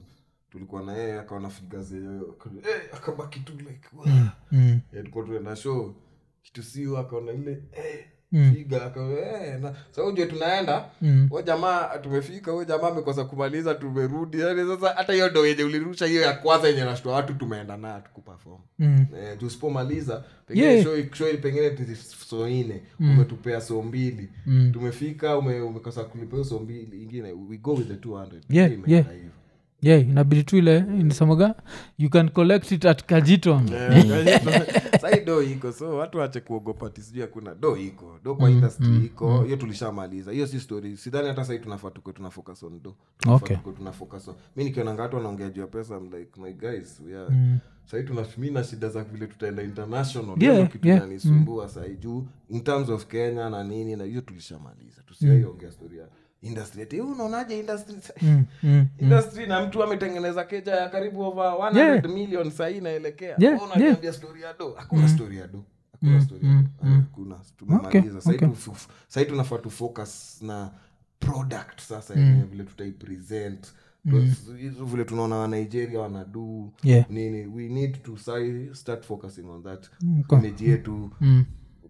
tulikuwa 0.49 0.83
na 0.83 0.93
yeye 0.93 1.19
akaona 1.19 1.49
figa 1.49 1.77
yenyewe 1.91 2.21
eh, 2.69 2.81
akabaki 2.93 3.39
tu 3.39 3.53
like 3.57 3.87
"Wah." 3.97 4.33
Mm, 4.51 4.79
tuenda 5.23 5.55
show 5.55 5.95
kitu 6.43 6.63
sio 6.63 6.97
akaona 6.97 7.31
ile 7.31 7.63
eh, 7.71 8.05
Mm. 8.35 8.53
figa 8.55 8.85
aka- 8.85 9.01
eh, 9.45 9.59
na 9.61 9.73
sa 9.91 10.03
ujue 10.03 10.25
tunaenda 10.25 10.85
mm. 11.01 11.27
huyo 11.29 11.41
jamaa 11.41 11.97
tumefika 11.97 12.51
huyo 12.51 12.65
jamaa 12.65 12.87
amekosa 12.87 13.23
kumaliza 13.25 13.75
tumerudi 13.75 14.39
yani 14.39 14.61
sasa 14.75 14.93
hata 14.95 15.13
hiyo 15.13 15.29
ndo 15.29 15.45
yenye 15.47 15.63
ulirusha 15.63 16.05
hiyo 16.05 16.21
ya 16.21 16.33
kwanza 16.33 16.67
yenye 16.67 16.83
nashtua 16.83 17.13
watu 17.13 17.33
tumeenda 17.33 17.77
nayo 17.77 17.99
tukupafom 18.01 18.57
Mm. 18.79 19.05
eh, 19.23 19.37
tusipomaliza 19.39 20.23
pengine 20.47 20.67
Yeah. 20.67 20.83
show, 20.83 20.95
show 21.13 21.37
pengine 21.37 21.95
so 22.29 22.47
ine 22.47 22.81
umetupea 22.99 23.61
so 23.61 23.81
mbili 23.81 24.29
Mm. 24.45 24.69
tumefika 24.73 25.37
ume, 25.37 25.61
umekosa 25.61 26.03
kulipa 26.03 26.31
hiyo 26.35 26.43
so 26.45 26.59
mbili 26.59 27.03
ingine 27.03 27.31
we 27.49 27.57
go 27.57 27.73
with 27.73 27.87
the 27.87 27.93
200 27.93 28.41
Yeah, 28.49 28.71
yeah. 28.87 29.05
hivyo. 29.11 29.31
Yeah 29.85 30.01
inabidi 30.01 30.43
tu 30.43 30.57
ile 30.57 30.81
nisemaga 30.81 31.55
you 31.97 32.09
can 32.09 32.29
collect 32.29 32.71
it 32.71 32.85
at 32.85 33.03
kajiton 33.05 33.69
sai 35.01 35.25
do 35.25 35.43
iko 35.43 35.71
so 35.71 35.95
watu 35.97 36.17
wache 36.17 36.39
kuogopa 36.39 36.89
tisijui 36.89 37.21
hakuna 37.21 37.55
do 37.55 37.77
iko 37.77 38.19
do 38.23 38.35
kwa 38.35 38.49
industry 38.51 39.05
iko 39.05 39.43
hiyo 39.43 39.57
tulishamaliza 39.57 40.31
hiyo 40.31 40.47
si 40.47 40.59
story 40.59 40.97
sidhani 40.97 41.27
hata 41.27 41.45
sai 41.45 41.59
tunafaa 41.59 41.89
tukwe 41.89 42.13
tuna 42.13 42.29
focus 42.29 42.63
on 42.63 42.79
do 42.83 42.95
Okay. 43.27 43.57
tuna 43.77 43.91
focus 43.91 44.27
on 44.27 44.35
mi 44.55 44.63
nikionanga 44.63 45.01
watu 45.03 45.15
wanaongea 45.15 45.49
juu 45.49 45.61
ya 45.61 45.67
pesa 45.67 45.97
I'm 45.97 46.11
like 46.19 46.41
my 46.41 46.53
guys 46.53 47.01
we 47.07 47.17
are 47.17 47.29
Mm. 47.29 47.57
tuna 48.03 48.25
na 48.51 48.63
shida 48.63 48.89
za 48.89 49.03
vile 49.03 49.27
tutaenda 49.27 49.63
international 49.63 50.35
Yeah, 50.43 50.71
kitu 50.71 50.87
yeah. 50.87 51.07
mm. 51.25 51.69
sai 51.69 51.95
juu 51.95 52.25
in 52.49 52.61
terms 52.61 52.89
of 52.89 53.05
kenya 53.05 53.49
na 53.49 53.63
nini 53.63 53.95
na 53.95 54.03
hiyo 54.03 54.21
tulishamaliza 54.21 55.01
tusiaiongea 55.07 55.69
mm. 55.69 55.97
ya 55.97 56.07
industry 56.45 56.81
ati 56.81 56.95
"Eh, 56.97 57.07
unaonaje 57.09 57.59
industry 57.59 57.95
Mm, 58.21 58.45
mm. 58.63 58.87
industry 58.97 59.47
na 59.47 59.65
mtu 59.67 59.83
ametengeneza 59.83 60.43
keja 60.43 60.71
ya 60.75 60.89
karibu 60.89 61.21
over 61.21 61.45
100 61.53 61.77
Yeah. 61.77 62.05
million 62.09 62.51
sahii 62.51 62.77
inaelekea 62.77 63.35
Yeah, 63.39 63.41
Wewe 63.61 63.65
unaniambia 63.73 64.13
story 64.13 64.41
ya 64.41 64.53
do 64.53 64.73
hakuna 64.77 65.07
story 65.09 65.37
ya 65.37 65.47
do 65.47 65.63
hakuna 65.91 66.21
story 66.21 66.45
ya 66.47 66.53
do 66.53 66.69
hakuna 66.89 67.35
tumemaliza 67.57 68.21
Sahii 68.21 68.37
okay. 68.37 68.73
sahii 69.07 69.25
tunafaa 69.29 69.57
tufocus 69.57 70.41
na 70.41 70.71
product 71.19 71.81
sasa 71.81 72.13
yenyewe 72.19 72.43
vile 72.51 72.63
tutaipresent 72.63 73.67
Mm. 74.07 74.33
vile 74.85 75.05
tunaona 75.05 75.35
wanigeria 75.35 75.99
wanadu 75.99 76.73
Yeah. 76.83 77.09
nini 77.09 77.45
we 77.47 77.67
need 77.69 78.01
to 78.03 78.17
start 78.73 79.05
focusing 79.05 79.45
on 79.49 79.63
that 79.63 79.89
Okay. 80.19 80.37
image 80.39 80.65
yetu 80.69 81.11
Mm. 81.21 81.45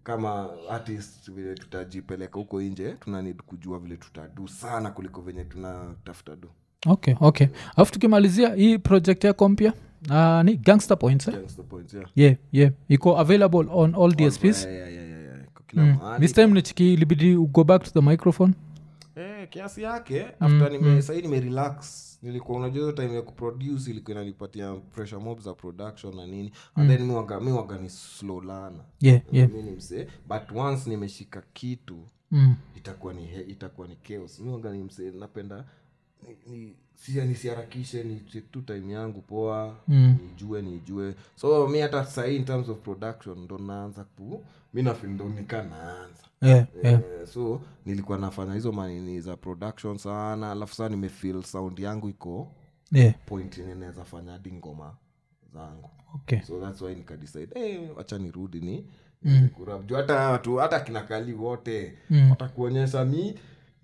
Kama 0.06 0.50
artist 0.70 1.32
vile 1.32 1.54
tutajipeleka 1.56 2.40
huko 2.40 2.62
nje 2.62 2.92
tunanid 3.00 3.42
kujua 3.42 3.80
vile 3.80 3.98
tutadu 3.98 4.48
sana 4.48 4.92
kuliko 4.92 5.22
venye 5.22 5.44
tunatafuta 5.44 6.36
du 6.36 6.48
okay 6.88 7.16
okay. 7.20 7.48
Alafu 7.76 7.92
tukimalizia 7.92 8.56
hii 8.56 8.78
project 8.78 9.24
yako 9.24 9.50
mpya 9.50 9.74
uh, 10.10 10.42
ni 10.44 10.58
gangster 10.58 11.00
points 11.00 11.28
eh? 11.28 11.34
gangster 11.34 11.66
points 11.66 11.94
yeah. 11.94 12.10
yeah 12.16 12.36
yeah. 12.52 12.72
Iko 12.90 13.18
available 13.20 13.66
on 13.72 13.96
all 13.96 14.16
dsps 14.16 14.66
Yeah, 14.66 14.76
yeah, 14.94 14.94
yeah, 14.94 15.22
yeah. 15.76 15.98
Kwa 15.98 16.20
this 16.20 16.34
time 16.34 16.48
nichiki 16.48 16.96
libidi 16.96 17.36
go 17.36 17.64
back 17.64 17.84
to 17.84 17.90
the 17.92 18.02
microphone 18.02 18.54
kiasi 19.48 19.82
yake 19.84 20.26
after 20.40 20.72
nime 20.72 21.02
sahii 21.02 21.22
nimerelax. 21.22 22.06
Nilikuwa 22.22 22.58
unajua 22.58 22.82
hiyo 22.84 22.92
time 22.92 23.16
ya 23.16 23.22
kuproduce 23.22 23.92
ilikuwa 23.92 24.12
inanipatia 24.16 24.74
pressure 24.74 25.22
mob 25.22 25.40
za 25.40 25.54
production 25.54 26.16
na 26.16 26.28
nini. 26.28 26.52
And 26.76 26.90
then 26.90 27.08
miwaga 27.08 27.40
mi 27.40 27.52
waga 27.52 27.78
ni 27.78 27.90
slow 27.90 28.42
lana 28.42 28.84
yeah, 29.02 29.22
yeah. 29.32 29.50
mi 29.52 29.62
ni 29.64 29.72
msee. 29.72 30.08
But 30.28 30.52
once 30.56 30.90
nimeshika 30.90 31.44
kitu 31.54 32.08
Mm. 32.32 32.56
itakuwa 32.76 33.14
ni 33.14 33.42
itakuwa 33.48 33.88
ni 33.88 33.96
chaos. 33.96 34.40
Mi 34.40 34.52
waga 34.52 34.72
ni 34.72 34.84
msee 34.84 35.12
napenda 35.12 35.66
ni, 36.28 36.58
ni, 36.58 36.76
nisiharakishe 37.26 38.04
ni 38.04 38.16
tu 38.52 38.62
time 38.62 38.94
yangu 38.94 39.22
poa 39.22 39.76
Mm. 39.88 40.18
nijue 40.28 40.62
nijue 40.62 41.16
so 41.36 41.68
mi 41.68 41.80
hata 41.80 42.06
sahii 42.06 42.36
in 42.36 42.46
terms 42.46 42.70
of 42.70 42.78
production 42.80 43.40
ndo 43.40 43.58
naanza 43.58 44.04
ku 44.04 44.44
mi 44.74 44.84
nafil 44.84 45.10
nika 45.30 45.64
naanza 45.64 46.24
Yeah, 46.42 46.66
yeah. 46.84 46.94
Eh, 47.22 47.28
so 47.28 47.62
nilikuwa 47.86 48.18
nafanya 48.18 48.54
hizo 48.54 48.72
manini 48.72 49.22
za 49.22 49.38
production 49.38 49.98
sana 49.98 50.52
alafu 50.52 50.76
saa 50.76 50.90
nimefil 50.90 51.44
sound 51.44 51.80
yangu 51.80 52.10
iko 52.10 52.52
Yeah. 52.92 53.14
point 53.26 53.58
ninaweza 53.58 53.80
naweza 53.80 54.04
fanya 54.06 54.32
hadi 54.32 54.52
ngoma 54.54 54.96
zangu 55.54 55.90
Okay. 56.16 56.40
so 56.42 56.60
thats 56.62 56.82
why 56.82 56.96
nikadecide 56.96 57.60
hey, 57.60 57.88
wacha 57.98 58.18
nirudi 58.18 58.60
ni 58.62 58.86
mm. 59.24 59.50
juu 59.86 59.96
hata 59.96 60.30
watu 60.30 60.56
hata 60.56 60.80
kinakali 60.80 61.34
wote 61.34 61.98
Mm. 62.10 62.30
watakuonyesha 62.30 63.06
mi 63.06 63.36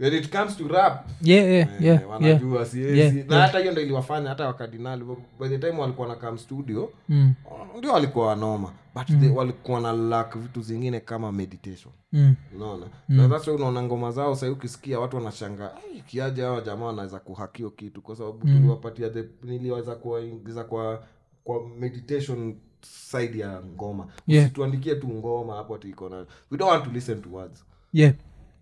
when 0.01 0.13
it 0.13 0.29
comes 0.31 0.57
to 0.57 0.67
rap 0.67 1.09
Yeah, 1.21 1.45
yeah, 1.45 1.51
eh, 1.59 1.67
yeah, 1.81 1.83
yeah. 1.99 2.09
wanajua 2.09 2.65
siezi 2.65 2.99
Yeah, 2.99 3.13
na 3.27 3.41
hata 3.41 3.59
hiyo 3.59 3.71
ndo 3.71 3.81
iliwafanya 3.81 4.29
hata 4.29 4.47
wakardinali 4.47 5.03
by 5.39 5.47
the 5.49 5.57
time 5.57 5.77
walikuwa 5.81 6.07
na 6.07 6.15
kam 6.15 6.37
studio 6.37 6.91
Mm. 7.09 7.33
ndio 7.77 7.93
walikuwa 7.93 8.27
wanoma. 8.27 8.71
But 8.95 9.07
they, 9.19 9.29
walikuwa 9.29 9.81
na 9.81 9.91
lak 9.93 10.37
vitu 10.37 10.61
zingine 10.61 10.99
kama 10.99 11.31
meditation. 11.31 11.93
Mm. 12.13 12.35
unaona? 12.55 12.85
Na 13.09 13.29
that's 13.29 13.47
unaona 13.47 13.83
ngoma 13.83 14.11
zao 14.11 14.35
sahii 14.35 14.51
ukisikia 14.51 14.99
watu 14.99 15.15
wanashanga 15.17 15.71
kiaje 16.07 16.41
hawa 16.41 16.61
jamaa 16.61 16.85
wanaweza 16.85 17.19
kuhakio 17.19 17.69
kitu? 17.69 18.01
Kwa 18.01 18.15
sababu 18.15 18.37
tuliwapatia 18.39 19.09
the 19.09 19.25
niliweza 19.43 19.95
kuwaingiza 19.95 20.63
kwa 20.63 21.03
kwa 21.43 21.69
meditation 21.79 22.55
side 22.81 23.39
ya 23.39 23.61
ngoma. 23.75 24.07
Yeah. 24.27 24.45
usituandikie 24.45 24.95
tu 24.95 25.07
ngoma 25.09 25.55
hapo 25.55 25.75
ati 25.75 25.89
iko 25.89 26.09
na 26.09 26.15
we 26.51 26.57
don't 26.57 26.71
want 26.71 26.83
to 26.85 26.91
listen 26.91 27.21
to 27.21 27.29
words. 27.29 27.65
Yeah. 27.93 28.13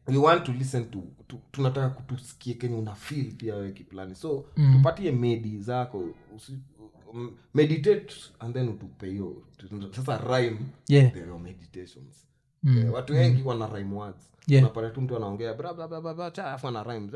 We 0.09 0.17
want 0.17 0.43
to 0.43 0.51
listen 0.53 0.85
to, 0.91 1.03
to 1.27 1.39
tunataka 1.51 1.89
kutusikie 1.89 2.53
kenye 2.53 2.75
una 2.77 2.95
feel 2.95 3.31
pia 3.31 3.55
wewe 3.55 3.71
kiplani 3.71 4.15
so 4.15 4.45
mm. 4.57 4.73
tupatie 4.77 5.11
medi 5.11 5.59
zako 5.59 6.05
usi, 6.35 6.57
um, 7.13 7.31
meditate 7.53 8.15
and 8.39 8.53
then 8.53 8.69
utupe 8.69 9.07
hiyo 9.09 9.43
sasa 9.95 10.17
rhyme 10.17 10.57
Yeah. 10.87 11.13
there 11.13 11.25
are 11.31 11.39
meditations. 11.39 12.25
Yeah, 12.63 12.93
watu 12.93 13.13
wengi 13.13 13.41
wana 13.43 13.67
rhyme 13.67 13.95
words. 13.95 14.31
Yeah. 14.47 14.63
unapata 14.63 14.89
tu 14.89 15.01
mtu 15.01 15.15
anaongea 15.17 15.53
bra 15.53 15.73
bra 15.73 15.87
bra 15.87 16.01
bra 16.01 16.13
bra 16.13 16.31
cha 16.31 16.53
afu 16.53 16.67
ana 16.67 16.83
rhyme. 16.83 17.09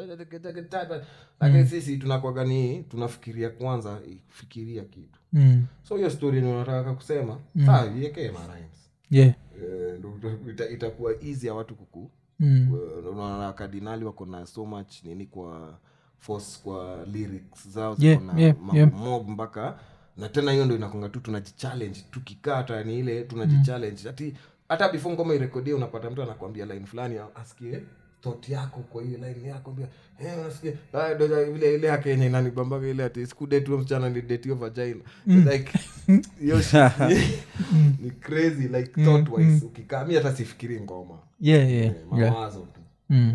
Lakini 1.40 1.66
sisi 1.68 1.98
tunakwaga 1.98 2.44
ni 2.44 2.84
tunafikiria 2.84 3.50
kwanza 3.50 4.02
fikiria 4.28 4.84
kitu. 4.84 5.20
Mm. 5.34 5.66
so 5.84 5.96
hiyo 5.98 6.10
story 6.10 6.42
ni 6.42 6.52
unataka 6.52 6.94
kusema. 6.94 7.40
Saa 7.66 7.86
iwekee 7.86 8.32
ma 8.32 8.40
rhymes. 8.40 8.90
Yeah. 9.12 9.30
Eh, 9.30 10.00
ndo 10.00 10.14
ita- 10.52 10.70
ita- 10.70 11.28
easy 11.28 11.48
ya 11.48 11.54
watu 11.54 11.76
kuku 11.76 12.12
Mm. 12.44 12.74
Unaona 13.12 13.54
kardinali 13.54 14.06
wako 14.06 14.26
na 14.26 14.46
so 14.46 14.66
much 14.66 15.04
nini 15.04 15.26
kwa 15.26 15.78
force 16.20 16.60
kwa 16.64 17.06
lyrics 17.14 17.68
zao 17.70 17.96
Yeah, 18.00 18.22
yeah, 18.38 18.56
yeah. 18.74 18.94
mob 18.94 19.30
mpaka 19.30 19.80
na 20.18 20.30
tena 20.30 20.52
hiyo 20.52 20.66
ndo 20.66 20.76
inakonga 20.76 21.10
tu 21.10 21.20
tunajichallenge 21.20 22.06
tukikaa 22.12 22.56
hata 22.56 22.84
ni 22.84 23.00
ile 23.00 23.24
tunajichallenge 23.24 24.08
hati 24.08 24.34
hata 24.70 24.90
before 24.90 25.16
ngoma 25.16 25.34
irekodia 25.34 25.76
unapata 25.76 26.10
mtu 26.10 26.24
anakwambia 26.24 26.66
line 26.66 26.86
fulani 26.86 27.20
asikie 27.36 27.84
thought 28.24 28.50
yako 28.50 28.80
kwa 28.80 29.04
hiyo 29.04 29.18
line 29.18 29.48
yako 29.48 29.70
ambia 29.72 29.88
eh 30.20 30.40
unasikia? 30.40 30.74
Ah, 30.94 31.14
doja 31.14 31.44
vile 31.44 31.76
ile 31.76 31.88
yake 31.88 32.10
yenye 32.10 32.26
inanibambaga 32.26 32.88
ile 32.88 33.04
ati 33.04 33.26
sikudate 33.28 33.66
huyo 33.66 33.78
msichana 33.78 34.10
ni 34.10 34.22
date 34.22 34.44
hiyo 34.44 34.56
vagina. 34.56 35.02
Like 35.28 35.72
yo 36.42 36.58
ni 38.02 38.12
crazy 38.12 38.68
like 38.68 39.04
thought 39.06 39.30
wise. 39.30 39.66
ukikaa 39.66 40.04
mimi 40.06 40.16
hata 40.16 40.36
sifikiri 40.36 40.82
ngoma. 40.82 41.18
Yeah, 41.40 41.72
yeah, 41.72 41.86
Eh, 41.86 41.96
yeah. 42.18 42.34
mawazo 42.34 42.60
tu. 42.60 42.82
Mm. 43.10 43.34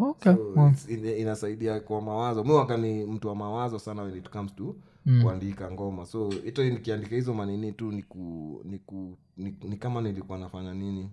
Okay. 0.00 0.32
So, 0.34 0.54
it's- 0.54 0.90
in, 0.92 1.04
inasaidia 1.20 1.80
kwa 1.80 2.00
mawazo. 2.00 2.44
Mi 2.44 2.52
wakani 2.52 3.04
mtu 3.04 3.28
wa 3.28 3.34
mawazo 3.34 3.78
sana 3.78 4.02
when 4.02 4.16
it 4.16 4.28
comes 4.30 4.54
to 4.56 4.76
kuandika 5.22 5.70
ngoma. 5.70 6.06
So 6.06 6.30
ito 6.46 6.64
nikiandika 6.64 7.14
hizo 7.16 7.34
manini 7.34 7.72
tu 7.72 7.92
ni, 7.92 8.02
ku, 8.02 8.60
ni, 8.64 8.78
ku, 8.78 9.16
ni, 9.36 9.54
ni 9.68 9.76
kama 9.76 10.00
nilikuwa 10.00 10.38
nafanya 10.38 10.74
nini 10.74 11.10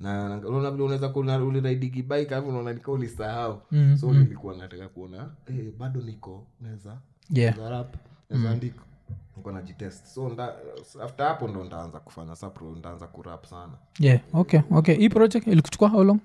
na 0.00 0.28
na- 0.28 0.48
unaona 0.48 0.70
vile 0.70 0.82
unaweza 0.84 1.08
kuona 1.08 1.38
uliraidigi 1.44 2.02
bike 2.02 2.34
alafu 2.34 2.48
unaona 2.48 2.72
nika 2.72 2.92
ulisahau 2.92 3.60
Mm, 3.70 3.96
so 3.96 4.12
nilikuwa 4.12 4.56
nataka 4.56 4.88
kuona 4.88 5.30
hey, 5.46 5.70
bado 5.78 6.00
niko 6.00 6.46
naweza 6.60 6.98
Yeah. 7.30 7.56
rap 7.70 7.94
naweza 8.30 8.50
andika 8.50 8.82
niko 9.36 9.52
najitest 9.52 10.06
so 10.06 10.28
nda, 10.28 10.54
after 11.04 11.26
hapo 11.26 11.48
ndo 11.48 11.64
ndaanza 11.64 12.00
kufanya 12.00 12.36
sapro 12.36 12.74
ndaanza 12.74 13.06
kurap 13.06 13.44
sana 13.46 13.72
Yeah. 13.98 14.20
Okay. 14.32 14.60
Okay. 14.70 14.94
hii 14.94 15.08
project 15.08 15.46
ilikuchukua 15.46 15.88
how 15.88 16.04
long 16.04 16.18